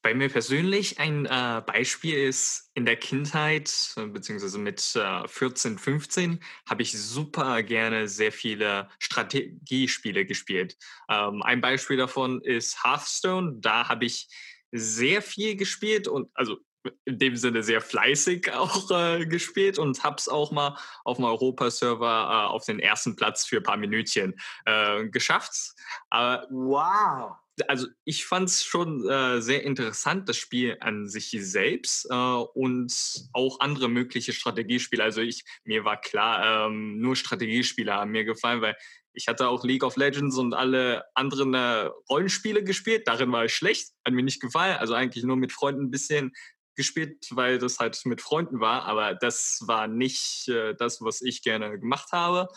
Bei 0.00 0.14
mir 0.14 0.28
persönlich 0.28 1.00
ein 1.00 1.26
äh, 1.26 1.62
Beispiel 1.66 2.16
ist 2.28 2.70
in 2.74 2.86
der 2.86 2.96
Kindheit, 2.96 3.94
äh, 3.96 4.06
beziehungsweise 4.06 4.58
mit 4.58 4.94
äh, 4.94 5.26
14, 5.26 5.76
15, 5.76 6.42
habe 6.68 6.82
ich 6.82 6.92
super 6.92 7.62
gerne 7.64 8.08
sehr 8.08 8.30
viele 8.30 8.88
Strategiespiele 9.00 10.24
gespielt. 10.24 10.76
Ähm, 11.08 11.42
ein 11.42 11.60
Beispiel 11.60 11.96
davon 11.96 12.40
ist 12.42 12.84
Hearthstone. 12.84 13.56
Da 13.58 13.88
habe 13.88 14.04
ich 14.04 14.28
sehr 14.70 15.20
viel 15.20 15.56
gespielt 15.56 16.06
und 16.06 16.30
also 16.34 16.58
in 17.04 17.18
dem 17.18 17.36
Sinne 17.36 17.62
sehr 17.62 17.80
fleißig 17.80 18.52
auch 18.52 18.90
äh, 18.90 19.26
gespielt 19.26 19.78
und 19.78 20.02
habe 20.04 20.16
es 20.18 20.28
auch 20.28 20.50
mal 20.50 20.76
auf 21.04 21.16
dem 21.16 21.24
Europa-Server 21.24 22.06
äh, 22.06 22.52
auf 22.52 22.64
den 22.64 22.80
ersten 22.80 23.16
Platz 23.16 23.44
für 23.44 23.58
ein 23.58 23.62
paar 23.62 23.76
Minütchen 23.76 24.34
äh, 24.64 25.08
geschafft. 25.08 25.74
wow! 26.10 27.36
also 27.66 27.86
ich 28.04 28.24
fand 28.24 28.48
es 28.48 28.64
schon 28.64 29.08
äh, 29.08 29.40
sehr 29.40 29.64
interessant, 29.64 30.28
das 30.28 30.36
Spiel 30.36 30.76
an 30.80 31.08
sich 31.08 31.36
selbst 31.40 32.06
äh, 32.10 32.14
und 32.14 32.92
auch 33.32 33.60
andere 33.60 33.88
mögliche 33.88 34.32
Strategiespiele. 34.32 35.02
Also 35.02 35.20
ich, 35.22 35.44
mir 35.64 35.84
war 35.84 36.00
klar, 36.00 36.66
ähm, 36.66 36.98
nur 37.00 37.16
Strategiespiele 37.16 37.92
haben 37.92 38.12
mir 38.12 38.24
gefallen, 38.24 38.60
weil 38.60 38.76
ich 39.12 39.26
hatte 39.26 39.48
auch 39.48 39.64
League 39.64 39.82
of 39.82 39.96
Legends 39.96 40.36
und 40.36 40.54
alle 40.54 41.04
anderen 41.14 41.54
äh, 41.54 41.90
Rollenspiele 42.08 42.62
gespielt. 42.62 43.08
Darin 43.08 43.32
war 43.32 43.46
ich 43.46 43.54
schlecht, 43.54 43.90
hat 44.04 44.14
mir 44.14 44.22
nicht 44.22 44.40
gefallen. 44.40 44.76
Also 44.76 44.94
eigentlich 44.94 45.24
nur 45.24 45.36
mit 45.36 45.52
Freunden 45.52 45.84
ein 45.84 45.90
bisschen 45.90 46.32
gespielt, 46.78 47.26
weil 47.32 47.58
das 47.58 47.78
halt 47.78 48.00
mit 48.06 48.22
Freunden 48.22 48.60
war. 48.60 48.84
Aber 48.84 49.14
das 49.14 49.60
war 49.66 49.86
nicht 49.86 50.48
äh, 50.48 50.74
das, 50.74 51.02
was 51.02 51.20
ich 51.20 51.42
gerne 51.42 51.78
gemacht 51.78 52.12
habe 52.12 52.48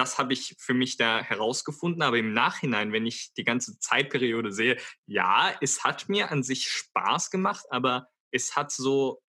das 0.00 0.18
habe 0.18 0.32
ich 0.32 0.56
für 0.58 0.72
mich 0.72 0.96
da 0.96 1.22
herausgefunden. 1.22 2.02
Aber 2.02 2.18
im 2.18 2.32
Nachhinein, 2.32 2.92
wenn 2.92 3.06
ich 3.06 3.34
die 3.34 3.44
ganze 3.44 3.78
Zeitperiode 3.78 4.50
sehe, 4.50 4.78
ja, 5.06 5.54
es 5.60 5.84
hat 5.84 6.08
mir 6.08 6.30
an 6.30 6.42
sich 6.42 6.68
Spaß 6.68 7.30
gemacht, 7.30 7.66
aber 7.70 8.08
es 8.30 8.56
hat 8.56 8.72
so 8.72 9.22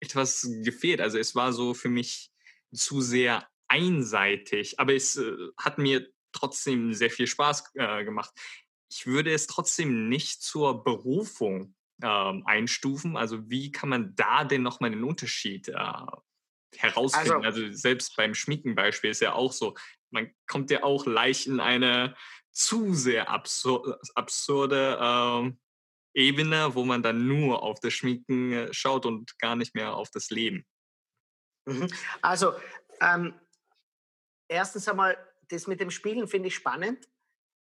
etwas 0.00 0.48
gefehlt. 0.62 1.00
Also 1.00 1.18
es 1.18 1.34
war 1.34 1.52
so 1.52 1.74
für 1.74 1.90
mich 1.90 2.30
zu 2.72 3.00
sehr 3.00 3.48
einseitig, 3.68 4.78
aber 4.80 4.94
es 4.94 5.16
äh, 5.16 5.32
hat 5.58 5.78
mir 5.78 6.08
trotzdem 6.32 6.94
sehr 6.94 7.10
viel 7.10 7.26
Spaß 7.26 7.72
äh, 7.74 8.04
gemacht. 8.04 8.30
Ich 8.90 9.06
würde 9.06 9.32
es 9.32 9.46
trotzdem 9.46 10.08
nicht 10.08 10.42
zur 10.42 10.82
Berufung 10.84 11.74
ähm, 12.02 12.42
einstufen. 12.46 13.16
Also 13.16 13.50
wie 13.50 13.72
kann 13.72 13.88
man 13.88 14.14
da 14.14 14.44
denn 14.44 14.62
nochmal 14.62 14.90
den 14.90 15.04
Unterschied 15.04 15.68
äh, 15.68 15.74
herausfinden? 16.76 17.44
Also, 17.44 17.62
also, 17.62 17.72
selbst 17.72 18.16
beim 18.16 18.34
Schminkenbeispiel 18.34 19.10
ist 19.10 19.20
ja 19.20 19.32
auch 19.32 19.52
so, 19.52 19.74
man 20.10 20.30
kommt 20.46 20.70
ja 20.70 20.82
auch 20.82 21.06
leicht 21.06 21.46
in 21.46 21.60
eine 21.60 22.16
zu 22.52 22.94
sehr 22.94 23.28
absur 23.28 24.00
absurde 24.14 24.98
ähm, 25.00 25.60
Ebene, 26.14 26.74
wo 26.74 26.84
man 26.84 27.02
dann 27.02 27.26
nur 27.28 27.62
auf 27.62 27.78
das 27.80 27.92
Schminken 27.92 28.52
äh, 28.52 28.72
schaut 28.72 29.06
und 29.06 29.38
gar 29.38 29.54
nicht 29.54 29.74
mehr 29.74 29.94
auf 29.94 30.10
das 30.10 30.30
Leben. 30.30 30.66
Mhm. 31.66 31.88
Also, 32.22 32.54
ähm, 33.00 33.34
erstens 34.48 34.88
einmal, 34.88 35.16
das 35.48 35.66
mit 35.66 35.80
dem 35.80 35.90
Spielen 35.90 36.26
finde 36.26 36.48
ich 36.48 36.54
spannend. 36.54 37.08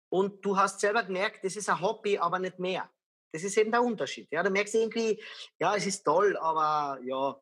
Und 0.09 0.45
du 0.45 0.55
hast 0.55 0.79
selber 0.79 1.03
gemerkt, 1.03 1.43
das 1.43 1.55
ist 1.55 1.69
ein 1.69 1.81
Hobby, 1.81 2.17
aber 2.17 2.39
nicht 2.39 2.59
mehr. 2.59 2.89
Das 3.35 3.43
ist 3.43 3.57
eben 3.57 3.69
der 3.69 3.83
Unterschied. 3.83 4.31
Ja, 4.31 4.43
du 4.43 4.49
merkst 4.49 4.75
irgendwie, 4.75 5.21
ja, 5.59 5.75
es 5.75 5.85
ist 5.85 6.05
toll, 6.05 6.37
aber 6.37 7.01
ja, 7.03 7.37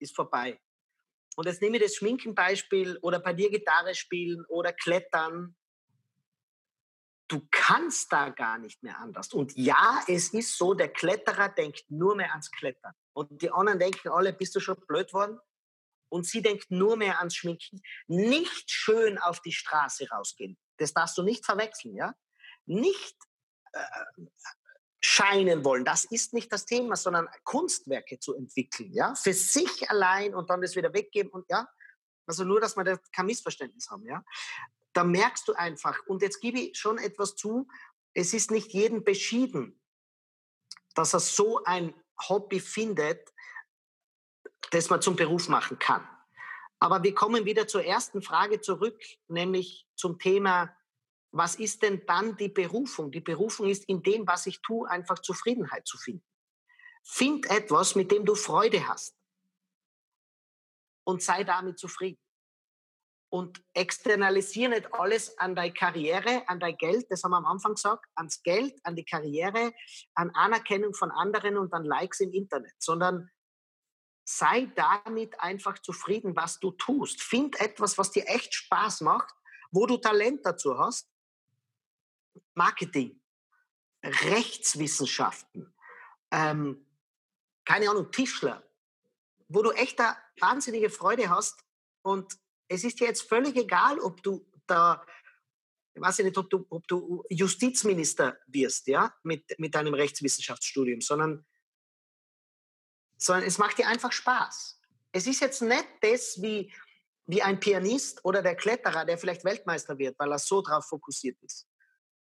ist 0.00 0.16
vorbei. 0.16 0.60
Und 1.36 1.46
jetzt 1.46 1.62
nehme 1.62 1.76
ich 1.76 1.84
das 1.84 1.94
Schminkenbeispiel 1.94 2.98
oder 3.02 3.20
bei 3.20 3.32
dir 3.32 3.48
Gitarre 3.48 3.94
spielen 3.94 4.44
oder 4.46 4.72
Klettern. 4.72 5.54
Du 7.28 7.46
kannst 7.52 8.12
da 8.12 8.30
gar 8.30 8.58
nicht 8.58 8.82
mehr 8.82 8.98
anders. 8.98 9.32
Und 9.32 9.56
ja, 9.56 10.02
es 10.08 10.34
ist 10.34 10.58
so, 10.58 10.74
der 10.74 10.88
Kletterer 10.88 11.50
denkt 11.50 11.84
nur 11.88 12.16
mehr 12.16 12.30
ans 12.30 12.50
Klettern. 12.50 12.92
Und 13.12 13.42
die 13.42 13.52
anderen 13.52 13.78
denken 13.78 14.08
alle, 14.08 14.32
bist 14.32 14.56
du 14.56 14.60
schon 14.60 14.84
blöd 14.88 15.12
worden? 15.12 15.38
Und 16.08 16.26
sie 16.26 16.42
denkt 16.42 16.72
nur 16.72 16.96
mehr 16.96 17.20
ans 17.20 17.36
Schminken. 17.36 17.80
Nicht 18.08 18.72
schön 18.72 19.18
auf 19.18 19.40
die 19.40 19.52
Straße 19.52 20.08
rausgehen. 20.08 20.58
Das 20.78 20.92
darfst 20.92 21.16
du 21.16 21.22
nicht 21.22 21.44
verwechseln, 21.44 21.94
ja? 21.94 22.12
Nicht 22.66 23.16
äh, 23.72 23.82
scheinen 25.04 25.64
wollen. 25.64 25.84
Das 25.84 26.04
ist 26.04 26.32
nicht 26.32 26.52
das 26.52 26.64
Thema, 26.64 26.96
sondern 26.96 27.28
Kunstwerke 27.44 28.18
zu 28.18 28.34
entwickeln, 28.34 28.92
ja, 28.92 29.14
für 29.14 29.34
sich 29.34 29.90
allein 29.90 30.34
und 30.34 30.48
dann 30.48 30.62
das 30.62 30.76
wieder 30.76 30.92
weggeben 30.92 31.30
und 31.32 31.44
ja, 31.50 31.68
also 32.26 32.44
nur, 32.44 32.60
dass 32.60 32.76
wir 32.76 32.84
da 32.84 32.96
kein 33.12 33.26
Missverständnis 33.26 33.90
haben, 33.90 34.06
ja. 34.06 34.24
Da 34.92 35.04
merkst 35.04 35.48
du 35.48 35.54
einfach, 35.54 35.98
und 36.06 36.22
jetzt 36.22 36.40
gebe 36.40 36.60
ich 36.60 36.78
schon 36.78 36.98
etwas 36.98 37.34
zu, 37.34 37.66
es 38.14 38.34
ist 38.34 38.50
nicht 38.50 38.72
jedem 38.72 39.04
beschieden, 39.04 39.80
dass 40.94 41.14
er 41.14 41.20
so 41.20 41.64
ein 41.64 41.94
Hobby 42.28 42.60
findet, 42.60 43.32
das 44.70 44.90
man 44.90 45.02
zum 45.02 45.16
Beruf 45.16 45.48
machen 45.48 45.78
kann. 45.78 46.06
Aber 46.78 47.02
wir 47.02 47.14
kommen 47.14 47.44
wieder 47.44 47.66
zur 47.66 47.84
ersten 47.84 48.22
Frage 48.22 48.60
zurück, 48.60 49.00
nämlich 49.28 49.86
zum 49.94 50.18
Thema 50.18 50.76
was 51.32 51.54
ist 51.54 51.82
denn 51.82 52.04
dann 52.06 52.36
die 52.36 52.50
Berufung? 52.50 53.10
Die 53.10 53.20
Berufung 53.20 53.68
ist 53.68 53.84
in 53.88 54.02
dem, 54.02 54.26
was 54.26 54.46
ich 54.46 54.60
tue, 54.60 54.88
einfach 54.88 55.18
Zufriedenheit 55.18 55.86
zu 55.86 55.96
finden. 55.96 56.24
Find 57.04 57.50
etwas, 57.50 57.94
mit 57.94 58.12
dem 58.12 58.24
du 58.24 58.34
Freude 58.34 58.86
hast 58.86 59.16
und 61.04 61.22
sei 61.22 61.42
damit 61.42 61.78
zufrieden. 61.78 62.20
Und 63.30 63.64
externalisiere 63.72 64.70
nicht 64.70 64.92
alles 64.92 65.38
an 65.38 65.56
deine 65.56 65.72
Karriere, 65.72 66.46
an 66.48 66.60
dein 66.60 66.76
Geld, 66.76 67.06
das 67.10 67.24
haben 67.24 67.30
wir 67.30 67.38
am 67.38 67.46
Anfang 67.46 67.74
gesagt, 67.74 68.04
ans 68.14 68.42
Geld, 68.42 68.78
an 68.84 68.94
die 68.94 69.06
Karriere, 69.06 69.72
an 70.14 70.30
Anerkennung 70.34 70.92
von 70.92 71.10
anderen 71.10 71.56
und 71.56 71.72
an 71.72 71.84
Likes 71.84 72.20
im 72.20 72.30
Internet, 72.32 72.74
sondern 72.78 73.30
sei 74.24 74.66
damit 74.76 75.40
einfach 75.40 75.78
zufrieden, 75.78 76.36
was 76.36 76.60
du 76.60 76.72
tust. 76.72 77.22
Find 77.22 77.58
etwas, 77.58 77.96
was 77.96 78.10
dir 78.10 78.28
echt 78.28 78.52
Spaß 78.52 79.00
macht, 79.00 79.34
wo 79.70 79.86
du 79.86 79.96
Talent 79.96 80.44
dazu 80.44 80.78
hast 80.78 81.11
Marketing, 82.54 83.20
Rechtswissenschaften, 84.02 85.72
ähm, 86.30 86.86
keine 87.64 87.90
Ahnung, 87.90 88.10
Tischler, 88.10 88.62
wo 89.48 89.62
du 89.62 89.70
echt 89.72 89.98
da 89.98 90.16
wahnsinnige 90.40 90.90
Freude 90.90 91.30
hast. 91.30 91.62
Und 92.02 92.36
es 92.68 92.84
ist 92.84 93.00
dir 93.00 93.06
jetzt 93.06 93.22
völlig 93.22 93.56
egal, 93.56 94.00
ob 94.00 94.22
du 94.22 94.44
da, 94.66 95.06
ich 95.94 96.00
weiß 96.00 96.18
nicht, 96.20 96.38
ob 96.38 96.50
du, 96.50 96.66
ob 96.70 96.86
du 96.88 97.22
Justizminister 97.28 98.38
wirst, 98.46 98.86
ja, 98.88 99.14
mit, 99.22 99.58
mit 99.58 99.74
deinem 99.74 99.94
Rechtswissenschaftsstudium, 99.94 101.00
sondern, 101.00 101.46
sondern 103.18 103.46
es 103.46 103.58
macht 103.58 103.78
dir 103.78 103.86
einfach 103.86 104.10
Spaß. 104.10 104.80
Es 105.12 105.26
ist 105.26 105.40
jetzt 105.40 105.62
nicht 105.62 105.86
das 106.00 106.40
wie, 106.40 106.72
wie 107.26 107.42
ein 107.42 107.60
Pianist 107.60 108.24
oder 108.24 108.42
der 108.42 108.56
Kletterer, 108.56 109.04
der 109.04 109.18
vielleicht 109.18 109.44
Weltmeister 109.44 109.98
wird, 109.98 110.18
weil 110.18 110.32
er 110.32 110.38
so 110.38 110.62
drauf 110.62 110.86
fokussiert 110.86 111.40
ist 111.42 111.68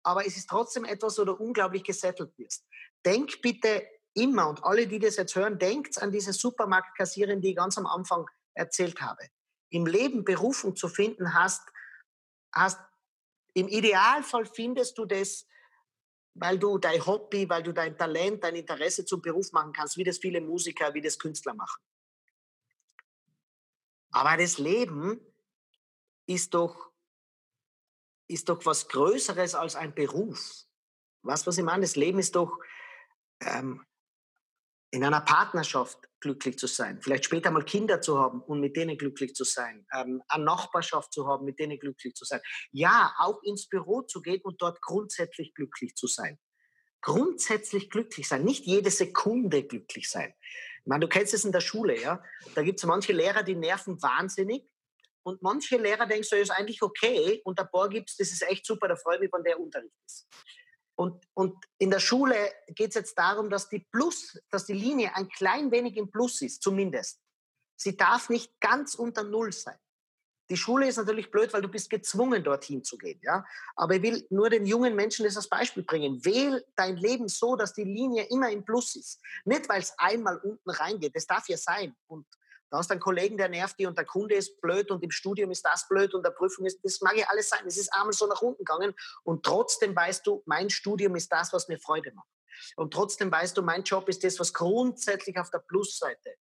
aber 0.03 0.25
es 0.25 0.37
ist 0.37 0.49
trotzdem 0.49 0.85
etwas, 0.85 1.17
wo 1.17 1.25
du 1.25 1.33
unglaublich 1.33 1.83
gesettelt 1.83 2.37
wirst. 2.37 2.65
Denk 3.05 3.41
bitte 3.41 3.87
immer, 4.13 4.49
und 4.49 4.63
alle, 4.63 4.87
die 4.87 4.99
das 4.99 5.17
jetzt 5.17 5.35
hören, 5.35 5.59
denkt 5.59 6.01
an 6.01 6.11
diese 6.11 6.33
Supermarktkassierin, 6.33 7.41
die 7.41 7.51
ich 7.51 7.55
ganz 7.55 7.77
am 7.77 7.85
Anfang 7.85 8.25
erzählt 8.53 9.01
habe. 9.01 9.27
Im 9.69 9.85
Leben 9.85 10.23
Berufung 10.23 10.75
zu 10.75 10.87
finden, 10.87 11.33
hast, 11.33 11.61
hast 12.53 12.79
im 13.53 13.67
Idealfall 13.67 14.45
findest 14.45 14.97
du 14.97 15.05
das, 15.05 15.45
weil 16.33 16.57
du 16.57 16.77
dein 16.77 17.05
Hobby, 17.05 17.49
weil 17.49 17.63
du 17.63 17.73
dein 17.73 17.97
Talent, 17.97 18.43
dein 18.43 18.55
Interesse 18.55 19.05
zum 19.05 19.21
Beruf 19.21 19.51
machen 19.51 19.73
kannst, 19.73 19.97
wie 19.97 20.03
das 20.03 20.17
viele 20.17 20.41
Musiker, 20.41 20.93
wie 20.93 21.01
das 21.01 21.19
Künstler 21.19 21.53
machen. 21.53 21.81
Aber 24.11 24.37
das 24.37 24.57
Leben 24.57 25.19
ist 26.25 26.53
doch 26.53 26.88
ist 28.29 28.47
doch 28.47 28.65
was 28.65 28.87
Größeres 28.87 29.55
als 29.55 29.75
ein 29.75 29.93
Beruf. 29.93 30.65
Was, 31.23 31.45
was 31.47 31.57
ich 31.57 31.63
meine? 31.63 31.81
Das 31.81 31.95
Leben 31.95 32.19
ist 32.19 32.35
doch 32.35 32.57
ähm, 33.41 33.83
in 34.91 35.03
einer 35.03 35.21
Partnerschaft 35.21 35.97
glücklich 36.19 36.57
zu 36.57 36.67
sein, 36.67 37.01
vielleicht 37.01 37.25
später 37.25 37.51
mal 37.51 37.63
Kinder 37.63 38.01
zu 38.01 38.19
haben 38.19 38.41
und 38.41 38.59
mit 38.59 38.75
denen 38.75 38.97
glücklich 38.97 39.33
zu 39.33 39.43
sein, 39.43 39.85
ähm, 39.93 40.21
eine 40.27 40.43
Nachbarschaft 40.43 41.13
zu 41.13 41.27
haben, 41.27 41.45
mit 41.45 41.59
denen 41.59 41.79
glücklich 41.79 42.13
zu 42.15 42.25
sein. 42.25 42.41
Ja, 42.71 43.13
auch 43.17 43.41
ins 43.43 43.67
Büro 43.67 44.01
zu 44.01 44.21
gehen 44.21 44.41
und 44.43 44.61
dort 44.61 44.81
grundsätzlich 44.81 45.53
glücklich 45.53 45.95
zu 45.95 46.07
sein. 46.07 46.37
Grundsätzlich 47.01 47.89
glücklich 47.89 48.27
sein, 48.27 48.43
nicht 48.43 48.65
jede 48.65 48.91
Sekunde 48.91 49.63
glücklich 49.63 50.09
sein. 50.09 50.33
Ich 50.81 50.87
meine, 50.87 51.01
du 51.01 51.07
kennst 51.07 51.33
es 51.33 51.45
in 51.45 51.53
der 51.53 51.61
Schule, 51.61 51.99
ja? 51.99 52.21
Da 52.55 52.63
gibt 52.63 52.79
es 52.79 52.85
manche 52.85 53.13
Lehrer, 53.13 53.43
die 53.43 53.55
nerven 53.55 54.01
wahnsinnig 54.01 54.69
und 55.23 55.41
manche 55.41 55.77
Lehrer 55.77 56.05
denken 56.05 56.23
so, 56.23 56.35
ist 56.35 56.51
eigentlich 56.51 56.81
okay. 56.81 57.41
Und 57.43 57.59
ein 57.59 57.69
paar 57.69 57.89
gibt 57.89 58.09
es, 58.09 58.17
das 58.17 58.31
ist 58.31 58.43
echt 58.43 58.65
super, 58.65 58.87
da 58.87 58.95
freue 58.95 59.15
ich 59.15 59.21
mich, 59.21 59.33
wenn 59.33 59.43
der 59.43 59.59
Unterricht 59.59 59.95
ist. 60.05 60.27
Und, 60.95 61.25
und 61.33 61.55
in 61.77 61.91
der 61.91 61.99
Schule 61.99 62.35
geht 62.67 62.89
es 62.89 62.95
jetzt 62.95 63.17
darum, 63.17 63.49
dass 63.49 63.69
die 63.69 63.87
Plus, 63.91 64.37
dass 64.49 64.65
die 64.65 64.73
Linie 64.73 65.15
ein 65.15 65.29
klein 65.29 65.71
wenig 65.71 65.95
im 65.95 66.11
Plus 66.11 66.41
ist, 66.41 66.61
zumindest. 66.61 67.21
Sie 67.77 67.95
darf 67.95 68.29
nicht 68.29 68.59
ganz 68.59 68.95
unter 68.95 69.23
Null 69.23 69.53
sein. 69.53 69.77
Die 70.49 70.57
Schule 70.57 70.87
ist 70.87 70.97
natürlich 70.97 71.29
blöd, 71.29 71.53
weil 71.53 71.61
du 71.61 71.67
bist 71.67 71.89
gezwungen, 71.89 72.43
dorthin 72.43 72.83
zu 72.83 72.97
gehen. 72.97 73.19
Ja? 73.23 73.45
Aber 73.75 73.95
ich 73.95 74.01
will 74.01 74.25
nur 74.29 74.49
den 74.49 74.65
jungen 74.65 74.95
Menschen 74.95 75.23
das 75.23 75.37
als 75.37 75.47
Beispiel 75.47 75.83
bringen. 75.83 76.25
Wähl 76.25 76.65
dein 76.75 76.97
Leben 76.97 77.27
so, 77.27 77.55
dass 77.55 77.73
die 77.73 77.83
Linie 77.83 78.23
immer 78.23 78.49
im 78.49 78.65
Plus 78.65 78.95
ist. 78.95 79.21
Nicht, 79.45 79.69
weil 79.69 79.81
es 79.81 79.93
einmal 79.97 80.37
unten 80.39 80.69
reingeht. 80.69 81.15
Das 81.15 81.27
darf 81.27 81.47
ja 81.47 81.57
sein. 81.57 81.95
Und 82.07 82.25
da 82.69 82.77
hast 82.77 82.89
du 82.89 82.93
einen 82.93 83.01
Kollegen, 83.01 83.37
der 83.37 83.49
nervt 83.49 83.79
dich 83.79 83.87
und 83.87 83.97
der 83.97 84.05
Kunde 84.05 84.35
ist 84.35 84.61
blöd 84.61 84.91
und 84.91 85.03
im 85.03 85.11
Studium 85.11 85.49
ist 85.49 85.65
das 85.65 85.87
blöd 85.87 86.13
und 86.13 86.23
der 86.23 86.31
Prüfung 86.31 86.65
ist, 86.65 86.79
das 86.83 87.01
mag 87.01 87.17
ja 87.17 87.27
alles 87.29 87.49
sein. 87.49 87.65
Es 87.65 87.77
ist 87.77 87.91
einmal 87.93 88.13
so 88.13 88.27
nach 88.27 88.41
unten 88.41 88.63
gegangen 88.63 88.93
und 89.23 89.43
trotzdem 89.43 89.95
weißt 89.95 90.25
du, 90.27 90.43
mein 90.45 90.69
Studium 90.69 91.15
ist 91.15 91.31
das, 91.31 91.51
was 91.51 91.67
mir 91.67 91.79
Freude 91.79 92.11
macht. 92.13 92.29
Und 92.75 92.93
trotzdem 92.93 93.31
weißt 93.31 93.57
du, 93.57 93.61
mein 93.61 93.83
Job 93.83 94.07
ist 94.09 94.23
das, 94.23 94.39
was 94.39 94.53
grundsätzlich 94.53 95.37
auf 95.39 95.49
der 95.49 95.59
Plusseite, 95.59 96.35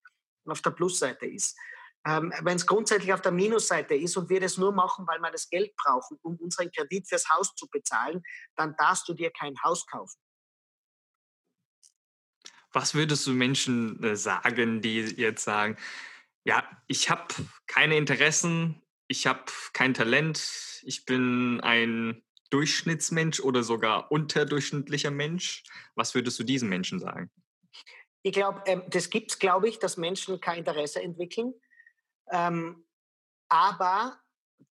auf 0.45 0.61
der 0.61 0.71
Plusseite 0.71 1.25
ist. 1.25 1.57
Ähm, 2.05 2.33
Wenn 2.41 2.55
es 2.55 2.65
grundsätzlich 2.65 3.13
auf 3.13 3.21
der 3.21 3.31
Minusseite 3.31 3.95
ist 3.95 4.17
und 4.17 4.29
wir 4.29 4.39
das 4.39 4.57
nur 4.57 4.71
machen, 4.71 5.05
weil 5.07 5.19
wir 5.19 5.31
das 5.31 5.49
Geld 5.49 5.75
brauchen, 5.75 6.17
um 6.23 6.35
unseren 6.37 6.71
Kredit 6.71 7.07
fürs 7.07 7.29
Haus 7.29 7.53
zu 7.55 7.67
bezahlen, 7.69 8.23
dann 8.55 8.75
darfst 8.77 9.07
du 9.07 9.13
dir 9.13 9.31
kein 9.31 9.55
Haus 9.63 9.85
kaufen. 9.85 10.19
Was 12.71 12.93
würdest 12.93 13.25
du 13.25 13.31
Menschen 13.31 14.03
äh, 14.03 14.15
sagen, 14.15 14.81
die 14.81 15.01
jetzt 15.01 15.43
sagen, 15.43 15.77
ja, 16.47 16.63
ich 16.87 17.09
habe 17.09 17.27
keine 17.67 17.97
Interessen, 17.97 18.81
ich 19.09 19.27
habe 19.27 19.43
kein 19.73 19.93
Talent, 19.93 20.81
ich 20.83 21.03
bin 21.03 21.59
ein 21.59 22.23
Durchschnittsmensch 22.51 23.41
oder 23.41 23.63
sogar 23.63 24.09
unterdurchschnittlicher 24.13 25.11
Mensch? 25.11 25.65
Was 25.95 26.15
würdest 26.15 26.39
du 26.39 26.45
diesen 26.45 26.69
Menschen 26.69 27.01
sagen? 27.01 27.29
Ich 28.23 28.31
glaube, 28.31 28.63
ähm, 28.65 28.83
das 28.87 29.09
gibt 29.09 29.31
es, 29.31 29.39
glaube 29.39 29.67
ich, 29.67 29.79
dass 29.79 29.97
Menschen 29.97 30.39
kein 30.39 30.59
Interesse 30.59 31.01
entwickeln. 31.01 31.53
Ähm, 32.31 32.87
aber 33.49 34.17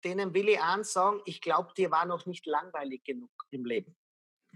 denen 0.02 0.32
will 0.32 0.48
ich 0.48 0.60
eins 0.60 0.94
sagen, 0.94 1.20
ich 1.26 1.42
glaube, 1.42 1.74
dir 1.76 1.90
war 1.90 2.06
noch 2.06 2.24
nicht 2.24 2.46
langweilig 2.46 3.04
genug 3.04 3.30
im 3.50 3.66
Leben. 3.66 3.94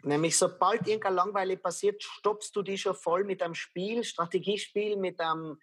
Nämlich 0.02 0.38
sobald 0.38 0.88
irgendein 0.88 1.14
Langweile 1.14 1.58
passiert, 1.58 2.02
stoppst 2.02 2.56
du 2.56 2.62
die 2.62 2.78
schon 2.78 2.94
voll 2.94 3.24
mit 3.24 3.42
einem 3.42 3.54
Spiel, 3.54 4.04
Strategiespiel, 4.04 4.96
mit 4.96 5.20
einem, 5.20 5.60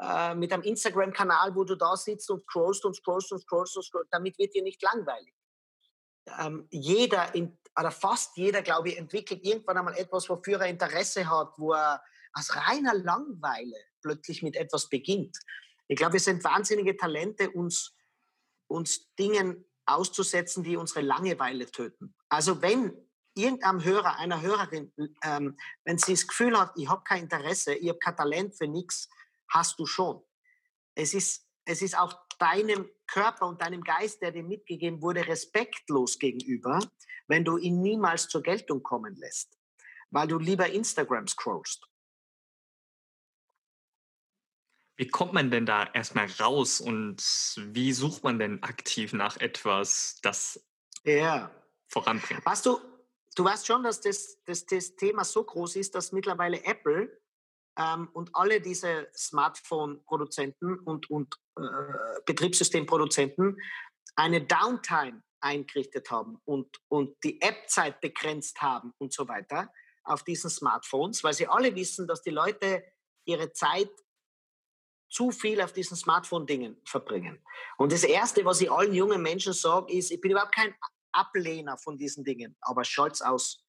äh, 0.00 0.34
mit 0.34 0.52
einem 0.52 0.62
Instagram-Kanal, 0.62 1.54
wo 1.54 1.64
du 1.64 1.74
da 1.74 1.96
sitzt 1.96 2.30
und 2.30 2.42
scrollst 2.42 2.84
und 2.84 2.94
scrollst 2.94 3.32
und 3.32 3.40
scrollst 3.40 3.76
und 3.76 3.82
scrollst. 3.84 4.12
Damit 4.12 4.38
wird 4.38 4.54
dir 4.54 4.62
nicht 4.62 4.82
langweilig. 4.82 5.34
Ähm, 6.38 6.66
jeder, 6.70 7.34
in, 7.34 7.58
oder 7.78 7.90
fast 7.90 8.36
jeder, 8.36 8.62
glaube 8.62 8.90
ich, 8.90 8.98
entwickelt 8.98 9.44
irgendwann 9.44 9.78
einmal 9.78 9.96
etwas, 9.96 10.28
wofür 10.28 10.60
er 10.60 10.68
Interesse 10.68 11.30
hat, 11.30 11.54
wo 11.56 11.72
er 11.72 12.02
aus 12.32 12.54
reiner 12.54 12.94
Langweile 12.94 13.76
plötzlich 14.02 14.42
mit 14.42 14.56
etwas 14.56 14.88
beginnt. 14.88 15.38
Ich 15.88 15.96
glaube, 15.96 16.14
wir 16.14 16.20
sind 16.20 16.44
wahnsinnige 16.44 16.96
Talente, 16.96 17.50
uns, 17.50 17.94
uns 18.66 19.14
Dingen 19.14 19.64
auszusetzen, 19.86 20.64
die 20.64 20.76
unsere 20.76 21.00
Langeweile 21.00 21.70
töten. 21.70 22.14
Also 22.28 22.60
wenn 22.60 22.92
irgendeinem 23.34 23.84
Hörer, 23.84 24.16
einer 24.16 24.42
Hörerin, 24.42 24.92
ähm, 25.22 25.56
wenn 25.84 25.98
sie 25.98 26.12
das 26.12 26.26
Gefühl 26.26 26.58
hat, 26.58 26.72
ich 26.76 26.88
habe 26.88 27.04
kein 27.04 27.24
Interesse, 27.24 27.74
ich 27.74 27.88
habe 27.88 27.98
kein 27.98 28.16
Talent 28.16 28.56
für 28.56 28.66
nichts, 28.66 29.08
hast 29.48 29.78
du 29.78 29.86
schon. 29.86 30.22
Es 30.94 31.14
ist, 31.14 31.48
es 31.64 31.82
ist 31.82 31.98
auch 31.98 32.14
deinem 32.38 32.88
Körper 33.06 33.46
und 33.46 33.60
deinem 33.60 33.82
Geist, 33.82 34.22
der 34.22 34.32
dir 34.32 34.42
mitgegeben 34.42 35.02
wurde, 35.02 35.26
respektlos 35.26 36.18
gegenüber, 36.18 36.80
wenn 37.28 37.44
du 37.44 37.56
ihn 37.56 37.80
niemals 37.80 38.28
zur 38.28 38.42
Geltung 38.42 38.82
kommen 38.82 39.14
lässt, 39.16 39.58
weil 40.10 40.28
du 40.28 40.38
lieber 40.38 40.68
Instagram 40.68 41.26
scrollst. 41.26 41.86
Wie 44.96 45.08
kommt 45.08 45.34
man 45.34 45.50
denn 45.50 45.66
da 45.66 45.84
erstmal 45.92 46.26
raus 46.40 46.80
und 46.80 47.22
wie 47.58 47.92
sucht 47.92 48.24
man 48.24 48.38
denn 48.38 48.62
aktiv 48.62 49.12
nach 49.12 49.36
etwas, 49.36 50.18
das 50.22 50.64
ja. 51.04 51.50
voranbringt? 51.88 52.44
Weißt 52.46 52.64
du, 52.64 52.80
du 53.34 53.44
weißt 53.44 53.66
schon, 53.66 53.82
dass 53.82 54.00
das, 54.00 54.42
das, 54.44 54.64
das 54.64 54.96
Thema 54.96 55.24
so 55.24 55.44
groß 55.44 55.76
ist, 55.76 55.94
dass 55.94 56.12
mittlerweile 56.12 56.64
Apple 56.64 57.20
ähm, 57.78 58.08
und 58.12 58.30
alle 58.34 58.60
diese 58.60 59.08
Smartphone-Produzenten 59.16 60.78
und, 60.80 61.10
und 61.10 61.34
äh, 61.58 61.62
Betriebssystemproduzenten 62.24 63.60
eine 64.16 64.40
Downtime 64.40 65.22
eingerichtet 65.40 66.10
haben 66.10 66.40
und, 66.44 66.80
und 66.88 67.16
die 67.22 67.40
App-Zeit 67.40 68.00
begrenzt 68.00 68.60
haben 68.62 68.92
und 68.98 69.12
so 69.12 69.28
weiter 69.28 69.72
auf 70.04 70.22
diesen 70.22 70.50
Smartphones, 70.50 71.22
weil 71.24 71.34
sie 71.34 71.48
alle 71.48 71.74
wissen, 71.74 72.06
dass 72.06 72.22
die 72.22 72.30
Leute 72.30 72.84
ihre 73.26 73.52
Zeit 73.52 73.90
zu 75.10 75.30
viel 75.30 75.60
auf 75.60 75.72
diesen 75.72 75.96
Smartphone-Dingen 75.96 76.80
verbringen. 76.84 77.44
Und 77.76 77.92
das 77.92 78.04
Erste, 78.04 78.44
was 78.44 78.60
ich 78.60 78.70
allen 78.70 78.94
jungen 78.94 79.22
Menschen 79.22 79.52
sage, 79.52 79.92
ist, 79.92 80.10
ich 80.10 80.20
bin 80.20 80.32
überhaupt 80.32 80.54
kein 80.54 80.74
Ablehner 81.12 81.78
von 81.78 81.96
diesen 81.96 82.24
Dingen, 82.24 82.56
aber 82.60 82.84
schalt's 82.84 83.22
aus. 83.22 83.64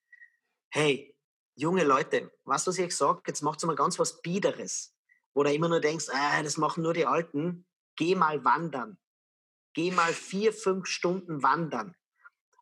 Hey, 0.69 1.16
junge 1.57 1.83
Leute, 1.83 2.31
was 2.45 2.67
was 2.67 2.77
ich 2.77 2.95
sage, 2.95 3.21
jetzt 3.27 3.41
macht 3.41 3.63
mal 3.65 3.75
ganz 3.75 3.99
was 3.99 4.21
Biederes. 4.21 4.95
Oder 5.33 5.51
immer 5.51 5.67
nur 5.67 5.81
denkst, 5.81 6.07
ah, 6.11 6.41
das 6.41 6.57
machen 6.57 6.83
nur 6.83 6.93
die 6.93 7.05
Alten. 7.05 7.67
Geh 7.95 8.15
mal 8.15 8.43
wandern. 8.45 8.97
Geh 9.73 9.91
mal 9.91 10.13
vier, 10.13 10.53
fünf 10.53 10.87
Stunden 10.87 11.43
wandern. 11.43 11.95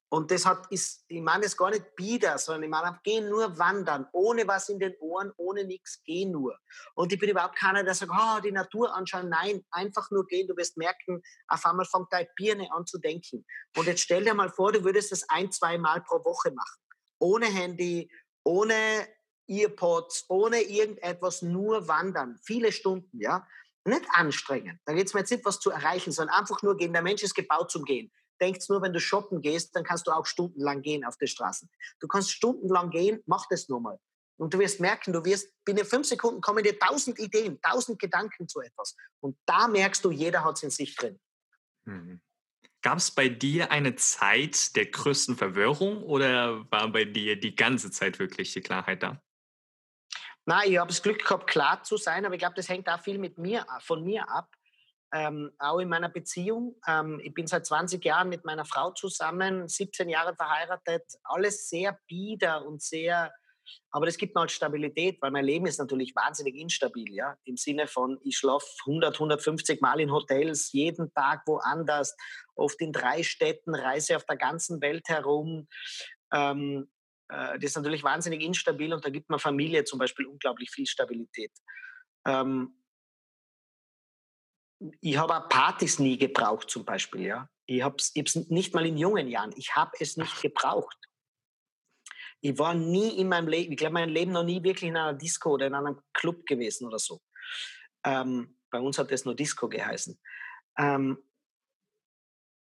Und 0.09 0.31
das 0.31 0.45
hat, 0.45 0.71
ist, 0.71 1.03
ich 1.07 1.21
meine 1.21 1.45
es 1.45 1.57
gar 1.57 1.71
nicht 1.71 1.95
bieder, 1.95 2.37
sondern 2.37 2.63
ich 2.63 2.69
meine, 2.69 2.97
geh 3.03 3.19
nur 3.21 3.57
wandern, 3.57 4.07
ohne 4.13 4.47
was 4.47 4.69
in 4.69 4.79
den 4.79 4.93
Ohren, 4.99 5.33
ohne 5.35 5.65
nichts, 5.65 6.01
geh 6.03 6.25
nur. 6.25 6.57
Und 6.93 7.11
ich 7.11 7.19
bin 7.19 7.29
überhaupt 7.29 7.57
keiner, 7.57 7.83
der 7.83 7.95
sagt, 7.95 8.11
oh, 8.13 8.39
die 8.39 8.51
Natur 8.51 8.95
anschauen. 8.95 9.29
Nein, 9.29 9.65
einfach 9.71 10.09
nur 10.11 10.25
gehen. 10.27 10.47
Du 10.47 10.55
wirst 10.55 10.77
merken, 10.77 11.21
auf 11.47 11.65
einmal 11.65 11.85
fängt 11.85 12.13
deine 12.13 12.29
Birne 12.35 12.71
an 12.71 12.85
zu 12.85 12.99
denken. 12.99 13.45
Und 13.75 13.87
jetzt 13.87 14.01
stell 14.01 14.23
dir 14.23 14.33
mal 14.33 14.49
vor, 14.49 14.71
du 14.71 14.83
würdest 14.83 15.11
das 15.11 15.27
ein, 15.27 15.51
zwei 15.51 15.77
Mal 15.77 16.01
pro 16.01 16.23
Woche 16.23 16.51
machen. 16.51 16.79
Ohne 17.19 17.47
Handy, 17.47 18.09
ohne 18.45 19.07
Earpods, 19.47 20.25
ohne 20.29 20.61
irgendetwas, 20.61 21.41
nur 21.41 21.87
wandern. 21.89 22.39
Viele 22.43 22.71
Stunden, 22.71 23.19
ja. 23.19 23.45
Nicht 23.87 24.05
anstrengend. 24.13 24.79
Da 24.85 24.93
geht 24.93 25.07
es 25.07 25.13
mir 25.13 25.19
jetzt 25.19 25.31
nicht, 25.31 25.45
was 25.45 25.59
zu 25.59 25.69
erreichen, 25.69 26.11
sondern 26.11 26.35
einfach 26.35 26.63
nur 26.63 26.77
gehen. 26.77 26.93
Der 26.93 27.03
Mensch 27.03 27.21
ist 27.21 27.35
gebaut 27.35 27.69
zum 27.69 27.83
Gehen 27.83 28.11
denkt 28.41 28.67
nur, 28.69 28.81
wenn 28.81 28.93
du 28.93 28.99
shoppen 28.99 29.41
gehst, 29.41 29.75
dann 29.75 29.83
kannst 29.83 30.07
du 30.07 30.11
auch 30.11 30.25
stundenlang 30.25 30.81
gehen 30.81 31.05
auf 31.05 31.17
den 31.17 31.27
Straßen. 31.27 31.69
Du 31.99 32.07
kannst 32.07 32.31
stundenlang 32.31 32.89
gehen, 32.89 33.21
mach 33.25 33.45
das 33.49 33.69
nur 33.69 33.79
mal. 33.79 33.99
Und 34.37 34.53
du 34.53 34.59
wirst 34.59 34.81
merken, 34.81 35.13
du 35.13 35.23
wirst 35.23 35.53
binnen 35.63 35.85
fünf 35.85 36.07
Sekunden 36.07 36.41
kommen 36.41 36.63
dir 36.63 36.77
tausend 36.77 37.17
Ideen, 37.19 37.59
tausend 37.61 37.99
Gedanken 37.99 38.49
zu 38.49 38.59
etwas. 38.59 38.95
Und 39.21 39.37
da 39.45 39.67
merkst 39.67 40.03
du, 40.03 40.11
jeder 40.11 40.43
hat 40.43 40.57
es 40.57 40.63
in 40.63 40.69
sich 40.71 40.95
drin. 40.95 41.19
Mhm. 41.85 42.21
Gab 42.85 42.99
es 42.99 43.09
bei 43.09 43.29
dir 43.29 43.71
eine 43.71 43.95
Zeit 43.95 44.75
der 44.75 44.85
größten 44.85 45.35
Verwirrung 45.37 46.03
oder 46.03 46.69
war 46.69 46.87
bei 46.91 47.03
dir 47.03 47.35
die 47.35 47.55
ganze 47.55 47.89
Zeit 47.89 48.19
wirklich 48.19 48.53
die 48.53 48.61
Klarheit 48.61 49.01
da? 49.01 49.19
Nein, 50.45 50.71
ich 50.71 50.77
habe 50.77 50.89
das 50.89 51.01
Glück 51.01 51.17
gehabt, 51.17 51.47
klar 51.47 51.81
zu 51.81 51.97
sein, 51.97 52.25
aber 52.25 52.35
ich 52.35 52.39
glaube, 52.39 52.53
das 52.53 52.69
hängt 52.69 52.87
auch 52.87 53.01
viel 53.01 53.17
mit 53.17 53.39
mir, 53.39 53.65
von 53.79 54.03
mir 54.03 54.29
ab 54.29 54.55
ähm, 55.11 55.51
auch 55.57 55.79
in 55.79 55.89
meiner 55.89 56.09
Beziehung. 56.09 56.75
Ähm, 56.87 57.19
ich 57.23 57.33
bin 57.33 57.47
seit 57.47 57.65
20 57.65 58.05
Jahren 58.05 58.29
mit 58.29 58.45
meiner 58.45 58.65
Frau 58.65 58.91
zusammen, 58.91 59.67
17 59.67 60.07
Jahre 60.07 60.35
verheiratet, 60.35 61.05
alles 61.23 61.67
sehr 61.67 61.97
bieder 62.05 62.65
und 62.67 62.83
sehr, 62.83 63.33
aber 63.91 64.05
das 64.05 64.17
gibt 64.17 64.35
mir 64.35 64.41
halt 64.41 64.51
Stabilität, 64.51 65.21
weil 65.21 65.31
mein 65.31 65.45
Leben 65.45 65.65
ist 65.65 65.79
natürlich 65.79 66.15
wahnsinnig 66.15 66.55
instabil, 66.55 67.13
ja, 67.13 67.37
im 67.45 67.57
Sinne 67.57 67.87
von, 67.87 68.19
ich 68.23 68.37
schlafe 68.37 68.67
100, 68.85 69.15
150 69.15 69.81
Mal 69.81 69.99
in 69.99 70.11
Hotels, 70.11 70.71
jeden 70.71 71.13
Tag 71.13 71.43
woanders, 71.45 72.15
oft 72.55 72.79
in 72.81 72.91
drei 72.91 73.23
Städten, 73.23 73.75
reise 73.75 74.15
auf 74.15 74.25
der 74.25 74.37
ganzen 74.37 74.81
Welt 74.81 75.07
herum. 75.07 75.67
Ähm, 76.33 76.89
äh, 77.29 77.59
das 77.59 77.71
ist 77.71 77.77
natürlich 77.77 78.03
wahnsinnig 78.03 78.41
instabil 78.41 78.93
und 78.93 79.03
da 79.05 79.09
gibt 79.09 79.29
mir 79.29 79.39
Familie 79.39 79.83
zum 79.83 79.99
Beispiel 79.99 80.25
unglaublich 80.25 80.71
viel 80.71 80.85
Stabilität. 80.85 81.51
Ähm, 82.25 82.81
ich 85.01 85.17
habe 85.17 85.35
auch 85.35 85.49
Partys 85.49 85.99
nie 85.99 86.17
gebraucht 86.17 86.69
zum 86.69 86.85
Beispiel. 86.85 87.21
Ja. 87.21 87.49
Ich 87.65 87.81
habe 87.81 87.95
es 87.97 88.13
nicht 88.49 88.73
mal 88.73 88.85
in 88.85 88.97
jungen 88.97 89.27
Jahren. 89.27 89.53
Ich 89.55 89.75
habe 89.75 89.91
es 89.99 90.17
nicht 90.17 90.41
gebraucht. 90.41 90.97
Ich 92.45 92.59
war 92.59 92.75
nie 92.75 93.19
in 93.19 93.27
meinem 93.27 93.47
Leben, 93.47 93.71
ich 93.71 93.77
glaube, 93.79 93.93
mein 93.93 94.09
Leben 94.09 94.31
noch 94.31 94.43
nie 94.43 94.61
wirklich 94.61 94.89
in 94.89 94.95
einer 94.95 95.13
Disco 95.13 95.53
oder 95.53 95.65
in 95.65 95.73
einem 95.73 95.99
Club 96.13 96.45
gewesen 96.45 96.85
oder 96.85 96.99
so. 96.99 97.19
Ähm, 98.05 98.59
bei 98.69 98.79
uns 98.79 98.99
hat 98.99 99.11
es 99.11 99.25
nur 99.25 99.35
Disco 99.35 99.67
geheißen. 99.67 100.21
Ähm, 100.77 101.17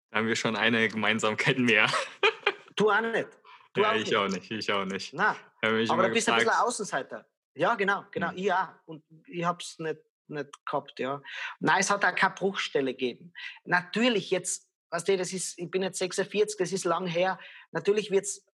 da 0.10 0.18
haben 0.18 0.28
wir 0.28 0.36
schon 0.36 0.58
eine 0.58 0.90
Gemeinsamkeit 0.90 1.58
mehr. 1.58 1.90
du 2.76 2.92
auch 2.92 3.00
nicht. 3.00 3.30
Du 3.74 3.82
ja, 3.82 3.92
auch 3.92 3.96
ich 3.96 4.04
nicht. 4.04 4.16
auch 4.18 4.28
nicht. 4.28 4.52
Ich 4.52 4.74
auch 4.74 4.84
nicht. 4.84 5.14
Na, 5.14 5.38
aber 5.62 6.08
du 6.10 6.14
bist 6.14 6.28
ein 6.28 6.36
bisschen 6.36 6.52
Außenseiter. 6.52 7.26
Ja, 7.54 7.76
genau, 7.76 8.04
genau. 8.12 8.32
Hm. 8.32 8.38
Ich 8.38 8.52
auch. 8.52 8.68
Und 8.88 9.06
ich 9.26 9.46
habe 9.46 9.60
es 9.62 9.80
nicht 9.80 10.02
nicht 10.28 10.66
gehabt, 10.66 11.00
ja. 11.00 11.22
Nein, 11.60 11.80
es 11.80 11.90
hat 11.90 12.04
auch 12.04 12.16
keine 12.16 12.34
Bruchstelle 12.34 12.94
gegeben. 12.94 13.34
Natürlich 13.64 14.32
jetzt, 14.32 14.68
weißt 14.90 15.08
du, 15.08 15.18
das 15.18 15.32
ist, 15.32 15.58
ich 15.58 15.70
bin 15.70 15.84
jetzt 15.84 16.00
46, 16.00 16.58
das 16.58 16.72
ist 16.72 16.86
lang 16.86 17.06
her. 17.06 17.40
Natürlich 17.72 18.12
wird 18.12 18.26
es 18.26 18.46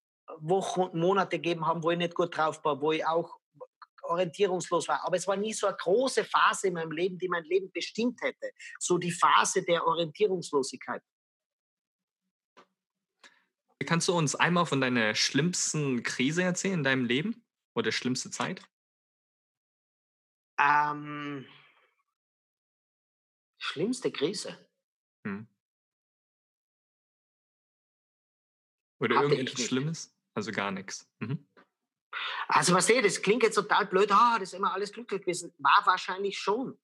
Wochen 0.41 0.83
und 0.83 0.95
Monate 0.95 1.39
geben 1.39 1.67
haben, 1.67 1.83
wo 1.83 1.91
ich 1.91 1.99
nicht 1.99 2.15
gut 2.15 2.37
drauf 2.37 2.63
war, 2.65 2.81
wo 2.81 2.93
ich 2.93 3.05
auch 3.05 3.39
orientierungslos 4.03 4.87
war. 4.89 5.05
Aber 5.05 5.17
es 5.17 5.27
war 5.27 5.37
nie 5.37 5.53
so 5.53 5.67
eine 5.67 5.77
große 5.77 6.25
Phase 6.25 6.69
in 6.69 6.75
meinem 6.75 6.93
Leben, 6.93 7.19
die 7.19 7.29
mein 7.29 7.45
Leben 7.45 7.71
bestimmt 7.73 8.21
hätte. 8.23 8.51
So 8.79 8.99
die 8.99 9.11
Phase 9.11 9.63
der 9.63 9.85
Orientierungslosigkeit. 9.87 11.03
Kannst 13.85 14.09
du 14.09 14.17
uns 14.17 14.35
einmal 14.35 14.67
von 14.67 14.81
deiner 14.81 15.15
schlimmsten 15.15 16.03
Krise 16.03 16.43
erzählen 16.43 16.75
in 16.75 16.85
deinem 16.85 17.05
Leben 17.05 17.45
oder 17.75 17.93
schlimmste 17.93 18.31
Zeit? 18.31 18.63
Ähm, 20.59 21.47
Schlimmste 23.59 24.13
Krise. 24.13 24.71
Hm. 25.27 25.49
Oder 29.01 29.17
Hatte 29.17 29.29
irgendetwas 29.35 29.67
Schlimmes? 29.67 30.16
Also 30.37 30.53
gar 30.53 30.71
nichts. 30.71 31.09
Mhm. 31.19 31.49
Also 32.47 32.75
was 32.75 32.87
sehe, 32.87 33.03
das 33.03 33.23
klingt 33.23 33.43
jetzt 33.43 33.55
total 33.55 33.87
blöd, 33.87 34.11
ah, 34.13 34.39
das 34.39 34.51
ist 34.51 34.55
immer 34.55 34.73
alles 34.73 34.93
glücklich 34.93 35.23
gewesen. 35.23 35.53
War 35.59 35.83
wahrscheinlich 35.85 36.39
schon. 36.39 36.79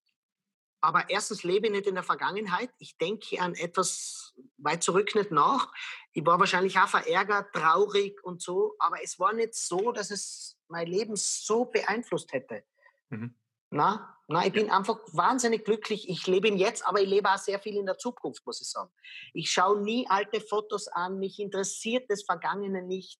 Aber 0.81 1.09
erstens 1.09 1.43
lebe 1.43 1.67
ich 1.67 1.71
nicht 1.71 1.87
in 1.87 1.95
der 1.95 2.03
Vergangenheit. 2.03 2.69
Ich 2.77 2.97
denke 2.97 3.39
an 3.39 3.55
etwas 3.55 4.33
weit 4.57 4.83
zurück 4.83 5.15
nicht 5.15 5.31
nach. 5.31 5.71
Ich 6.11 6.25
war 6.25 6.39
wahrscheinlich 6.39 6.77
auch 6.77 6.89
verärgert, 6.89 7.53
traurig 7.53 8.21
und 8.23 8.41
so. 8.41 8.75
Aber 8.79 9.01
es 9.01 9.17
war 9.17 9.33
nicht 9.33 9.53
so, 9.53 9.91
dass 9.93 10.11
es 10.11 10.57
mein 10.67 10.87
Leben 10.87 11.15
so 11.15 11.65
beeinflusst 11.65 12.33
hätte. 12.33 12.65
Mhm. 13.09 13.35
Na, 13.69 14.17
na, 14.27 14.45
ich 14.45 14.51
bin 14.51 14.69
einfach 14.69 14.99
wahnsinnig 15.13 15.63
glücklich. 15.63 16.09
Ich 16.09 16.27
lebe 16.27 16.47
ihn 16.47 16.57
jetzt, 16.57 16.85
aber 16.85 17.01
ich 17.01 17.09
lebe 17.09 17.31
auch 17.31 17.37
sehr 17.37 17.59
viel 17.59 17.77
in 17.77 17.85
der 17.85 17.97
Zukunft, 17.97 18.45
muss 18.45 18.61
ich 18.61 18.69
sagen. 18.69 18.91
Ich 19.33 19.51
schaue 19.51 19.81
nie 19.81 20.05
alte 20.09 20.41
Fotos 20.41 20.87
an. 20.87 21.17
Mich 21.17 21.39
interessiert 21.39 22.09
das 22.09 22.23
Vergangene 22.23 22.81
nicht. 22.81 23.19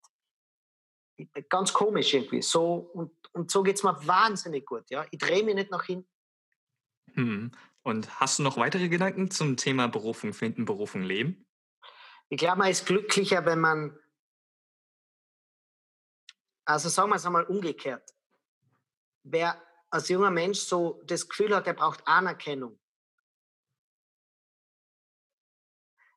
Ganz 1.49 1.74
komisch 1.74 2.14
irgendwie. 2.14 2.41
So, 2.41 2.76
und, 2.93 3.11
und 3.34 3.51
so 3.51 3.64
geht 3.64 3.76
es 3.76 3.84
mir 3.84 3.95
wahnsinnig 4.07 4.66
gut. 4.66 4.89
Ja? 4.89 5.05
Ich 5.11 5.20
drehe 5.20 5.43
mich 5.43 5.55
nicht 5.55 5.72
nach 5.72 5.84
hinten. 5.84 6.09
Hm. 7.14 7.51
Und 7.84 8.20
hast 8.20 8.39
du 8.39 8.43
noch 8.43 8.57
weitere 8.57 8.89
Gedanken 8.89 9.30
zum 9.30 9.57
Thema 9.57 9.88
Berufung 9.88 10.34
finden, 10.34 10.66
Berufung 10.66 11.03
leben? 11.03 11.45
Ich 12.30 12.38
glaube, 12.38 12.59
man 12.59 12.72
ist 12.72 12.86
glücklicher, 12.86 13.45
wenn 13.45 13.59
man, 13.59 13.99
also 16.66 16.89
sagen 16.89 17.09
wir 17.09 17.18
es 17.18 17.26
einmal 17.26 17.43
umgekehrt, 17.43 18.16
wer 19.24 19.61
als 19.89 20.09
junger 20.09 20.32
Mensch 20.32 20.59
so 20.59 21.01
das 21.05 21.28
Gefühl 21.28 21.55
hat, 21.55 21.68
er 21.68 21.74
braucht 21.74 22.07
Anerkennung, 22.07 22.80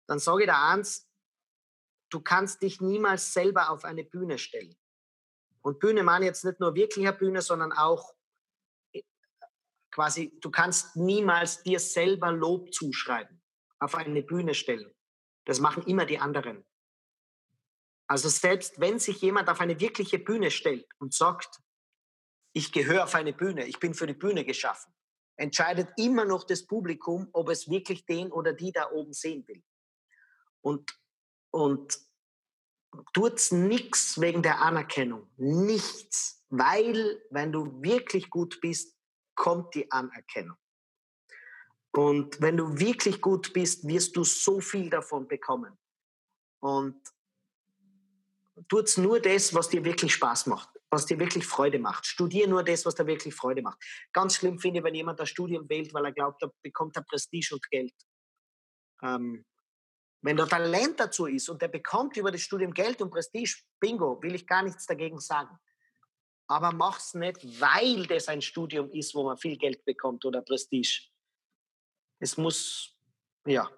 dann 0.07 0.19
sage 0.21 0.45
ich 0.45 0.49
dir 0.49 0.57
eins, 0.57 1.11
du 2.11 2.21
kannst 2.21 2.63
dich 2.63 2.81
niemals 2.81 3.33
selber 3.33 3.71
auf 3.71 3.85
eine 3.85 4.05
Bühne 4.05 4.39
stellen. 4.39 4.77
Und 5.67 5.81
Bühne 5.81 6.05
meine 6.05 6.27
jetzt 6.27 6.45
nicht 6.45 6.61
nur 6.61 6.77
wirklicher 6.77 7.11
Bühne, 7.11 7.43
sondern 7.43 7.73
auch 7.73 8.15
quasi, 9.91 10.39
du 10.41 10.53
kannst 10.53 10.95
niemals 10.95 11.65
dir 11.65 11.81
selber 11.81 12.31
Lob 12.31 12.73
zuschreiben, 12.73 13.43
auf 13.81 13.97
eine 13.97 14.23
Bühne 14.23 14.55
stellen. 14.55 14.95
Das 15.45 15.59
machen 15.59 15.83
immer 15.83 16.07
die 16.07 16.21
anderen. 16.21 16.65
Also 18.07 18.29
selbst 18.29 18.79
wenn 18.79 19.01
sich 19.01 19.21
jemand 19.23 19.49
auf 19.49 19.61
eine 19.61 19.81
wirkliche 19.81 20.21
Bühne 20.21 20.53
stellt 20.53 20.87
und 20.99 21.15
sagt, 21.15 21.59
ich 22.53 22.71
gehöre 22.71 23.03
auf 23.03 23.17
eine 23.17 23.33
Bühne, 23.33 23.67
ich 23.67 23.81
bin 23.81 23.93
für 23.93 24.07
die 24.07 24.15
Bühne 24.15 24.45
geschaffen, 24.45 24.95
entscheidet 25.35 25.89
immer 25.97 26.27
noch 26.27 26.45
das 26.45 26.65
Publikum, 26.65 27.29
ob 27.33 27.49
es 27.49 27.69
wirklich 27.69 28.07
den 28.07 28.31
oder 28.31 28.53
die 28.53 28.71
da 28.71 28.93
oben 28.93 29.13
sehen 29.13 29.45
will. 29.49 29.65
Und, 30.61 30.97
und 31.51 32.06
tut 33.13 33.53
nichts 33.53 34.21
wegen 34.21 34.43
der 34.43 34.61
Anerkennung, 34.61 35.29
nichts, 35.37 36.45
weil 36.51 37.23
wenn 37.31 37.53
du 37.53 37.83
wirklich 37.83 38.31
gut 38.31 38.61
bist, 38.61 38.97
kommt 39.35 39.75
die 39.75 39.91
Anerkennung. 39.91 40.57
Und 41.93 42.41
wenn 42.41 42.57
du 42.57 42.79
wirklich 42.79 43.21
gut 43.21 43.53
bist, 43.53 43.87
wirst 43.87 44.17
du 44.17 44.25
so 44.25 44.61
viel 44.61 44.91
davon 44.91 45.27
bekommen. 45.27 45.79
Und 46.61 47.01
tut 48.69 48.97
nur 48.99 49.21
das, 49.21 49.55
was 49.55 49.69
dir 49.69 49.85
wirklich 49.85 50.13
Spaß 50.13 50.47
macht, 50.47 50.69
was 50.91 51.07
dir 51.07 51.19
wirklich 51.19 51.47
Freude 51.47 51.79
macht. 51.79 52.07
Studier 52.07 52.49
nur 52.49 52.63
das, 52.63 52.85
was 52.85 52.95
dir 52.95 53.07
wirklich 53.07 53.35
Freude 53.35 53.63
macht. 53.63 53.83
Ganz 54.13 54.37
schlimm 54.37 54.59
finde 54.59 54.81
ich, 54.81 54.85
wenn 54.85 54.95
jemand 54.95 55.21
das 55.21 55.31
Studium 55.31 55.69
wählt, 55.69 55.93
weil 55.95 56.05
er 56.05 56.13
glaubt, 56.13 56.43
er 56.43 56.53
bekommt 56.63 56.97
er 56.97 57.03
Prestige 57.03 57.55
und 57.55 57.71
Geld. 57.71 57.95
Ähm, 59.03 59.45
wenn 60.27 60.37
der 60.37 60.47
Talent 60.47 61.01
dazu 61.01 61.27
ist 61.27 61.49
und 61.49 61.63
der 61.63 61.69
bekommt 61.69 62.17
über 62.17 62.31
das 62.31 62.43
Studium 62.43 62.75
Geld 62.75 63.01
und 63.01 63.11
Prestige, 63.11 63.57
bingo, 63.81 64.21
will 64.23 64.35
ich 64.35 64.47
gar 64.47 64.63
nichts 64.63 64.87
dagegen 64.87 65.19
sagen 65.19 65.59
aber 66.49 66.73
mach's 66.73 67.15
nicht, 67.15 67.61
weil 67.61 68.07
das 68.07 68.29
ein 68.29 68.43
Studium 68.43 68.91
ist, 68.91 69.15
wo 69.15 69.25
man 69.25 69.37
viel 69.37 69.57
Geld 69.57 69.85
bekommt 69.85 70.25
oder 70.25 70.43
Prestige. 70.43 71.09
Es 72.19 72.37
muss, 72.37 72.97
ja, 73.47 73.71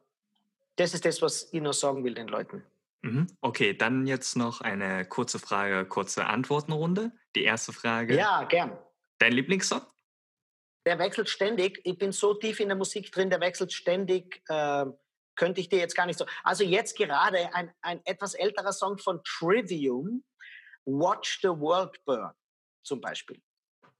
das 0.76 0.94
ist 0.94 1.04
das, 1.04 1.20
was 1.22 1.52
ich 1.52 1.60
noch 1.60 1.72
sagen 1.72 2.04
will 2.04 2.14
den 2.14 2.28
Leuten. 2.28 2.64
Mhm. 3.02 3.26
Okay, 3.40 3.74
dann 3.74 4.06
jetzt 4.06 4.36
noch 4.36 4.60
eine 4.60 5.06
kurze 5.06 5.38
Frage, 5.38 5.86
kurze 5.86 6.26
Antwortenrunde. 6.26 7.12
Die 7.34 7.44
erste 7.44 7.72
Frage. 7.72 8.16
Ja, 8.16 8.44
gern. 8.44 8.76
Dein 9.18 9.32
Lieblingssong? 9.32 9.82
Der 10.84 10.98
wechselt 10.98 11.28
ständig. 11.28 11.80
Ich 11.84 11.98
bin 11.98 12.12
so 12.12 12.34
tief 12.34 12.60
in 12.60 12.68
der 12.68 12.76
Musik 12.76 13.10
drin, 13.12 13.30
der 13.30 13.40
wechselt 13.40 13.72
ständig. 13.72 14.42
Äh, 14.48 14.86
könnte 15.38 15.60
ich 15.62 15.70
dir 15.70 15.78
jetzt 15.78 15.94
gar 15.94 16.04
nicht 16.04 16.18
so. 16.18 16.26
Also 16.42 16.64
jetzt 16.64 16.96
gerade 16.96 17.54
ein, 17.54 17.72
ein 17.80 18.04
etwas 18.04 18.34
älterer 18.34 18.72
Song 18.72 18.98
von 18.98 19.22
Trivium, 19.24 20.24
Watch 20.84 21.40
the 21.40 21.48
World 21.48 22.04
Burn 22.04 22.32
zum 22.82 23.00
Beispiel. 23.00 23.40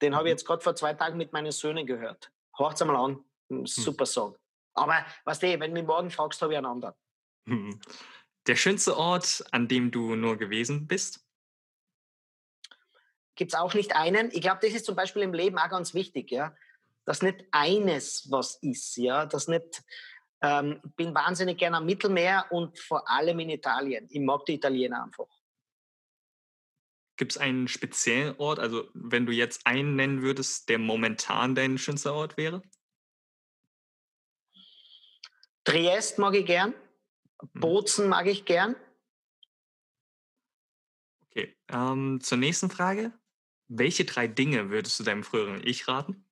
Den 0.03 0.15
habe 0.15 0.29
ich 0.29 0.33
mhm. 0.33 0.37
jetzt 0.37 0.47
gerade 0.47 0.63
vor 0.63 0.75
zwei 0.75 0.93
Tagen 0.93 1.17
mit 1.17 1.33
meinen 1.33 1.53
Söhnen 1.53 1.87
gehört. 1.87 2.31
Hört 2.57 2.85
mal 2.85 2.97
an, 2.97 3.25
hm. 3.49 3.67
super 3.67 4.05
Song. 4.05 4.37
Aber 4.75 5.05
was 5.25 5.39
du, 5.39 5.47
wenn 5.47 5.75
du 5.75 5.81
mich 5.81 5.87
morgen 5.87 6.11
fragst, 6.11 6.43
habe 6.43 6.53
ich 6.53 6.59
einen 6.59 6.67
anderen. 6.67 6.95
Mhm. 7.47 7.81
Der 8.47 8.57
schönste 8.57 8.97
Ort, 8.97 9.45
an 9.53 9.69
dem 9.69 9.91
du 9.91 10.17
nur 10.17 10.37
gewesen 10.37 10.87
bist? 10.87 11.25
Gibt 13.35 13.53
es 13.53 13.59
auch 13.59 13.75
nicht 13.75 13.95
einen. 13.95 14.31
Ich 14.33 14.41
glaube, 14.41 14.59
das 14.63 14.75
ist 14.75 14.87
zum 14.87 14.97
Beispiel 14.97 15.23
im 15.23 15.35
Leben 15.35 15.59
auch 15.59 15.69
ganz 15.69 15.95
wichtig, 15.95 16.31
ja. 16.31 16.55
Dass 17.05 17.23
nicht 17.23 17.45
eines 17.53 18.31
was 18.31 18.57
ist, 18.63 18.97
ja. 18.97 19.27
Dass 19.27 19.47
nicht, 19.47 19.85
ähm, 20.41 20.81
bin 20.97 21.15
wahnsinnig 21.15 21.59
gerne 21.59 21.79
am 21.79 21.87
Mittelmeer 21.87 22.47
und 22.51 22.79
vor 22.79 23.09
allem 23.11 23.41
in 23.41 23.51
Italien. 23.51 24.07
Ich 24.11 24.21
mag 24.21 24.45
die 24.47 24.55
Italiener 24.55 25.05
einfach. 25.05 25.27
Gibt 27.17 27.33
es 27.33 27.39
einen 27.39 27.67
speziellen 27.67 28.37
Ort, 28.39 28.61
also 28.61 28.89
wenn 28.95 29.27
du 29.27 29.33
jetzt 29.33 29.67
einen 29.67 29.97
nennen 29.97 30.23
würdest, 30.23 30.69
der 30.69 30.79
momentan 30.79 31.57
dein 31.57 31.77
schönster 31.77 32.15
Ort 32.15 32.37
wäre? 32.37 32.63
Triest 35.65 36.19
mag 36.19 36.35
ich 36.35 36.47
gern. 36.47 36.75
Mhm. 37.55 37.61
Bozen 37.61 38.09
mag 38.09 38.27
ich 38.27 38.45
gern. 38.45 38.77
Okay, 41.27 41.57
ähm, 41.69 42.21
zur 42.21 42.39
nächsten 42.39 42.71
Frage. 42.71 43.13
Welche 43.67 44.05
drei 44.05 44.29
Dinge 44.29 44.71
würdest 44.71 44.99
du 44.99 45.05
deinem 45.05 45.25
früheren 45.25 45.61
Ich 45.67 45.89
raten? 45.89 46.28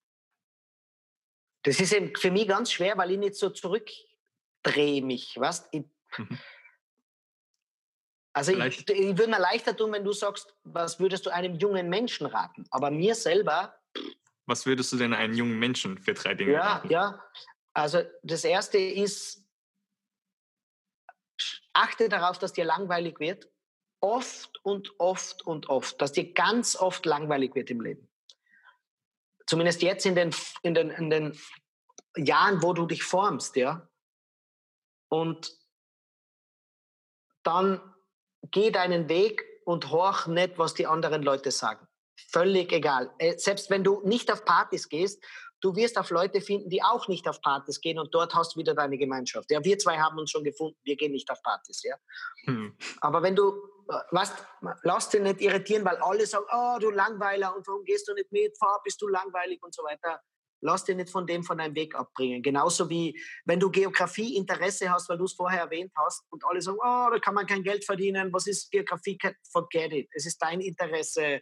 Das 1.67 1.81
ist 1.81 1.93
für 2.19 2.31
mich 2.31 2.47
ganz 2.47 2.71
schwer, 2.71 2.97
weil 2.97 3.11
ich 3.11 3.19
nicht 3.19 3.35
so 3.35 3.51
zurückdrehe 3.51 5.03
mich. 5.03 5.39
Weißt? 5.39 5.67
Ich, 5.73 5.83
mhm. 6.17 6.39
Also 8.33 8.53
ich, 8.53 8.89
ich, 8.89 9.19
würde 9.19 9.29
mir 9.29 9.41
leichter 9.41 9.77
tun, 9.77 9.91
wenn 9.91 10.05
du 10.05 10.13
sagst, 10.13 10.55
was 10.63 11.01
würdest 11.01 11.27
du 11.27 11.31
einem 11.31 11.57
jungen 11.57 11.89
Menschen 11.89 12.27
raten? 12.27 12.67
Aber 12.71 12.93
mir 12.93 13.17
selber. 13.17 13.75
Was 14.45 14.65
würdest 14.65 14.93
du 14.93 14.97
denn 14.97 15.13
einem 15.13 15.35
jungen 15.35 15.59
Menschen 15.59 15.99
für 15.99 16.15
drei 16.15 16.35
Dinge 16.35 16.53
ja, 16.53 16.75
raten? 16.75 16.89
Ja, 16.89 17.25
also 17.73 18.03
das 18.23 18.45
erste 18.45 18.79
ist, 18.79 19.43
achte 21.73 22.09
darauf, 22.09 22.39
dass 22.39 22.53
dir 22.53 22.65
langweilig 22.65 23.19
wird. 23.19 23.51
Oft 24.01 24.61
und 24.63 25.01
oft 25.01 25.43
und 25.43 25.69
oft. 25.69 26.01
Dass 26.01 26.13
dir 26.13 26.33
ganz 26.33 26.77
oft 26.77 27.05
langweilig 27.07 27.57
wird 27.57 27.71
im 27.71 27.81
Leben. 27.81 28.09
Zumindest 29.47 29.83
jetzt 29.83 30.07
in 30.07 30.15
den, 30.15 30.35
in 30.63 30.75
den, 30.75 30.91
in 30.91 31.11
den 31.11 31.39
Jahren, 32.17 32.63
wo 32.63 32.73
du 32.73 32.87
dich 32.87 33.05
formst, 33.05 33.57
ja. 33.57 33.89
Und 35.09 35.57
dann 37.43 37.81
geh 38.51 38.71
deinen 38.71 39.09
Weg 39.09 39.45
und 39.65 39.91
horch 39.91 40.27
nicht, 40.27 40.59
was 40.59 40.75
die 40.75 40.87
anderen 40.87 41.23
Leute 41.23 41.51
sagen. 41.51 41.87
Völlig 42.31 42.73
egal. 42.73 43.13
Äh, 43.19 43.39
selbst 43.39 43.71
wenn 43.71 43.85
du 43.85 44.01
nicht 44.05 44.33
auf 44.33 44.45
Partys 44.45 44.89
gehst, 44.89 45.23
du 45.61 45.75
wirst 45.77 45.99
auf 45.99 46.11
Leute 46.11 46.41
finden, 46.41 46.71
die 46.71 46.83
auch 46.83 47.09
nicht 47.09 47.29
auf 47.29 47.41
Partys 47.41 47.81
gehen 47.81 47.99
und 47.99 48.15
dort 48.15 48.35
hast 48.35 48.55
du 48.55 48.61
wieder 48.61 48.75
deine 48.75 48.99
Gemeinschaft. 48.99 49.51
Ja, 49.51 49.63
wir 49.65 49.79
zwei 49.79 49.99
haben 49.99 50.19
uns 50.19 50.31
schon 50.31 50.45
gefunden, 50.45 50.79
wir 50.85 50.97
gehen 50.97 51.13
nicht 51.13 51.31
auf 51.31 51.43
Partys. 51.43 51.83
Ja? 51.83 51.97
Hm. 52.45 52.77
Aber 53.01 53.23
wenn 53.23 53.37
du, 53.37 53.55
weißt, 53.87 54.35
lass 54.83 55.09
dich 55.11 55.21
nicht 55.23 55.41
irritieren, 55.41 55.85
weil 55.85 55.97
alle 55.97 56.27
sagen, 56.27 56.47
oh, 56.53 56.79
du 56.81 56.91
Langweiler 56.91 57.55
und 57.55 57.67
warum 57.67 57.85
gehst 57.85 58.09
du 58.09 58.15
nicht 58.15 58.31
mit, 58.33 58.57
fahr, 58.59 58.81
bist 58.85 59.01
du 59.01 59.09
langweilig 59.09 59.63
und 59.63 59.75
so 59.75 59.83
weiter 59.83 60.21
lass 60.61 60.85
dich 60.85 60.97
nicht 60.97 61.11
von 61.11 61.27
dem 61.27 61.43
von 61.43 61.59
deinem 61.59 61.75
Weg 61.75 61.95
abbringen. 61.95 62.43
Genauso 62.43 62.89
wie 62.89 63.19
wenn 63.45 63.61
du 63.61 63.71
Geografie 63.71 64.37
Interesse 64.37 64.91
hast, 64.91 65.09
weil 65.09 65.19
du 65.19 65.25
es 65.25 65.35
vorher 65.35 65.61
erwähnt 65.61 65.93
hast 65.97 66.25
und 66.31 66.45
alle 66.45 66.61
sagen, 66.61 66.79
oh, 66.81 67.09
da 67.11 67.19
kann 67.19 67.35
man 67.35 67.47
kein 67.47 67.63
Geld 67.63 67.85
verdienen, 67.85 68.33
was 68.33 68.47
ist 68.47 68.71
Geografie? 68.71 69.19
Forget 69.51 69.93
it. 69.93 70.09
Es 70.13 70.27
ist 70.27 70.39
dein 70.39 70.61
Interesse, 70.61 71.41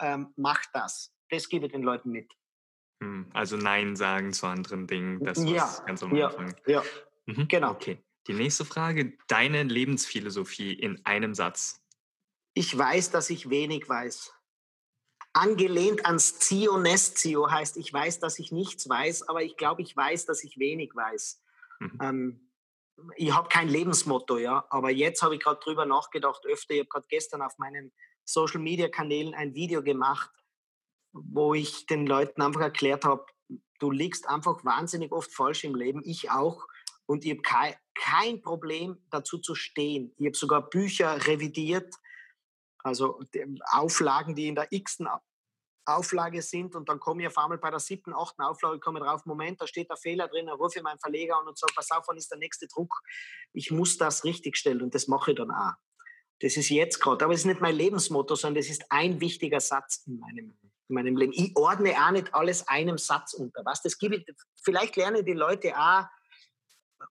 ähm, 0.00 0.32
mach 0.36 0.62
das. 0.72 1.12
Das 1.30 1.48
gebe 1.48 1.66
ich 1.66 1.72
den 1.72 1.82
Leuten 1.82 2.10
mit. 2.10 2.30
Hm, 3.02 3.30
also 3.32 3.56
Nein 3.56 3.96
sagen 3.96 4.32
zu 4.32 4.46
anderen 4.46 4.86
Dingen, 4.86 5.22
das 5.24 5.42
ja, 5.44 5.68
ganz 5.86 6.02
am 6.02 6.14
Anfang. 6.14 6.54
Ja, 6.66 6.82
mhm, 7.26 7.48
genau. 7.48 7.72
Okay. 7.72 8.02
Die 8.26 8.34
nächste 8.34 8.64
Frage, 8.64 9.16
deine 9.28 9.62
Lebensphilosophie 9.62 10.72
in 10.72 11.04
einem 11.04 11.34
Satz. 11.34 11.80
Ich 12.54 12.76
weiß, 12.76 13.10
dass 13.10 13.30
ich 13.30 13.50
wenig 13.50 13.88
weiß 13.88 14.36
angelehnt 15.36 16.06
ans 16.06 16.38
Zio 16.38 16.78
Nestio 16.78 17.50
heißt, 17.50 17.76
ich 17.76 17.92
weiß, 17.92 18.20
dass 18.20 18.38
ich 18.38 18.52
nichts 18.52 18.88
weiß, 18.88 19.28
aber 19.28 19.42
ich 19.42 19.56
glaube, 19.56 19.82
ich 19.82 19.94
weiß, 19.94 20.24
dass 20.24 20.42
ich 20.42 20.58
wenig 20.58 20.94
weiß. 20.94 21.42
Mhm. 21.78 21.98
Ähm, 22.02 22.50
ich 23.16 23.34
habe 23.34 23.48
kein 23.48 23.68
Lebensmotto, 23.68 24.38
ja, 24.38 24.66
aber 24.70 24.90
jetzt 24.90 25.22
habe 25.22 25.34
ich 25.34 25.42
gerade 25.42 25.60
drüber 25.60 25.84
nachgedacht, 25.84 26.46
öfter. 26.46 26.72
Ich 26.72 26.80
habe 26.80 26.88
gerade 26.88 27.06
gestern 27.08 27.42
auf 27.42 27.58
meinen 27.58 27.92
Social 28.24 28.60
Media 28.60 28.88
Kanälen 28.88 29.34
ein 29.34 29.54
Video 29.54 29.82
gemacht, 29.82 30.30
wo 31.12 31.52
ich 31.52 31.84
den 31.84 32.06
Leuten 32.06 32.40
einfach 32.40 32.62
erklärt 32.62 33.04
habe, 33.04 33.26
du 33.78 33.90
liegst 33.90 34.26
einfach 34.26 34.64
wahnsinnig 34.64 35.12
oft 35.12 35.30
falsch 35.30 35.64
im 35.64 35.74
Leben, 35.74 36.00
ich 36.02 36.30
auch. 36.30 36.66
Und 37.06 37.24
ich 37.24 37.30
habe 37.32 37.42
kein, 37.42 37.74
kein 37.94 38.42
Problem 38.42 38.98
dazu 39.10 39.38
zu 39.38 39.54
stehen. 39.54 40.12
Ich 40.18 40.26
habe 40.26 40.36
sogar 40.36 40.68
Bücher 40.68 41.26
revidiert, 41.26 41.94
also 42.82 43.20
Auflagen, 43.72 44.34
die 44.34 44.48
in 44.48 44.54
der 44.54 44.68
x-ten 44.70 45.08
Auflage 45.86 46.42
sind 46.42 46.74
und 46.74 46.88
dann 46.88 46.98
komme 46.98 47.22
ich 47.22 47.28
auf 47.28 47.38
einmal 47.38 47.58
bei 47.58 47.70
der 47.70 47.78
siebten, 47.78 48.12
achten 48.12 48.42
Auflage, 48.42 48.80
komme 48.80 49.00
drauf, 49.00 49.24
Moment, 49.24 49.60
da 49.60 49.66
steht 49.66 49.88
der 49.88 49.96
Fehler 49.96 50.28
drin, 50.28 50.46
dann 50.46 50.56
rufe 50.56 50.78
ich 50.78 50.82
meinen 50.82 50.98
Verleger 50.98 51.38
an 51.38 51.46
und 51.46 51.56
sage, 51.56 51.72
pass 51.74 51.90
auf, 51.92 52.04
wann 52.08 52.16
ist 52.16 52.30
der 52.30 52.38
nächste 52.38 52.66
Druck? 52.66 52.92
Ich 53.52 53.70
muss 53.70 53.96
das 53.96 54.24
richtigstellen 54.24 54.82
und 54.82 54.94
das 54.94 55.06
mache 55.06 55.30
ich 55.30 55.36
dann 55.36 55.50
auch. 55.50 55.74
Das 56.40 56.56
ist 56.56 56.68
jetzt 56.68 57.00
gerade, 57.00 57.24
aber 57.24 57.34
es 57.34 57.40
ist 57.40 57.46
nicht 57.46 57.60
mein 57.60 57.76
Lebensmotto, 57.76 58.34
sondern 58.34 58.62
das 58.62 58.70
ist 58.70 58.84
ein 58.90 59.20
wichtiger 59.20 59.60
Satz 59.60 60.02
in 60.06 60.18
meinem, 60.18 60.58
in 60.88 60.94
meinem 60.94 61.16
Leben. 61.16 61.32
Ich 61.32 61.56
ordne 61.56 61.94
auch 62.04 62.10
nicht 62.10 62.34
alles 62.34 62.66
einem 62.68 62.98
Satz 62.98 63.32
unter. 63.32 63.64
Was 63.64 63.80
das 63.82 63.96
gibt, 63.96 64.28
vielleicht 64.62 64.96
lernen 64.96 65.24
die 65.24 65.32
Leute 65.32 65.78
auch 65.78 66.04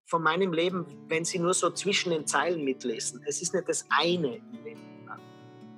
von 0.04 0.22
meinem 0.22 0.52
Leben, 0.52 0.86
wenn 1.08 1.24
sie 1.24 1.38
nur 1.38 1.54
so 1.54 1.70
zwischen 1.70 2.10
den 2.10 2.26
Zeilen 2.26 2.64
mitlesen. 2.64 3.22
Es 3.26 3.42
ist 3.42 3.54
nicht 3.54 3.68
das 3.68 3.86
eine 3.90 4.36
im 4.36 4.64
Leben. 4.64 4.80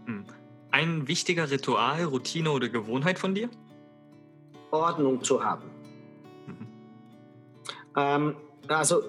Hm. 0.06 0.24
Ein 0.70 1.08
wichtiger 1.08 1.50
Ritual, 1.50 2.04
Routine 2.04 2.50
oder 2.50 2.68
Gewohnheit 2.68 3.18
von 3.18 3.34
dir? 3.34 3.48
Ordnung 4.70 5.22
zu 5.22 5.42
haben. 5.42 5.70
Mhm. 6.46 6.66
Ähm, 7.96 8.36
also 8.68 9.02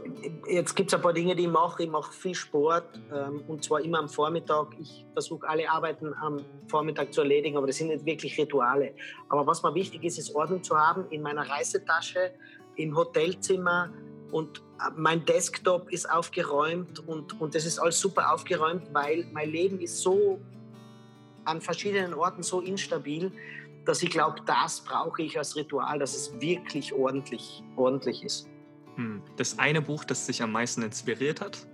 jetzt 0.48 0.76
gibt 0.76 0.90
es 0.90 0.96
ein 0.96 1.02
paar 1.02 1.14
Dinge, 1.14 1.36
die 1.36 1.44
ich 1.44 1.50
mache. 1.50 1.84
Ich 1.84 1.90
mache 1.90 2.14
viel 2.14 2.36
Sport 2.36 3.00
ähm, 3.14 3.44
und 3.48 3.64
zwar 3.64 3.82
immer 3.82 4.00
am 4.00 4.08
Vormittag. 4.08 4.68
Ich 4.80 5.06
versuche 5.14 5.48
alle 5.48 5.70
Arbeiten 5.70 6.14
am 6.14 6.38
Vormittag 6.68 7.14
zu 7.14 7.22
erledigen, 7.22 7.58
aber 7.58 7.68
das 7.68 7.78
sind 7.78 7.90
nicht 7.90 8.06
wirklich 8.06 8.38
Rituale. 8.38 8.94
Aber 9.28 9.46
was 9.46 9.62
mir 9.64 9.74
wichtig 9.76 10.04
ist, 10.04 10.18
ist 10.18 10.34
Ordnung 10.34 10.64
zu 10.64 10.78
haben 10.78 11.06
in 11.10 11.22
meiner 11.22 11.50
Reisetasche, 11.50 12.32
im 12.76 12.96
Hotelzimmer 12.96 13.92
und 14.32 14.60
äh, 14.80 14.92
mein 14.96 15.26
Desktop 15.26 15.92
ist 15.92 16.10
aufgeräumt 16.10 17.00
und, 17.08 17.40
und 17.40 17.56
das 17.56 17.66
ist 17.66 17.80
alles 17.80 18.00
super 18.00 18.34
aufgeräumt, 18.34 18.84
weil 18.94 19.28
mein 19.32 19.50
Leben 19.50 19.80
ist 19.80 20.00
so 20.00 20.40
an 21.46 21.62
verschiedenen 21.62 22.14
Orten 22.14 22.44
so 22.44 22.62
instabil, 22.62 23.32
dass 23.86 24.04
ich 24.04 24.10
glaube, 24.10 24.42
das 24.46 24.82
brauche 24.82 25.24
ich 25.24 25.38
als 25.38 25.56
Ritual, 25.56 26.00
dass 26.00 26.16
es 26.16 26.40
wirklich 26.40 26.94
ordentlich, 26.94 27.64
ordentlich 27.76 28.24
ist. 28.24 28.48
Hm. 28.96 29.22
Das 29.38 29.58
eine 29.58 29.82
Buch, 29.82 30.04
das 30.04 30.28
dich 30.28 30.44
am 30.44 30.52
meisten 30.52 30.82
inspiriert 30.82 31.42
hat? 31.42 31.66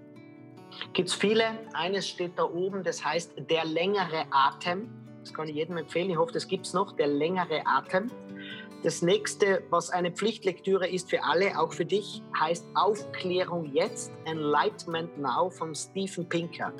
Gibt 0.93 1.09
es 1.09 1.15
viele. 1.15 1.45
Eines 1.73 2.07
steht 2.07 2.37
da 2.37 2.43
oben, 2.43 2.83
das 2.83 3.03
heißt 3.03 3.33
Der 3.49 3.65
längere 3.65 4.25
Atem. 4.31 4.89
Das 5.21 5.33
kann 5.33 5.47
ich 5.47 5.55
jedem 5.55 5.77
empfehlen. 5.77 6.09
Ich 6.09 6.17
hoffe, 6.17 6.33
das 6.33 6.47
gibt 6.47 6.67
es 6.67 6.73
noch. 6.73 6.95
Der 6.95 7.07
längere 7.07 7.65
Atem. 7.65 8.11
Das 8.85 9.01
nächste, 9.01 9.63
was 9.71 9.89
eine 9.89 10.11
Pflichtlektüre 10.11 10.87
ist 10.87 11.09
für 11.09 11.23
alle, 11.23 11.59
auch 11.59 11.73
für 11.73 11.85
dich, 11.85 12.21
heißt 12.39 12.67
Aufklärung 12.75 13.73
jetzt, 13.73 14.11
Enlightenment 14.25 15.17
Now 15.17 15.49
von 15.49 15.73
Stephen 15.73 16.29
Pinker. 16.29 16.71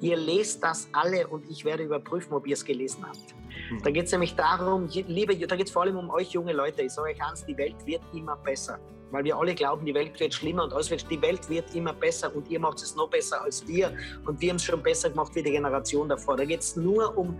Ihr 0.00 0.16
lest 0.16 0.64
das 0.64 0.88
alle 0.92 1.24
und 1.28 1.48
ich 1.48 1.64
werde 1.64 1.84
überprüfen, 1.84 2.34
ob 2.34 2.48
ihr 2.48 2.54
es 2.54 2.64
gelesen 2.64 3.06
habt. 3.06 3.36
Mhm. 3.70 3.80
Da 3.84 3.92
geht 3.92 4.06
es 4.06 4.10
nämlich 4.10 4.34
darum, 4.34 4.88
liebe, 4.88 5.36
da 5.46 5.54
geht 5.54 5.68
es 5.68 5.72
vor 5.72 5.82
allem 5.82 5.96
um 5.98 6.10
euch 6.10 6.30
junge 6.30 6.52
Leute. 6.52 6.82
Ich 6.82 6.90
sage 6.90 7.12
euch 7.12 7.22
eins, 7.22 7.46
die 7.46 7.56
Welt 7.56 7.76
wird 7.84 8.02
immer 8.12 8.34
besser. 8.34 8.80
Weil 9.12 9.22
wir 9.22 9.36
alle 9.36 9.54
glauben, 9.54 9.86
die 9.86 9.94
Welt 9.94 10.18
wird 10.18 10.34
schlimmer 10.34 10.64
und 10.64 10.72
alles 10.72 10.90
wird, 10.90 11.08
die 11.08 11.22
Welt 11.22 11.48
wird 11.48 11.72
immer 11.76 11.92
besser 11.92 12.34
und 12.34 12.50
ihr 12.50 12.58
macht 12.58 12.82
es 12.82 12.96
noch 12.96 13.08
besser 13.08 13.40
als 13.40 13.64
wir 13.68 13.96
und 14.26 14.40
wir 14.40 14.50
haben 14.50 14.56
es 14.56 14.64
schon 14.64 14.82
besser 14.82 15.10
gemacht 15.10 15.32
wie 15.36 15.44
die 15.44 15.52
Generation 15.52 16.08
davor. 16.08 16.36
Da 16.36 16.44
geht 16.44 16.58
es 16.58 16.74
nur 16.74 17.16
um 17.16 17.38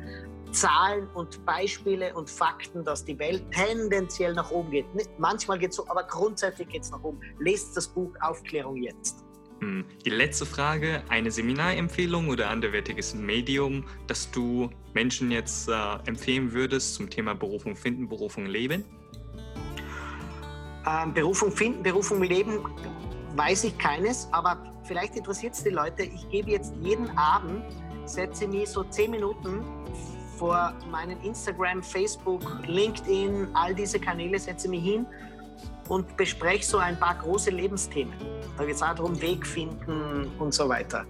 Zahlen 0.56 1.06
und 1.12 1.44
Beispiele 1.44 2.14
und 2.14 2.30
Fakten, 2.30 2.82
dass 2.82 3.04
die 3.04 3.18
Welt 3.18 3.42
tendenziell 3.52 4.32
nach 4.32 4.50
oben 4.50 4.70
geht. 4.70 4.86
Manchmal 5.18 5.58
geht 5.58 5.70
es 5.70 5.76
so, 5.76 5.86
aber 5.88 6.04
grundsätzlich 6.04 6.68
geht 6.68 6.82
es 6.82 6.90
nach 6.90 7.02
oben. 7.02 7.20
Lest 7.38 7.76
das 7.76 7.86
Buch 7.86 8.10
Aufklärung 8.22 8.76
jetzt. 8.76 9.22
Hm, 9.60 9.84
die 10.04 10.10
letzte 10.10 10.46
Frage, 10.46 11.02
eine 11.10 11.30
Seminarempfehlung 11.30 12.30
oder 12.30 12.48
anderwertiges 12.48 13.14
Medium, 13.14 13.84
das 14.06 14.30
du 14.30 14.70
Menschen 14.94 15.30
jetzt 15.30 15.68
äh, 15.68 15.72
empfehlen 16.06 16.52
würdest 16.52 16.94
zum 16.94 17.10
Thema 17.10 17.34
Berufung 17.34 17.76
finden, 17.76 18.08
Berufung 18.08 18.46
leben? 18.46 18.84
Ähm, 20.86 21.12
Berufung 21.12 21.52
finden, 21.52 21.82
Berufung 21.82 22.22
leben, 22.22 22.64
weiß 23.34 23.64
ich 23.64 23.76
keines, 23.76 24.28
aber 24.32 24.74
vielleicht 24.84 25.16
interessiert 25.16 25.52
es 25.52 25.62
die 25.62 25.70
Leute. 25.70 26.04
Ich 26.04 26.28
gebe 26.30 26.50
jetzt 26.50 26.72
jeden 26.80 27.10
Abend, 27.18 27.62
setze 28.06 28.48
mich 28.48 28.68
so 28.70 28.84
zehn 28.84 29.10
Minuten 29.10 29.62
vor 30.36 30.74
meinen 30.90 31.20
Instagram, 31.22 31.82
Facebook, 31.82 32.42
LinkedIn, 32.66 33.48
all 33.54 33.74
diese 33.74 33.98
Kanäle, 33.98 34.38
setze 34.38 34.68
mich 34.68 34.82
hin 34.82 35.06
und 35.88 36.16
bespreche 36.16 36.64
so 36.64 36.78
ein 36.78 36.98
paar 36.98 37.14
große 37.16 37.50
Lebensthemen. 37.50 38.14
Da 38.56 38.64
geht 38.64 38.74
es 38.74 38.82
auch 38.82 38.94
darum, 38.94 39.20
Weg 39.20 39.46
finden 39.46 40.30
und 40.38 40.52
so 40.52 40.68
weiter. 40.68 41.04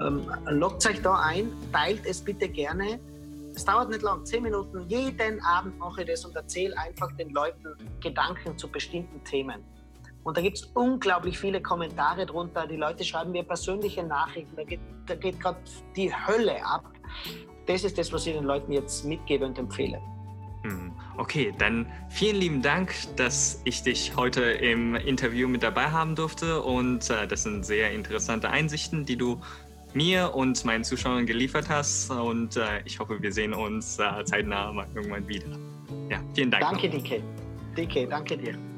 Ähm, 0.00 0.30
lockt 0.46 0.86
euch 0.86 1.00
da 1.02 1.14
ein, 1.20 1.52
teilt 1.72 2.04
es 2.06 2.20
bitte 2.20 2.48
gerne. 2.48 3.00
Es 3.54 3.64
dauert 3.64 3.90
nicht 3.90 4.02
lang, 4.02 4.24
zehn 4.24 4.42
Minuten. 4.42 4.88
Jeden 4.88 5.40
Abend 5.42 5.78
mache 5.78 6.02
ich 6.02 6.08
das 6.08 6.24
und 6.24 6.34
erzähle 6.34 6.76
einfach 6.78 7.12
den 7.16 7.30
Leuten 7.30 7.76
Gedanken 8.00 8.56
zu 8.56 8.68
bestimmten 8.68 9.22
Themen. 9.24 9.62
Und 10.24 10.36
da 10.36 10.40
gibt 10.40 10.58
es 10.58 10.64
unglaublich 10.74 11.38
viele 11.38 11.60
Kommentare 11.60 12.24
drunter. 12.26 12.66
Die 12.66 12.76
Leute 12.76 13.04
schreiben 13.04 13.32
mir 13.32 13.42
persönliche 13.42 14.04
Nachrichten. 14.04 14.54
Da 14.56 14.64
geht, 14.64 14.80
da 15.06 15.14
geht 15.16 15.40
gerade 15.40 15.58
die 15.96 16.12
Hölle 16.14 16.64
ab. 16.64 16.84
Das 17.66 17.84
ist 17.84 17.98
das, 17.98 18.12
was 18.12 18.26
ich 18.26 18.34
den 18.34 18.44
Leuten 18.44 18.72
jetzt 18.72 19.04
mitgebe 19.04 19.46
und 19.46 19.58
empfehle. 19.58 20.00
Hm, 20.62 20.92
okay, 21.16 21.52
dann 21.58 21.86
vielen 22.08 22.36
lieben 22.36 22.62
Dank, 22.62 22.94
dass 23.16 23.60
ich 23.64 23.82
dich 23.82 24.14
heute 24.16 24.42
im 24.42 24.94
Interview 24.94 25.48
mit 25.48 25.62
dabei 25.62 25.90
haben 25.90 26.14
durfte. 26.14 26.62
Und 26.62 27.10
äh, 27.10 27.26
das 27.26 27.42
sind 27.42 27.64
sehr 27.64 27.90
interessante 27.92 28.48
Einsichten, 28.48 29.04
die 29.04 29.16
du 29.16 29.40
mir 29.94 30.34
und 30.34 30.64
meinen 30.64 30.84
Zuschauern 30.84 31.26
geliefert 31.26 31.68
hast. 31.68 32.10
Und 32.10 32.56
äh, 32.56 32.82
ich 32.84 32.98
hoffe, 32.98 33.20
wir 33.20 33.32
sehen 33.32 33.52
uns 33.52 33.98
äh, 33.98 34.24
zeitnah 34.24 34.72
mal 34.72 34.86
irgendwann 34.94 35.26
wieder. 35.26 35.46
Ja, 36.10 36.20
vielen 36.34 36.50
Dank. 36.50 36.62
Danke. 36.62 36.88
DK. 36.88 37.22
DK, 37.76 38.08
danke 38.08 38.36
dir. 38.36 38.71